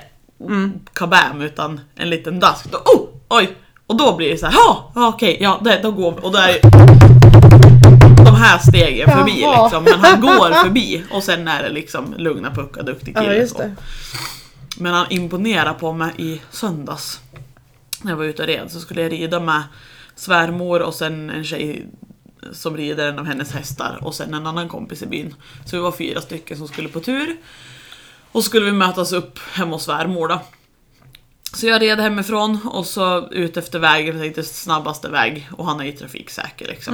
Mm. 0.47 0.79
kabam 0.93 1.41
utan 1.41 1.79
en 1.95 2.09
liten 2.09 2.39
dask, 2.39 2.71
då 2.71 2.77
oh, 2.77 3.09
oj! 3.29 3.57
Och 3.87 3.97
då 3.97 4.15
blir 4.15 4.29
det 4.29 4.37
så 4.37 4.45
här, 4.45 4.53
ja 4.53 4.91
okej, 4.95 5.37
ja 5.41 5.61
det, 5.63 5.79
då 5.83 5.91
går 5.91 6.11
vi. 6.11 6.17
Och 6.21 6.31
då 6.31 6.37
är 6.37 6.59
de 8.25 8.35
här 8.35 8.57
stegen 8.57 9.09
förbi 9.11 9.41
Jaha. 9.41 9.63
liksom, 9.63 9.83
men 9.83 9.99
han 9.99 10.21
går 10.21 10.63
förbi 10.63 11.03
och 11.11 11.23
sen 11.23 11.47
är 11.47 11.63
det 11.63 11.69
liksom 11.69 12.13
lugna 12.17 12.51
puckar, 12.51 12.83
duktig 12.83 13.17
kille. 13.17 13.35
ja, 13.35 13.47
så. 13.47 13.71
Men 14.77 14.93
han 14.93 15.05
imponerade 15.09 15.79
på 15.79 15.93
mig 15.93 16.11
i 16.17 16.41
söndags. 16.51 17.19
När 18.01 18.11
jag 18.11 18.17
var 18.17 18.25
ute 18.25 18.41
och 18.41 18.47
red 18.47 18.71
så 18.71 18.79
skulle 18.79 19.01
jag 19.01 19.11
rida 19.11 19.39
med 19.39 19.63
svärmor 20.15 20.81
och 20.81 20.93
sen 20.93 21.29
en 21.29 21.43
tjej 21.43 21.87
som 22.51 22.77
rider 22.77 23.07
en 23.09 23.19
av 23.19 23.25
hennes 23.25 23.51
hästar 23.51 23.99
och 24.01 24.15
sen 24.15 24.33
en 24.33 24.47
annan 24.47 24.69
kompis 24.69 25.03
i 25.03 25.05
byn. 25.05 25.35
Så 25.65 25.75
vi 25.75 25.81
var 25.81 25.91
fyra 25.91 26.21
stycken 26.21 26.57
som 26.57 26.67
skulle 26.67 26.89
på 26.89 26.99
tur. 26.99 27.37
Och 28.33 28.43
så 28.43 28.49
skulle 28.49 28.65
vi 28.65 28.71
mötas 28.71 29.11
upp 29.13 29.39
hemma 29.53 29.71
hos 29.75 29.83
svärmor 29.83 30.27
då. 30.27 30.41
Så 31.53 31.67
jag 31.67 31.81
red 31.81 31.99
hemifrån 31.99 32.59
och 32.65 32.85
så 32.85 33.29
ut 33.31 33.57
efter 33.57 33.79
vägen, 33.79 34.15
jag 34.15 34.23
tänkte 34.23 34.43
snabbaste 34.43 35.09
väg 35.09 35.49
och 35.51 35.65
han 35.65 35.79
är 35.79 35.83
ju 35.85 35.91
trafiksäker 35.91 36.67
liksom. 36.67 36.93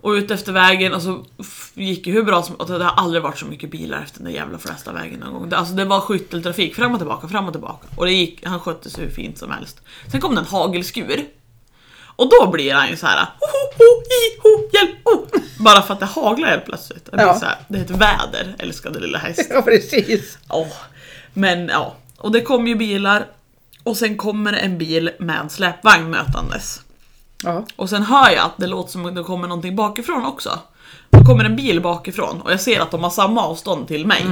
Och 0.00 0.10
ut 0.10 0.30
efter 0.30 0.52
vägen 0.52 0.94
och 0.94 1.02
så 1.02 1.24
f- 1.38 1.70
gick 1.74 2.04
det 2.04 2.10
hur 2.10 2.22
bra 2.22 2.42
som 2.42 2.54
och 2.54 2.66
det 2.68 2.84
har 2.84 2.92
aldrig 2.92 3.22
varit 3.22 3.38
så 3.38 3.46
mycket 3.46 3.70
bilar 3.70 4.02
efter 4.02 4.18
den 4.18 4.24
där 4.24 4.32
jävla 4.38 4.58
flesta 4.58 4.92
vägen 4.92 5.20
någon 5.20 5.32
gång. 5.32 5.48
Det, 5.48 5.56
alltså 5.56 5.74
det 5.74 5.84
var 5.84 6.00
skytteltrafik 6.00 6.74
fram 6.74 6.92
och 6.92 6.98
tillbaka, 6.98 7.28
fram 7.28 7.46
och 7.46 7.52
tillbaka. 7.52 7.86
Och 7.96 8.04
det 8.06 8.12
gick, 8.12 8.46
han 8.46 8.60
skötte 8.60 8.90
sig 8.90 9.04
hur 9.04 9.10
fint 9.12 9.38
som 9.38 9.50
helst. 9.50 9.80
Sen 10.10 10.20
kom 10.20 10.34
det 10.34 10.40
en 10.40 10.46
hagelskur. 10.46 11.24
Och 12.20 12.28
då 12.30 12.46
blir 12.50 12.74
han 12.74 12.88
ju 12.88 12.96
så 12.96 13.06
här. 13.06 13.18
Ho, 13.20 13.56
ho, 13.78 13.84
hi, 13.84 14.38
ho, 14.42 14.68
hjälp, 14.72 14.96
oh. 15.04 15.40
Bara 15.58 15.82
för 15.82 15.94
att 15.94 16.00
det 16.00 16.06
haglar 16.06 16.48
helt 16.48 16.64
plötsligt. 16.64 17.04
Det, 17.12 17.22
Ja. 17.22 17.38
så 17.38 17.46
här, 17.46 17.56
det 17.68 17.78
är 17.78 17.82
ett 17.82 17.90
väder, 17.90 18.54
älskade 18.58 19.00
lilla 19.00 19.18
häst. 19.18 19.46
Ja, 19.50 19.62
precis. 19.62 20.38
Åh, 20.48 20.66
Men 21.32 21.68
ja, 21.68 21.94
och 22.18 22.32
det 22.32 22.40
kom 22.40 22.66
ju 22.66 22.74
bilar. 22.74 23.26
Och 23.82 23.96
sen 23.96 24.16
kommer 24.16 24.52
en 24.52 24.78
bil 24.78 25.10
med 25.18 25.40
en 25.40 25.50
släpvagn 25.50 26.10
mötandes. 26.10 26.80
Ja. 27.44 27.64
Och 27.76 27.90
sen 27.90 28.02
hör 28.02 28.30
jag 28.30 28.44
att 28.44 28.56
det 28.56 28.66
låter 28.66 28.90
som 28.92 29.06
att 29.06 29.14
det 29.14 29.22
kommer 29.22 29.48
någonting 29.48 29.76
bakifrån 29.76 30.24
också. 30.26 30.58
Då 31.10 31.24
kommer 31.24 31.44
en 31.44 31.56
bil 31.56 31.80
bakifrån 31.80 32.40
och 32.40 32.52
jag 32.52 32.60
ser 32.60 32.80
att 32.80 32.90
de 32.90 33.02
har 33.02 33.10
samma 33.10 33.42
avstånd 33.42 33.88
till 33.88 34.06
mig. 34.06 34.26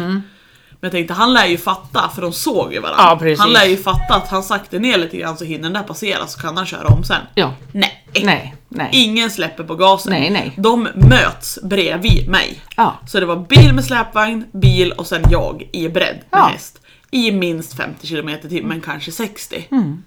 Men 0.81 0.89
jag 0.89 0.93
tänkte 0.93 1.15
han 1.15 1.33
lär 1.33 1.47
ju 1.47 1.59
fatta, 1.59 2.09
för 2.15 2.23
de 2.23 2.33
såg 2.33 2.73
ju 2.73 2.81
varandra. 2.81 3.03
Ja, 3.05 3.17
precis. 3.19 3.41
han 3.41 3.53
lär 3.53 3.65
ju 3.65 3.77
fatta 3.77 4.15
att 4.15 4.29
han 4.29 4.43
saktar 4.43 4.79
ner 4.79 4.99
lite 4.99 5.17
grann 5.17 5.37
så 5.37 5.45
hinner 5.45 5.63
den 5.63 5.73
där 5.73 5.83
passera 5.83 6.27
så 6.27 6.41
kan 6.41 6.57
han 6.57 6.67
köra 6.67 6.87
om 6.89 7.05
sen. 7.05 7.21
Ja. 7.35 7.55
Nej. 7.73 8.05
Nej, 8.23 8.55
nej. 8.69 8.89
Ingen 8.93 9.31
släpper 9.31 9.65
på 9.65 9.75
gasen. 9.75 10.13
Nej, 10.13 10.31
nej. 10.31 10.53
De 10.57 10.89
möts 10.95 11.59
bredvid 11.63 12.29
mig. 12.29 12.61
Ja. 12.77 12.99
Så 13.07 13.21
det 13.21 13.27
var 13.27 13.37
bil 13.37 13.75
med 13.75 13.85
släpvagn, 13.85 14.45
bil 14.53 14.93
och 14.93 15.07
sen 15.07 15.23
jag 15.31 15.69
i 15.73 15.89
bredd 15.89 16.17
med 16.31 16.41
Ja. 16.41 16.47
häst. 16.53 16.81
I 17.11 17.33
minst 17.33 17.75
50 17.77 18.07
km 18.07 18.29
i 18.29 18.39
timmen, 18.49 18.81
kanske 18.81 19.13
60. 19.13 19.67
Mm. 19.71 20.03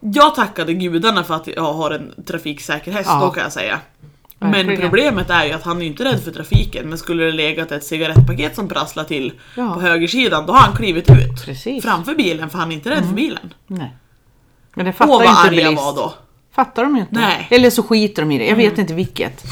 Jag 0.00 0.34
tackade 0.34 0.74
gudarna 0.74 1.24
för 1.24 1.34
att 1.34 1.46
jag 1.46 1.72
har 1.72 1.90
en 1.90 2.24
trafiksäker 2.26 2.92
häst, 2.92 3.10
Ja. 3.12 3.20
då 3.20 3.30
kan 3.30 3.42
jag 3.42 3.52
säga. 3.52 3.80
Men 4.50 4.76
problemet 4.80 5.30
är 5.30 5.44
ju 5.44 5.52
att 5.52 5.62
han 5.62 5.82
är 5.82 5.86
inte 5.86 6.04
rädd 6.04 6.20
för 6.24 6.30
trafiken, 6.30 6.88
men 6.88 6.98
skulle 6.98 7.24
det 7.24 7.32
legat 7.32 7.72
ett 7.72 7.84
cigarettpaket 7.84 8.54
som 8.56 8.68
prasslar 8.68 9.04
till 9.04 9.32
Ja. 9.56 9.74
på 9.74 9.80
högersidan, 9.80 10.46
då 10.46 10.52
har 10.52 10.60
han 10.60 10.76
klivit 10.76 11.10
ut. 11.10 11.44
Precis. 11.44 11.84
Framför 11.84 12.14
bilen, 12.14 12.50
för 12.50 12.58
han 12.58 12.70
är 12.70 12.74
inte 12.74 12.90
rädd 12.90 13.04
för 13.06 13.14
bilen. 13.14 13.54
Nej. 13.66 13.92
Men 14.74 14.84
det 14.86 14.90
Åh 14.90 14.96
fattar 14.96 15.12
vad 15.12 15.52
ju 15.52 15.58
inte 15.60 15.62
jag 15.62 15.72
var 15.72 15.94
då. 15.96 16.14
Fattar 16.54 16.82
de 16.84 16.94
ju 16.96 17.00
inte. 17.00 17.14
Nej. 17.14 17.46
Eller 17.50 17.70
så 17.70 17.82
skiter 17.82 18.22
de 18.22 18.30
i 18.30 18.38
det. 18.38 18.46
Jag 18.46 18.56
vet 18.56 18.78
inte 18.78 18.94
vilket. 18.94 19.42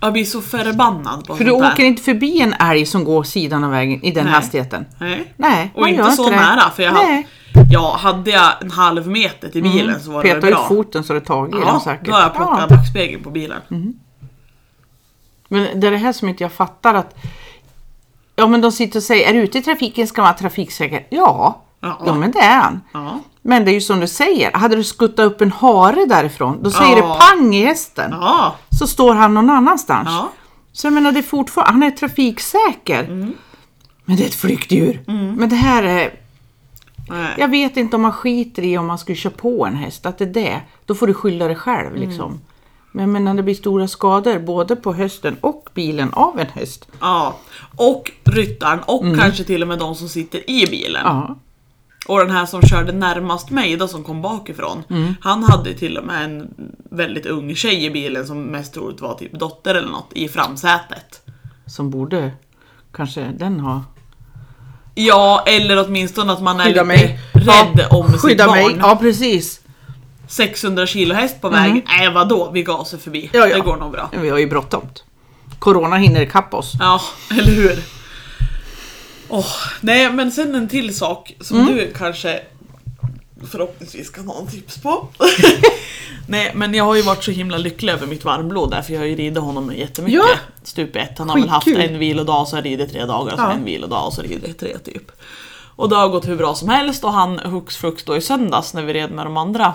Jag 0.00 0.12
blir 0.12 0.24
så 0.24 0.40
förbannad 0.40 1.26
på 1.26 1.36
För 1.36 1.44
du 1.44 1.50
där. 1.50 1.72
åker 1.72 1.84
inte 1.84 2.02
förbi 2.02 2.40
en 2.40 2.52
älg 2.54 2.86
som 2.86 3.04
går 3.04 3.22
sidan 3.22 3.64
av 3.64 3.70
vägen 3.70 4.04
i 4.04 4.10
den 4.10 4.24
Nej. 4.24 4.32
hastigheten. 4.34 4.86
Nej. 4.98 5.32
Nej, 5.36 5.70
Och 5.74 5.88
inte 5.88 6.10
så 6.10 6.30
det. 6.30 6.36
nära, 6.36 6.70
för 6.70 6.82
jag 6.82 6.94
Nej. 6.94 7.28
Ja, 7.70 7.96
hade 8.00 8.30
jag 8.30 8.52
en 8.62 8.70
halv 8.70 9.08
meter 9.08 9.48
till 9.48 9.62
bilen 9.62 10.00
så 10.00 10.10
var 10.12 10.22
det 10.22 10.28
Peta 10.28 10.40
väl 10.40 10.48
ut 10.50 10.54
bra. 10.56 10.68
foten 10.68 11.04
så 11.04 11.12
det 11.12 11.20
tagit 11.20 11.54
i 11.54 11.58
den 11.58 11.66
Ja, 11.66 11.80
säkert. 11.84 12.06
då 12.06 12.12
har 12.12 12.20
jag 12.20 12.34
plockat 12.34 12.66
Ja. 12.70 12.76
backspegeln 12.76 13.22
på 13.24 13.30
bilen. 13.30 13.60
Men 15.48 15.80
det 15.80 15.86
är 15.86 15.90
det 15.90 15.96
här 15.96 16.12
som 16.12 16.28
inte 16.28 16.44
jag 16.44 16.52
fattar 16.52 16.94
att 16.94 17.14
Ja 18.36 18.46
men 18.46 18.60
de 18.60 18.72
sitter 18.72 18.98
och 18.98 19.02
säger, 19.02 19.28
är 19.28 19.32
du 19.32 19.40
ute 19.40 19.58
i 19.58 19.62
trafiken 19.62 20.06
ska 20.06 20.22
man 20.22 20.26
vara 20.28 20.38
trafiksäker. 20.38 21.06
Ja, 21.10 21.62
Ja. 21.80 21.98
ja 22.06 22.14
men 22.14 22.30
det 22.30 22.38
är 22.38 22.60
han. 22.60 22.80
Ja. 22.92 23.20
Men 23.42 23.64
det 23.64 23.70
är 23.70 23.72
ju 23.74 23.80
som 23.80 24.00
du 24.00 24.06
säger, 24.08 24.52
hade 24.52 24.76
du 24.76 24.84
skuttat 24.84 25.26
upp 25.26 25.40
en 25.40 25.52
hare 25.52 26.04
därifrån, 26.06 26.62
då 26.62 26.70
säger 26.70 26.96
Ja. 26.96 27.08
det 27.08 27.18
pang 27.36 27.54
i 27.54 27.64
hästen. 27.66 28.10
Ja. 28.20 28.54
Så 28.78 28.86
står 28.86 29.14
han 29.14 29.34
någon 29.34 29.50
annanstans. 29.50 30.08
Ja. 30.10 30.28
Så 30.72 30.86
jag 30.86 30.92
menar, 30.94 31.12
det 31.12 31.18
är 31.18 31.22
fortfarande, 31.22 31.72
han 31.72 31.82
är 31.82 31.90
trafiksäker. 31.90 33.04
Mm. 33.04 33.34
Men 34.04 34.16
det 34.16 34.22
är 34.22 34.26
ett 34.26 34.34
flyktdjur. 34.34 35.02
Men 35.36 35.48
det 35.48 35.56
här 35.56 35.82
är, 35.82 36.14
Nej. 37.12 37.34
jag 37.38 37.48
vet 37.48 37.76
inte 37.76 37.96
om 37.96 38.02
man 38.02 38.12
skiter 38.12 38.62
i 38.62 38.78
om 38.78 38.86
man 38.86 38.98
skulle 38.98 39.16
köra 39.16 39.32
på 39.36 39.66
en 39.66 39.76
häst, 39.76 40.06
att 40.06 40.18
det 40.18 40.24
är 40.24 40.32
det. 40.32 40.60
Då 40.86 40.94
får 40.94 41.06
du 41.06 41.14
skylla 41.14 41.46
dig 41.46 41.56
själv 41.56 41.96
liksom. 41.96 42.40
Men, 42.92 43.12
men 43.12 43.24
när 43.24 43.34
det 43.34 43.42
blir 43.42 43.54
stora 43.54 43.88
skador 43.88 44.38
både 44.38 44.76
på 44.76 44.92
hästen 44.92 45.36
och 45.40 45.68
bilen 45.74 46.12
av 46.12 46.40
en 46.40 46.46
häst. 46.46 46.88
Ja. 47.00 47.36
Och 47.76 48.10
ryttaren 48.24 48.80
och 48.86 49.04
kanske 49.20 49.44
till 49.44 49.62
och 49.62 49.68
med 49.68 49.78
de 49.78 49.94
som 49.94 50.08
sitter 50.08 50.50
i 50.50 50.66
bilen. 50.66 51.06
Mm. 51.06 51.16
Ja, 51.16 51.36
Och 52.08 52.18
den 52.18 52.30
här 52.30 52.46
som 52.46 52.62
körde 52.62 52.92
närmast 52.92 53.50
mig 53.50 53.76
då 53.76 53.88
som 53.88 54.04
kom 54.04 54.22
bakifrån. 54.22 54.82
Mm. 54.90 55.14
Han 55.20 55.44
hade 55.44 55.74
till 55.74 55.98
och 55.98 56.04
med 56.04 56.24
en 56.24 56.54
väldigt 56.90 57.26
ung 57.26 57.54
tjej 57.54 57.84
i 57.84 57.90
bilen 57.90 58.26
som 58.26 58.42
mest 58.42 58.74
troligt 58.74 59.00
var 59.00 59.14
typ 59.14 59.32
dotter 59.32 59.74
eller 59.74 59.88
något 59.88 60.12
i 60.12 60.28
framsätet. 60.28 61.22
som 61.66 61.90
borde 61.90 62.30
kanske 62.92 63.24
den 63.38 63.60
ha. 63.60 63.84
Ja, 64.94 65.44
eller 65.46 65.86
åtminstone 65.86 66.32
att 66.32 66.42
man 66.42 66.60
är 66.60 66.64
Skydda 66.64 66.82
lite 66.82 66.84
mig. 66.84 67.18
rädd 67.32 67.86
Ja, 67.90 67.96
om 67.96 68.18
sitt 68.18 68.38
barn. 68.38 68.50
mig, 68.50 68.76
ja 68.80 68.96
precis. 68.96 69.60
600 70.28 70.86
kilo 70.86 71.14
häst 71.14 71.40
på 71.40 71.48
väg. 71.48 71.84
Nej 71.88 72.10
vadå, 72.12 72.50
vi 72.54 72.62
gasar 72.62 72.98
förbi. 72.98 73.30
Ja, 73.32 73.46
ja. 73.46 73.54
Det 73.56 73.60
går 73.60 73.76
nog 73.76 73.92
bra. 73.92 74.10
Vi 74.12 74.28
har 74.28 74.38
ju 74.38 74.46
bråttom. 74.46 74.82
Corona 75.58 75.96
hinner 75.96 76.20
ikapp 76.20 76.54
oss. 76.54 76.72
Ja, 76.80 77.00
eller 77.30 77.52
hur? 77.52 77.78
Åh, 79.28 79.46
nej, 79.80 80.12
men 80.12 80.32
sen 80.32 80.54
en 80.54 80.68
till 80.68 80.96
sak 80.96 81.32
som 81.40 81.56
Mm. 81.60 81.74
du 81.76 81.92
kanske 81.98 82.40
förhoppningsvis 83.50 84.10
kan 84.10 84.26
ha 84.28 84.38
en 84.40 84.46
tips 84.46 84.82
på. 84.82 85.08
nej, 86.28 86.52
men 86.54 86.74
jag 86.74 86.84
har 86.84 86.94
ju 86.94 87.02
varit 87.02 87.24
så 87.24 87.30
himla 87.30 87.56
lycklig 87.56 87.92
över 87.92 88.06
mitt 88.06 88.24
varmblod 88.24 88.70
där 88.70 88.82
för 88.82 88.92
jag 88.92 89.00
har 89.00 89.06
ju 89.06 89.16
ridit 89.16 89.42
honom 89.42 89.72
jättemycket. 89.76 90.20
Ja. 90.28 90.36
Stup 90.62 90.96
ett. 90.96 91.18
Han 91.18 91.30
har 91.30 91.38
väl 91.38 91.48
haft 91.48 91.66
en 91.66 91.98
vilodag 91.98 92.40
och 92.40 92.48
så 92.48 92.56
har 92.56 92.62
jag 92.62 92.66
ridit 92.66 92.92
tre 92.92 93.04
dagar 93.04 93.32
och 93.32 93.38
så 93.38 93.44
Ja. 93.44 93.52
en 93.52 93.64
vilodag 93.64 94.06
och 94.06 94.12
så 94.12 94.22
rider 94.22 94.48
jag 94.48 94.58
tre 94.58 94.78
typ. 94.78 95.12
Och 95.76 95.88
det 95.88 95.96
har 95.96 96.08
gått 96.08 96.28
hur 96.28 96.36
bra 96.36 96.54
som 96.54 96.68
helst 96.68 97.04
och 97.04 97.12
han 97.12 97.38
hux 97.38 97.76
flux 97.76 98.04
då 98.04 98.16
i 98.16 98.20
söndags 98.20 98.74
när 98.74 98.82
vi 98.82 98.92
red 98.92 99.10
med 99.10 99.26
de 99.26 99.36
andra. 99.36 99.74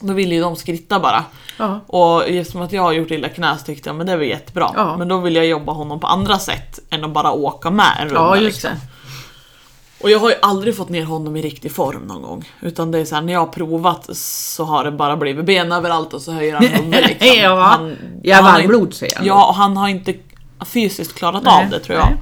Då 0.00 0.12
ville 0.12 0.34
ju 0.34 0.40
de 0.40 0.56
skritta 0.56 1.00
bara. 1.00 1.24
Ja. 1.58 1.80
Och 1.86 2.28
eftersom 2.28 2.62
att 2.62 2.72
jag 2.72 2.82
har 2.82 2.92
gjort 2.92 3.10
illa 3.10 3.28
knä 3.28 3.58
så 3.58 3.64
tyckte 3.64 3.88
jag 3.88 3.96
men 3.96 4.06
det 4.06 4.16
var 4.16 4.24
jättebra. 4.24 4.70
Ja. 4.76 4.96
Men 4.96 5.08
då 5.08 5.18
vill 5.18 5.36
jag 5.36 5.46
jobba 5.46 5.72
honom 5.72 6.00
på 6.00 6.06
andra 6.06 6.38
sätt 6.38 6.78
än 6.90 7.04
att 7.04 7.10
bara 7.10 7.32
åka 7.32 7.70
med 7.70 7.96
en 8.00 8.08
runda. 8.08 8.20
Ja, 8.20 8.36
just 8.36 8.62
liksom. 8.62 8.70
Och 10.02 10.10
jag 10.10 10.18
har 10.18 10.30
ju 10.30 10.36
aldrig 10.42 10.76
fått 10.76 10.88
ner 10.88 11.04
honom 11.04 11.36
i 11.36 11.42
riktig 11.42 11.72
form 11.72 12.02
någon 12.02 12.22
gång. 12.22 12.48
Utan 12.60 12.90
det 12.90 12.98
är 12.98 13.04
så 13.04 13.14
här, 13.14 13.22
när 13.22 13.32
jag 13.32 13.40
har 13.40 13.46
provat 13.46 14.16
så 14.16 14.64
har 14.64 14.84
det 14.84 14.90
bara 14.90 15.16
blivit 15.16 15.44
ben 15.44 15.72
överallt 15.72 16.14
och 16.14 16.22
så 16.22 16.32
höjer 16.32 16.54
han 16.54 16.66
huvudet 16.66 17.06
liksom. 17.08 17.28
Ja. 17.42 17.60
Han, 17.62 17.96
Jag 18.22 18.42
varmblod 18.42 18.94
säger 18.94 19.16
han. 19.16 19.26
Ja, 19.26 19.46
och 19.48 19.54
han 19.54 19.76
har 19.76 19.88
inte 19.88 20.14
fysiskt 20.66 21.14
klarat 21.14 21.42
Nej, 21.42 21.64
av 21.64 21.70
det 21.70 21.80
tror 21.80 21.98
jag. 21.98 22.06
nej. 22.06 22.16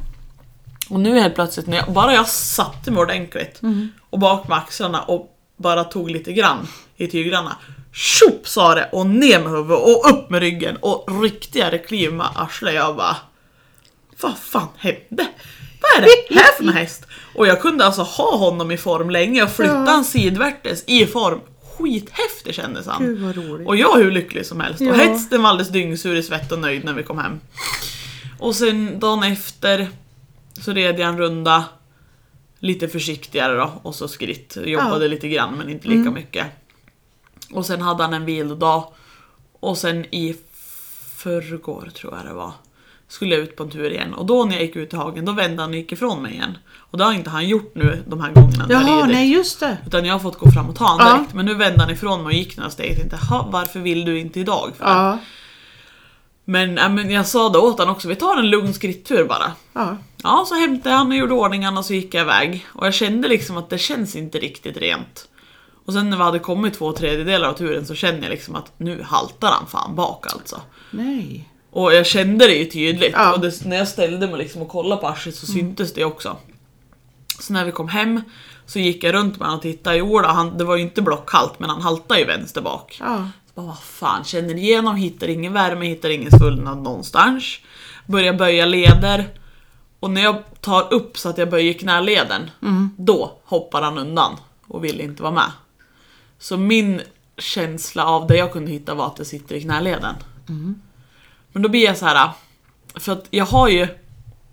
Och 0.91 1.01
nu 1.01 1.21
helt 1.21 1.35
plötsligt, 1.35 1.67
när 1.67 1.77
jag, 1.77 1.93
bara 1.93 2.15
jag 2.15 2.29
satte 2.29 2.91
mig 2.91 3.01
ordentligt 3.03 3.63
Mm. 3.63 3.89
och 4.11 4.19
bak 4.19 4.49
med 4.49 4.59
axlarna 4.59 5.01
och 5.03 5.35
bara 5.57 5.85
tog 5.85 6.11
lite 6.11 6.33
grann 6.33 6.69
i 6.97 7.07
tygrarna. 7.07 7.57
Tjopp 7.93 8.49
sa 8.49 8.75
det 8.75 8.89
och 8.93 9.07
ner 9.07 9.39
med 9.41 9.51
huvudet 9.53 9.79
och 9.85 10.11
upp 10.11 10.31
med 10.31 10.41
ryggen 10.41 10.77
och 10.81 11.23
riktigare 11.23 11.79
kliv 11.79 12.13
med 12.13 12.27
arslet. 12.35 12.75
Jag 12.75 12.97
bara 12.97 13.17
Vad 14.23 14.39
fan 14.39 14.69
hände? 14.77 15.27
Vad 15.97 16.05
är 16.05 16.09
det 16.29 16.35
här 16.41 16.53
för 16.57 16.65
en 16.65 16.69
häst? 16.73 17.07
Och 17.35 17.47
jag 17.47 17.61
kunde 17.63 17.85
alltså 17.85 18.03
ha 18.03 18.37
honom 18.37 18.71
i 18.71 18.77
form 18.77 19.11
länge 19.11 19.43
och 19.43 19.51
flytta 19.51 19.73
Ja. 19.75 19.91
han 19.91 20.05
sidvärtes 20.05 20.85
i 20.87 21.07
form. 21.07 21.41
Skithäftig 21.79 22.55
kändes 22.55 22.87
han. 22.87 23.03
Gud 23.05 23.19
vad 23.21 23.37
roligt. 23.37 23.69
Och 23.69 23.77
jag 23.77 23.97
hur 23.97 24.11
lycklig 24.11 24.47
som 24.47 24.61
helst. 24.61 24.81
Ja. 24.81 24.91
Och 24.91 24.97
hästen 24.97 25.43
var 25.43 25.51
alldeles 25.51 25.73
dyngsur 25.73 26.17
i 26.17 26.23
svett 26.23 26.53
och 26.53 26.59
nöjd 26.59 26.85
när 26.85 26.93
vi 26.93 27.03
kom 27.03 27.19
hem. 27.19 27.41
Och 28.39 28.55
sen 28.57 29.01
dagen 29.01 29.23
efter 29.23 29.89
så 30.61 30.73
red 30.73 30.99
jag 31.01 31.09
en 31.09 31.19
runda 31.19 31.65
lite 32.59 32.89
försiktigare 32.89 33.57
då 33.57 33.73
och 33.83 33.95
så 33.95 34.09
skritt. 34.09 34.57
Jobbade 34.65 35.09
lite 35.09 35.29
grann 35.29 35.55
men 35.59 35.69
inte 35.69 35.89
lika 35.89 36.11
mycket. 36.11 36.47
Och 37.53 37.67
sen 37.67 37.81
hade 37.83 38.03
han 38.03 38.15
en 38.15 38.25
vilodag. 38.25 38.85
Och 39.61 39.79
sen 39.79 40.05
i 40.05 40.37
förrgår 41.17 41.91
tror 41.95 42.17
jag 42.17 42.27
det 42.27 42.33
var. 42.33 42.53
Skulle 43.09 43.35
jag 43.35 43.43
ut 43.45 43.57
på 43.57 43.63
en 43.63 43.71
tur 43.71 43.91
igen 43.91 44.15
och 44.15 44.27
då 44.27 44.45
när 44.45 44.53
jag 44.55 44.63
gick 44.63 44.77
ut 44.77 44.93
i 44.93 44.97
hagen 44.97 45.25
då 45.25 45.33
vände 45.33 45.63
han 45.63 45.71
och 45.71 45.77
gick 45.77 45.93
ifrån 45.93 46.23
mig 46.23 46.33
igen. 46.33 46.59
Och 46.77 46.99
det 46.99 47.05
har 47.05 47.13
inte 47.13 47.31
han 47.31 47.49
gjort 47.49 47.73
nu 47.75 48.03
de 48.07 48.21
här 48.21 48.33
gångerna 48.33 48.67
när 48.67 48.75
jag 48.75 48.83
Jaha, 48.83 49.03
ridit. 49.03 49.15
nej 49.17 49.33
just 49.33 49.61
det. 49.61 49.79
Utan 49.87 50.05
jag 50.05 50.15
har 50.15 50.19
fått 50.21 50.39
gå 50.39 50.51
fram 50.51 50.69
och 50.69 50.77
ta 50.77 50.85
honom 50.85 51.07
Ja. 51.07 51.17
direkt. 51.17 51.35
Men 51.35 51.47
nu 51.47 51.55
vände 51.55 51.81
han 51.83 51.91
ifrån 51.91 52.19
mig 52.23 52.27
och 52.27 52.33
gick 52.33 52.57
några 52.57 52.71
steg. 52.71 52.91
Jag 52.91 52.97
tänkte, 52.97 53.17
"Ha, 53.17 53.49
varför 53.53 53.81
vill 53.81 54.05
du 54.05 54.19
inte 54.21 54.41
idag? 54.41 54.73
Ja. 54.81 55.19
Men, 56.45 56.79
äh, 56.79 56.89
men 56.89 57.11
jag 57.11 57.27
sa 57.27 57.49
då 57.49 57.61
åt 57.61 57.79
honom 57.79 57.95
också, 57.95 58.09
vi 58.09 58.17
tar 58.17 58.37
en 58.37 58.51
lugn 58.51 58.75
skrittur 58.75 59.25
bara. 59.25 59.53
Ja. 59.73 59.97
Ja, 60.23 60.45
så 60.49 60.55
hämtade 60.55 60.91
jag 60.91 60.99
han 60.99 61.07
och 61.11 61.17
gjorde 61.17 61.35
ordningen 61.35 61.79
och 61.79 61.85
så 61.85 61.95
gick 61.95 62.15
jag 62.15 62.23
iväg. 62.23 62.67
Och 62.73 62.87
jag 62.87 62.95
kände 62.95 63.29
liksom 63.29 63.57
att 63.57 63.71
det 63.71 63.79
känns 63.79 64.17
inte 64.17 64.39
riktigt 64.39 64.77
rent. 64.77 65.29
Och 65.87 65.93
sen 65.93 66.11
när 66.11 66.17
vi 66.17 66.23
hade 66.23 66.39
kommit 66.39 66.75
två 66.79 66.93
tredjedelar 66.93 67.49
av 67.49 67.53
turen 67.53 67.87
så 67.87 67.95
kände 67.95 68.21
jag 68.23 68.31
liksom 68.31 68.55
att 68.55 68.73
nu 68.77 69.03
haltar 69.03 69.51
han 69.53 69.67
fan 69.67 69.95
bak 69.97 70.27
alltså. 70.33 70.61
Nej. 70.91 71.49
Och 71.79 71.95
jag 71.95 72.07
kände 72.07 72.47
det 72.47 72.55
ju 72.55 72.65
tydligt. 72.65 73.13
Ja. 73.13 73.33
Och 73.33 73.41
det, 73.41 73.65
när 73.65 73.77
jag 73.77 73.89
ställde 73.89 74.27
mig 74.27 74.39
liksom 74.39 74.63
och 74.63 74.69
kollade 74.69 75.01
på 75.01 75.09
arslet 75.09 75.35
så 75.35 75.47
syntes 75.47 75.95
det 75.95 76.05
också. 76.05 76.37
Så 77.41 77.53
när 77.53 77.65
vi 77.65 77.73
kom 77.73 77.89
hem 77.89 78.21
så 78.67 78.79
gick 78.79 79.05
jag 79.05 79.15
runt 79.15 79.39
med 79.39 79.47
honom 79.47 79.57
och 79.57 79.63
tittade. 79.63 79.97
Jo, 79.97 80.21
då, 80.21 80.29
han, 80.29 80.59
det 80.59 80.65
var 80.65 80.77
ju 80.77 80.83
inte 80.83 81.03
blockhalt 81.03 81.59
men 81.59 81.71
han 81.71 81.83
haltade 81.83 82.21
ju 82.21 82.27
vänster 82.27 82.61
bak. 82.61 82.97
Ja. 83.01 83.29
Så 83.47 83.53
bara, 83.55 83.67
vad 83.67 83.79
fan, 83.79 84.25
känner 84.25 84.55
igenom, 84.55 84.97
hittar 84.97 85.29
ingen 85.29 85.53
värme, 85.53 85.87
hittar 85.87 86.11
ingen 86.11 86.31
svullnad 86.31 86.83
någonstans. 86.83 87.59
Börjar 88.07 88.33
böja 88.33 88.67
leder. 88.67 89.29
Och 90.01 90.11
när 90.11 90.23
jag 90.23 90.43
tar 90.61 90.95
upp 90.95 91.19
så 91.19 91.29
att 91.29 91.39
jag 91.39 91.51
böjer 91.51 91.73
knäleden, 91.73 92.51
då 92.97 93.39
hoppar 93.45 93.83
han 93.83 93.99
undan 93.99 94.37
och 94.67 94.85
vill 94.85 95.01
inte 95.01 95.23
vara 95.23 95.33
med. 95.33 95.53
Så 96.39 96.57
min 96.57 97.01
känsla 97.39 98.05
av 98.05 98.27
det 98.27 98.37
jag 98.37 98.53
kunde 98.53 98.71
hitta 98.71 98.95
var 98.95 99.07
att 99.07 99.17
det 99.17 99.25
sitter 99.25 99.55
i 99.55 99.61
knäleden. 99.61 100.15
Men 101.59 101.63
då 101.63 101.69
blir 101.69 101.85
jag 101.85 101.97
så 101.97 102.07
här, 102.07 102.31
för 102.95 103.13
att 103.13 103.27
jag 103.31 103.45
har 103.45 103.69
ju 103.69 103.89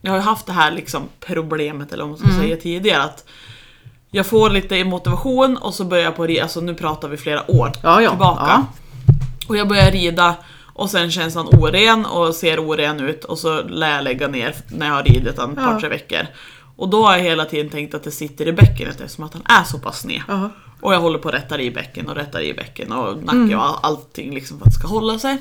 jag 0.01 0.11
har 0.11 0.17
ju 0.17 0.23
haft 0.23 0.45
det 0.45 0.53
här 0.53 0.71
liksom 0.71 1.01
problemet, 1.19 1.93
eller 1.93 2.03
vad 2.05 2.09
man 2.09 2.29
ska 2.31 2.39
säga 2.41 2.57
tidigare, 2.57 3.03
att 3.03 3.25
jag 4.11 4.25
får 4.25 4.49
lite 4.49 4.83
motivation 4.83 5.57
och 5.57 5.73
så 5.73 5.83
börjar 5.83 6.03
jag 6.03 6.15
på 6.15 6.27
rida, 6.27 6.43
alltså 6.43 6.61
nu 6.61 6.73
pratar 6.73 7.07
vi 7.07 7.17
flera 7.17 7.51
år 7.51 7.71
Ja, 7.83 8.01
ja. 8.01 8.09
tillbaka. 8.09 8.43
Ja. 8.47 8.65
Och 9.47 9.57
jag 9.57 9.67
börjar 9.67 9.91
rida 9.91 10.35
och 10.73 10.89
sen 10.89 11.11
känns 11.11 11.35
han 11.35 11.47
oren 11.47 12.05
och 12.05 12.35
ser 12.35 12.59
oren 12.59 12.99
ut 12.99 13.23
och 13.23 13.39
så 13.39 13.61
lär 13.61 13.95
jag 13.95 14.03
lägga 14.03 14.27
ner 14.27 14.55
när 14.67 14.85
jag 14.87 14.93
har 14.93 15.03
ridit 15.03 15.37
han 15.37 15.49
ett 15.51 15.55
par 15.55 15.79
tre 15.79 15.89
veckor. 15.89 16.27
Och 16.75 16.89
då 16.89 17.05
har 17.05 17.17
jag 17.17 17.23
hela 17.23 17.45
tiden 17.45 17.69
tänkt 17.71 17.93
att 17.93 18.03
det 18.03 18.11
sitter 18.11 18.47
i 18.47 18.53
bäckenet 18.53 19.01
eftersom 19.01 19.23
att 19.23 19.33
han 19.33 19.43
är 19.45 19.63
så 19.63 19.79
pass 19.79 19.99
sned. 19.99 20.21
Och 20.81 20.93
jag 20.93 20.99
håller 20.99 21.19
på 21.19 21.29
att 21.29 21.35
rätta 21.35 21.61
i 21.61 21.71
bäcken 21.71 22.09
och 22.09 22.15
rättar 22.15 22.41
i 22.41 22.53
bäcken 22.53 22.91
och 22.91 23.23
nacke 23.23 23.37
Mm. 23.37 23.59
och 23.59 23.65
all, 23.65 23.75
allting 23.81 24.33
liksom 24.33 24.57
för 24.59 24.65
att 24.65 24.71
det 24.73 24.79
ska 24.79 24.87
hålla 24.87 25.19
sig. 25.19 25.37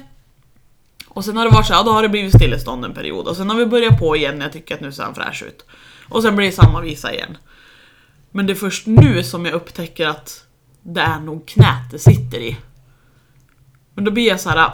Och 1.14 1.24
sen 1.24 1.36
har 1.36 1.44
det 1.44 1.50
varit 1.50 1.66
så 1.66 1.72
här, 1.72 1.80
ja, 1.80 1.84
då 1.84 1.90
har 1.90 2.02
det 2.02 2.08
blivit 2.08 2.34
stillestånd 2.34 2.84
en 2.84 2.94
period 2.94 3.26
och 3.28 3.36
sen 3.36 3.50
har 3.50 3.56
vi 3.56 3.66
börjat 3.66 3.98
på 3.98 4.16
igen 4.16 4.38
när 4.38 4.44
jag 4.44 4.52
tycker 4.52 4.74
att 4.74 4.80
nu 4.80 4.92
ser 4.92 5.02
han 5.02 5.14
fräsch 5.14 5.42
ut. 5.42 5.64
Och 6.08 6.22
sen 6.22 6.36
blir 6.36 6.46
det 6.46 6.52
samma 6.52 6.80
visa 6.80 7.12
igen. 7.12 7.36
Men 8.30 8.46
det 8.46 8.52
är 8.52 8.54
först 8.54 8.86
nu 8.86 9.22
som 9.22 9.46
jag 9.46 9.54
upptäcker 9.54 10.06
att 10.06 10.44
det 10.82 11.00
är 11.00 11.20
nog 11.20 11.46
knät 11.46 11.90
det 11.90 11.98
sitter 11.98 12.38
i. 12.38 12.56
Men 13.94 14.04
då 14.04 14.10
blir 14.10 14.28
jag 14.28 14.40
så 14.40 14.50
här. 14.50 14.70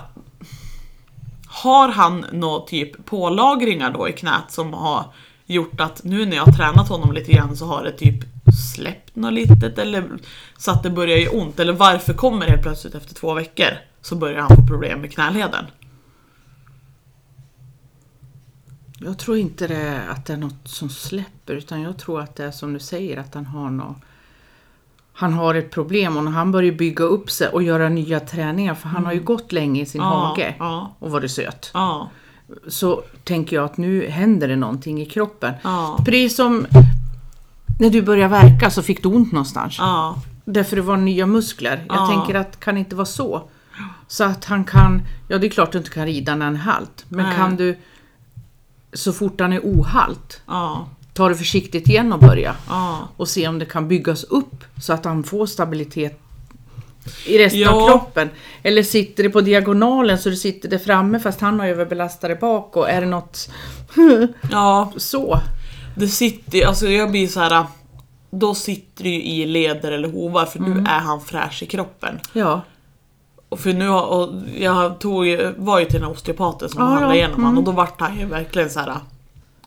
Har 1.47 1.89
han 1.89 2.27
någon 2.33 2.67
typ 2.67 3.07
pålagringar 3.07 3.91
då 3.91 4.09
i 4.09 4.13
knät 4.13 4.45
som 4.49 4.73
har 4.73 5.05
gjort 5.47 5.81
att 5.81 6.05
nu 6.05 6.27
när 6.27 6.37
jag 6.37 6.45
har 6.45 6.53
tränat 6.53 6.89
honom 6.89 7.13
lite 7.13 7.33
grann 7.33 7.57
så 7.57 7.67
har 7.67 7.85
det 7.85 7.93
typ 7.93 8.25
släppt 8.75 9.17
något 9.17 9.33
litet 9.33 9.79
eller 9.79 10.05
så 10.57 10.71
att 10.71 10.83
det 10.83 10.91
börjar 10.91 11.19
göra 11.19 11.39
ont? 11.39 11.61
Eller 11.61 11.73
varför 11.73 12.15
kommer 12.15 12.47
det 12.47 12.51
helt 12.51 12.63
plötsligt 12.63 12.95
efter 12.95 13.15
två 13.15 13.35
veckor 13.35 13.79
så 14.03 14.17
börjar 14.17 14.41
han 14.41 14.57
få 14.57 14.67
problem 14.67 15.01
med 15.01 15.13
knäleden? 15.13 15.65
Jag 19.03 19.19
tror 19.19 19.37
inte 19.37 19.67
det 19.67 19.77
är 19.77 20.09
att 20.09 20.27
det 20.27 20.33
är 20.33 20.37
något 20.37 20.69
som 20.69 20.89
släpper 20.89 21.55
utan 21.55 21.83
jag 21.83 21.99
tror 21.99 22.21
att 22.21 22.37
det 22.37 22.45
är 22.45 22.51
som 22.51 22.73
du 22.73 22.79
säger 22.79 23.17
att 23.17 23.35
han 23.35 23.47
har 23.47 23.71
något 23.71 23.97
han 25.13 25.33
har 25.33 25.55
ett 25.55 25.71
problem 25.71 26.17
och 26.17 26.25
när 26.25 26.31
han 26.33 26.53
börjar 26.53 26.73
bygga 26.73 27.05
upp 27.05 27.31
sig 27.31 27.49
och 27.49 27.63
göra 27.63 27.89
nya 27.89 28.21
träningar 28.21 28.75
för 28.75 28.89
han 28.89 29.05
har 29.07 29.13
ju 29.13 29.21
gått 29.21 29.53
länge 29.53 29.83
i 29.83 29.87
sin 29.87 30.01
hage 30.01 30.43
Mm. 30.45 30.55
ja, 30.59 30.95
och 30.99 31.11
varit 31.11 31.31
söt. 31.31 31.71
ja, 31.75 32.11
Så 32.69 33.03
tänker 33.25 33.57
jag 33.57 33.65
att 33.65 33.77
nu 33.77 34.09
händer 34.09 34.49
det 34.49 34.57
någonting 34.57 35.01
i 35.03 35.07
kroppen. 35.07 35.55
ja, 35.65 35.99
Precis 36.07 36.37
som 36.37 36.67
när 37.81 37.91
du 37.91 38.03
började 38.03 38.29
verka 38.31 38.71
så 38.71 38.83
fick 38.83 39.03
du 39.03 39.09
ont 39.09 39.33
någonstans. 39.33 39.77
ja, 39.79 40.23
Därför 40.45 40.77
det 40.77 40.83
var 40.83 40.97
nya 40.97 41.27
muskler. 41.27 41.85
Jag 41.89 41.97
Ja. 41.97 42.07
tänker 42.07 42.35
att 42.41 42.61
kan 42.61 42.77
inte 42.77 42.97
vara 42.97 43.07
så. 43.07 43.49
Så 44.09 44.25
att 44.25 44.45
han 44.45 44.65
kan, 44.65 45.03
ja 45.29 45.39
det 45.39 45.47
är 45.47 45.51
klart 45.51 45.73
du 45.73 45.79
inte 45.79 45.91
kan 45.91 46.07
rida 46.07 46.35
när 46.35 46.47
han 46.47 46.55
är 46.55 46.59
halt. 46.61 47.05
Men 47.09 47.27
Nej. 47.27 47.37
kan 47.37 47.57
du 47.57 47.77
så 48.93 49.13
fort 49.13 49.41
han 49.41 49.53
är 49.53 49.61
ohalt, 49.61 50.41
ja, 50.47 50.89
ta 51.13 51.29
det 51.29 51.35
försiktigt 51.35 51.89
igen 51.89 52.13
och 52.13 52.19
börja. 52.19 52.57
ja. 52.69 53.09
Och 53.17 53.29
se 53.29 53.49
om 53.49 53.59
det 53.59 53.65
kan 53.65 53.89
byggas 53.89 54.25
upp 54.25 54.65
så 54.83 54.93
att 54.93 55.05
han 55.05 55.23
får 55.25 55.47
stabilitet 55.47 56.21
i 57.27 57.39
resten 57.39 57.61
Ja. 57.61 57.71
av 57.71 57.89
kroppen. 57.89 58.31
Eller 58.63 58.83
sitter 58.83 59.23
det 59.23 59.31
på 59.31 59.41
diagonalen 59.41 60.19
så 60.19 60.29
det 60.31 60.37
sitter 60.37 60.69
det 60.69 60.79
framme 60.79 61.21
fast 61.21 61.41
han 61.41 61.61
har 61.61 61.67
överbelastade 61.67 62.35
bak 62.35 62.77
och 62.77 62.91
är 62.91 63.01
det 63.01 63.07
något 63.07 63.51
ja. 64.51 64.93
så. 64.97 65.41
Det 65.97 66.09
sitter 66.09 66.67
alltså 66.67 66.87
jag 66.89 67.11
blir 67.11 67.29
så 67.29 67.41
här. 67.41 67.67
Då 68.31 68.55
sitter 68.55 69.05
det 69.05 69.11
ju 69.11 69.23
i 69.23 69.47
leder 69.47 69.93
eller 69.93 70.09
hovar 70.09 70.47
för 70.47 70.59
nu 70.61 70.85
är 70.89 70.99
han 71.01 71.21
fräsch 71.21 71.63
i 71.63 71.67
kroppen. 71.67 72.21
Ja, 72.33 72.61
Och 73.51 73.61
för 73.61 73.73
nu 73.73 73.89
har, 73.89 74.03
och 74.07 74.29
jag 74.59 74.99
tog, 75.01 75.27
var 75.57 75.79
ju 75.79 75.85
till 75.85 76.01
den 76.01 76.11
osteopaten 76.11 76.69
som 76.69 76.81
Ja, 76.83 76.87
handlade 76.89 77.13
ja, 77.13 77.19
igenom 77.19 77.41
mm. 77.45 77.59
och 77.59 77.65
då 77.65 77.71
vart 77.73 78.01
han 78.01 78.19
ju 78.19 78.27
verkligen 78.27 78.71
så 78.71 78.81
här 78.81 78.95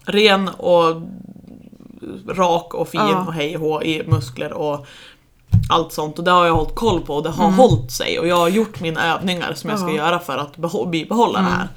ren 0.06 0.50
och 0.50 1.02
rak 2.30 2.74
och 2.74 2.88
fin 2.88 3.02
Ja. 3.04 3.26
och 3.28 3.34
hej 3.34 3.58
och 3.58 3.84
i 3.84 4.04
muskler 4.08 4.54
och 4.54 4.86
allt 5.70 5.92
sånt. 5.94 6.18
Och 6.20 6.26
det 6.26 6.32
har 6.32 6.46
jag 6.46 6.56
hållit 6.56 6.76
koll 6.76 7.02
på 7.02 7.16
och 7.16 7.24
det 7.24 7.30
har 7.30 7.46
Mm. 7.48 7.58
hållit 7.60 7.92
sig 7.92 8.20
och 8.20 8.28
jag 8.28 8.36
har 8.36 8.50
gjort 8.50 8.80
mina 8.80 9.16
övningar 9.16 9.54
som 9.54 9.70
jag 9.70 9.80
ska 9.80 9.92
göra 9.92 10.20
för 10.20 10.38
att 10.38 10.88
bibehålla 10.92 11.40
Mm. 11.40 11.52
det 11.52 11.58
här. 11.58 11.68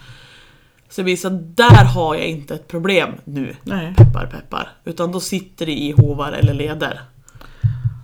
Så 0.89 1.01
det 1.01 1.05
blir 1.05 1.17
så 1.17 1.29
där 1.31 1.85
har 1.85 2.15
jag 2.15 2.27
inte 2.27 2.55
ett 2.55 2.69
problem 2.69 3.11
nu. 3.25 3.57
nej. 3.63 3.95
Peppar 3.97 4.27
peppar. 4.27 4.69
Utan 4.85 5.13
då 5.13 5.21
sitter 5.21 5.67
det 5.67 5.73
i 5.73 5.93
hovar 5.97 6.33
eller 6.33 6.55
leder. 6.55 7.01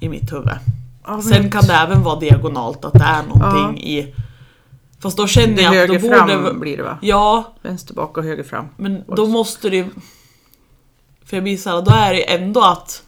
I 0.01 0.09
mitt 0.09 0.33
huvud. 0.33 0.49
Men 1.07 1.23
Sen 1.23 1.51
kan 1.51 1.65
det 1.67 1.75
även 1.75 2.03
vara 2.03 2.19
diagonalt, 2.19 2.85
att 2.85 2.93
det 2.93 3.05
är 3.05 3.23
någonting 3.23 3.83
i... 3.85 4.15
Fast 5.01 5.17
då 5.17 5.27
känner 5.27 5.57
det 5.57 5.63
jag 5.63 5.77
att 5.77 5.89
då 5.89 5.95
höger 5.95 6.09
borde... 6.27 6.43
fram 6.43 6.61
blir 6.61 6.77
det 6.77 6.83
va? 6.83 6.99
Ja, 7.01 7.53
Vänster 7.63 7.95
bak 7.95 8.19
och 8.19 8.25
höger 8.25 8.43
fram. 8.45 8.67
men 8.77 9.05
då 9.17 9.27
måste 9.27 9.71
det 9.71 9.77
ju... 9.77 9.87
För 11.25 11.37
jag 11.37 11.43
blir 11.43 11.57
såhär, 11.57 11.83
då 11.83 11.91
är 11.91 12.13
det 12.13 12.35
ändå 12.35 12.61
att 12.63 13.03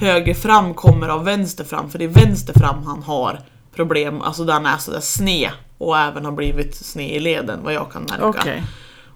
höger 0.00 0.34
fram 0.34 0.74
kommer 0.74 1.08
av 1.08 1.24
vänster 1.24 1.64
fram, 1.64 1.90
för 1.90 1.98
det 1.98 2.04
är 2.04 2.08
vänster 2.08 2.52
fram 2.58 2.82
han 2.82 3.02
har 3.02 3.40
problem, 3.74 4.20
alltså 4.20 4.44
där 4.44 4.52
han 4.52 4.66
är 4.66 4.76
sådär 4.76 5.00
sned 5.00 5.50
och 5.78 5.98
även 5.98 6.24
har 6.24 6.32
blivit 6.32 6.74
sned 6.74 7.10
i 7.10 7.20
leden 7.20 7.60
vad 7.62 7.72
jag 7.72 7.92
kan 7.92 8.02
märka. 8.02 8.26
Okej. 8.26 8.64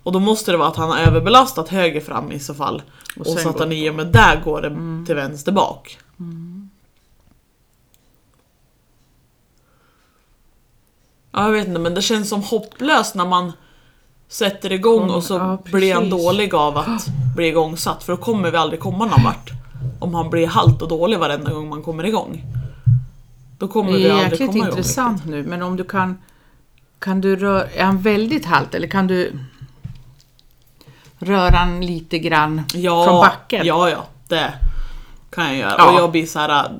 Och 0.02 0.12
då 0.12 0.20
måste 0.20 0.50
det 0.50 0.56
vara 0.56 0.68
att 0.68 0.76
han 0.76 0.90
har 0.90 0.98
överbelastat 0.98 1.68
höger 1.68 2.00
fram 2.00 2.32
i 2.32 2.38
så 2.38 2.54
fall. 2.54 2.82
Och 3.16 3.26
Och, 3.26 3.38
så 3.38 3.48
att 3.48 3.58
han 3.58 3.72
i 3.72 3.90
och 3.90 3.94
med 3.94 4.06
där 4.06 4.40
går 4.44 4.62
det 4.62 5.06
till 5.06 5.14
vänster 5.14 5.52
bak. 5.52 5.98
Ja, 11.32 11.44
jag 11.44 11.50
vet 11.52 11.68
inte, 11.68 11.80
men 11.80 11.94
det 11.94 12.02
känns 12.02 12.28
som 12.28 12.42
hopplöst 12.42 13.14
när 13.14 13.26
man 13.26 13.52
sätter 14.28 14.72
igång 14.72 15.02
Mm, 15.02 15.14
och 15.14 15.24
så 15.24 15.34
ja, 15.34 15.58
blir 15.64 15.94
han 15.94 16.10
dålig 16.10 16.54
av 16.54 16.78
att 16.78 17.06
bli 17.36 17.46
igångsatt. 17.48 18.04
För 18.04 18.12
då 18.12 18.16
kommer 18.22 18.50
vi 18.50 18.56
aldrig 18.56 18.80
komma 18.80 19.06
någon 19.06 19.24
vart. 19.24 19.50
Om 20.00 20.14
han 20.14 20.30
blir 20.30 20.46
halt 20.46 20.82
och 20.82 20.88
dålig 20.88 21.18
varenda 21.18 21.52
gång 21.52 21.68
man 21.68 21.82
kommer 21.82 22.04
igång. 22.06 22.44
Då 23.58 23.68
kommer 23.68 23.92
Det 23.92 23.98
vi 23.98 24.06
är 24.06 24.10
aldrig 24.12 24.30
jäkligt 24.30 24.48
komma 24.48 24.56
igång. 24.58 24.68
intressant 24.68 25.24
nu, 25.26 25.42
men 25.42 25.62
om 25.62 25.76
du 25.76 25.84
kan... 25.84 26.18
Kan 26.98 27.20
du 27.20 27.36
röra... 27.36 27.66
Är 27.70 27.84
han 27.84 27.98
väldigt 28.02 28.44
halt 28.44 28.74
eller 28.74 28.88
kan 28.88 29.06
du 29.06 29.38
röra 31.18 31.56
han 31.56 31.80
lite 31.86 32.18
grann 32.18 32.62
Ja, 32.74 33.04
från 33.04 33.20
backen? 33.20 33.66
Ja, 33.66 33.90
ja, 33.90 34.06
det 34.28 34.52
kan 35.30 35.44
jag 35.46 35.56
göra. 35.56 35.74
Ja. 35.78 35.92
Och 35.92 36.00
jag 36.00 36.10
blir 36.10 36.26
så 36.26 36.38
här. 36.38 36.70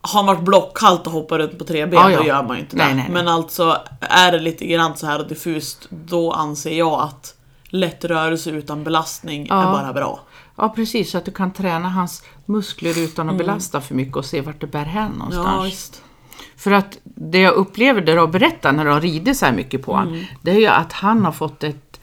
Har 0.00 0.22
man 0.22 0.34
varit 0.34 0.44
blockhalt 0.44 1.06
och 1.06 1.12
hoppat 1.12 1.38
runt 1.38 1.58
på 1.58 1.64
tre 1.64 1.86
ben, 1.86 2.00
Ja, 2.00 2.10
ja. 2.10 2.18
då 2.18 2.24
gör 2.26 2.42
man 2.42 2.56
ju 2.56 2.62
inte 2.62 2.76
det. 2.76 2.84
Nej, 2.84 2.94
nej, 2.94 3.04
nej. 3.04 3.12
Men 3.12 3.28
alltså, 3.28 3.78
är 4.00 4.32
det 4.32 4.38
lite 4.38 4.66
grann 4.66 4.96
så 4.96 5.06
här 5.06 5.24
diffust, 5.24 5.86
då 5.90 6.32
anser 6.32 6.78
jag 6.78 7.00
att 7.00 7.34
lätt 7.68 8.04
rörelse 8.04 8.50
utan 8.50 8.84
belastning 8.84 9.46
Ja. 9.50 9.62
är 9.62 9.64
bara 9.82 9.92
bra. 9.92 10.20
Ja, 10.56 10.68
precis. 10.68 11.10
Så 11.10 11.18
att 11.18 11.24
du 11.24 11.30
kan 11.30 11.52
träna 11.52 11.88
hans 11.88 12.22
muskler 12.44 12.98
utan 12.98 13.28
att 13.30 13.36
belasta 13.38 13.80
för 13.80 13.94
mycket 13.94 14.16
och 14.16 14.24
se 14.24 14.40
vart 14.40 14.60
det 14.60 14.66
bär 14.66 14.84
hän 14.84 15.10
någonstans. 15.12 15.48
Mm. 15.58 15.66
Ja. 15.70 16.44
För 16.56 16.70
att 16.70 16.98
det 17.04 17.38
jag 17.38 17.54
upplever, 17.54 18.00
det 18.00 18.12
du 18.12 18.18
har 18.18 18.26
berättat 18.26 18.74
när 18.74 18.84
du 18.84 18.90
har 18.90 19.00
ridit 19.00 19.36
så 19.36 19.46
här 19.46 19.52
mycket 19.52 19.82
på 19.84 19.92
Mm. 19.94 20.04
honom, 20.08 20.24
det 20.42 20.50
är 20.50 20.54
ju 20.60 20.66
att 20.66 20.92
han 20.92 21.24
har 21.24 21.32
fått 21.32 21.64
ett, 21.64 22.00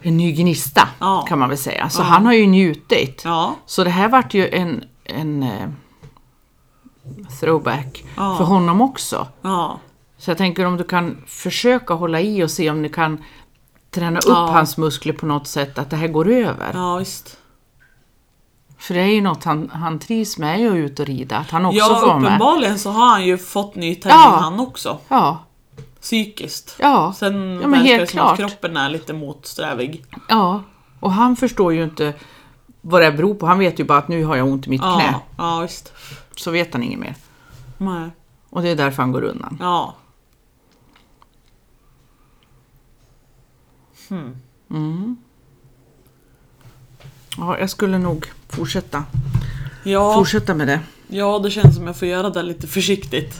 en 0.00 0.16
ny 0.16 0.32
gnista, 0.32 0.88
Ja. 1.00 1.24
kan 1.28 1.38
man 1.38 1.48
väl 1.48 1.58
säga. 1.58 1.88
Så 1.88 2.02
han 2.02 2.26
har 2.26 2.32
ju 2.32 2.46
njutit. 2.46 3.24
Så 3.66 3.84
det 3.84 3.90
här 3.90 4.08
vart 4.08 4.34
ju 4.34 4.48
en, 4.48 4.84
en 5.04 5.42
eh, 5.42 5.68
throwback 7.40 8.04
Ja. 8.16 8.36
för 8.36 8.44
honom 8.44 8.80
också. 8.80 9.26
ja, 9.42 9.80
Så 10.18 10.30
jag 10.30 10.38
tänker 10.38 10.64
om 10.66 10.76
du 10.76 10.84
kan 10.84 11.22
försöka 11.26 11.94
hålla 11.94 12.20
i 12.20 12.42
och 12.44 12.50
se 12.50 12.70
om 12.70 12.82
du 12.82 12.88
kan 12.88 13.24
träna 13.90 14.18
upp 14.18 14.24
Ja. 14.28 14.46
hans 14.52 14.76
muskler 14.76 15.12
på 15.12 15.26
något 15.26 15.46
sätt, 15.46 15.78
att 15.78 15.90
det 15.90 15.96
här 15.96 16.08
går 16.08 16.28
över. 16.28 16.70
ja 16.74 16.96
visst. 16.96 17.36
För 18.78 18.94
det 18.94 19.00
är 19.00 19.06
ju 19.14 19.20
något 19.20 19.44
han, 19.44 19.70
han 19.70 19.98
trivs 19.98 20.38
med, 20.38 20.60
är 20.60 20.70
att 20.70 20.74
ut 20.76 21.00
och 21.00 21.06
rida, 21.06 21.36
att 21.36 21.50
han 21.50 21.66
också 21.66 21.78
Ja, 21.78 21.84
får 22.00 22.06
vara 22.06 22.18
med. 22.18 22.26
uppenbarligen 22.28 22.78
så 22.78 22.90
har 22.90 23.06
han 23.06 23.24
ju 23.24 23.38
fått 23.38 23.74
ny 23.74 23.94
träning 23.94 24.18
Ja. 24.24 24.36
han 24.40 24.60
också. 24.60 24.98
Ja, 25.08 25.38
Psykiskt. 26.00 26.76
ja, 26.80 27.12
Sen 27.16 27.60
Ja, 27.62 27.68
men 27.68 27.70
verkar 27.70 27.98
det 27.98 28.06
som 28.06 28.20
att 28.20 28.36
klart. 28.36 28.50
kroppen 28.50 28.76
är 28.76 28.88
lite 28.90 29.12
motsträvig. 29.12 30.04
ja. 30.28 30.62
Och 31.00 31.12
han 31.12 31.36
förstår 31.36 31.72
ju 31.74 31.84
inte 31.84 32.14
vad 32.80 33.02
det 33.02 33.12
beror 33.12 33.34
på. 33.34 33.46
Han 33.46 33.58
vet 33.58 33.80
ju 33.80 33.84
bara 33.84 33.98
att 33.98 34.08
nu 34.08 34.24
har 34.24 34.36
jag 34.36 34.48
ont 34.48 34.66
i 34.66 34.70
mitt 34.70 34.80
knä. 34.80 35.04
Ja, 35.12 35.20
ja 35.38 35.60
visst. 35.60 35.92
Så 36.36 36.50
vet 36.50 36.72
han 36.72 36.82
inget 36.82 36.98
mer. 36.98 37.14
Nej. 37.78 38.10
Och 38.50 38.62
det 38.62 38.68
är 38.68 38.76
därför 38.76 39.02
han 39.02 39.12
går 39.12 39.22
undan. 39.22 39.56
Ja. 39.60 39.94
Ja, 47.38 47.58
jag 47.58 47.70
skulle 47.70 47.98
nog 47.98 48.26
fortsätta, 48.48 49.04
Ja, 49.84 50.14
fortsätta 50.14 50.54
med 50.54 50.68
det. 50.68 50.80
ja, 51.08 51.38
det 51.38 51.50
känns 51.50 51.76
som 51.76 51.86
jag 51.86 51.96
får 51.96 52.08
göra 52.08 52.30
det 52.30 52.42
lite 52.42 52.66
försiktigt. 52.66 53.38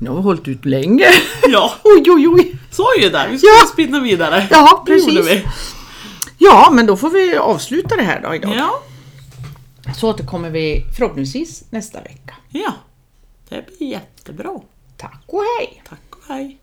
Nu 0.00 0.08
har 0.10 0.16
vi 0.16 0.22
hållit 0.22 0.48
ut 0.48 0.64
länge. 0.64 1.04
Ja, 1.48 1.72
Oj, 1.84 2.04
oj, 2.10 2.28
oj. 2.28 2.58
så 2.70 2.82
är 2.82 3.02
ju 3.02 3.10
det. 3.10 3.28
Vi 3.30 3.38
ska 3.38 3.46
Ja. 3.46 3.66
spinna 3.72 4.00
vidare. 4.00 4.48
Ja, 4.50 4.82
precis. 4.86 5.26
vi. 5.30 5.46
Ja, 6.38 6.68
men 6.72 6.86
då 6.86 6.96
får 6.96 7.10
vi 7.10 7.36
avsluta 7.36 7.96
det 7.96 8.02
här 8.02 8.20
då 8.22 8.34
idag. 8.34 8.54
Ja, 8.56 8.82
Så 9.96 10.10
återkommer 10.10 10.50
vi 10.50 10.84
förhoppningsvis 10.96 11.64
nästa 11.70 12.02
vecka. 12.02 12.34
ja. 12.48 12.74
Det 13.48 13.66
blir 13.66 13.88
jättebra. 13.88 14.60
Tack 14.96 15.22
och 15.26 15.42
hej! 15.58 15.82
Tack 15.88 16.00
och 16.10 16.22
hej. 16.28 16.58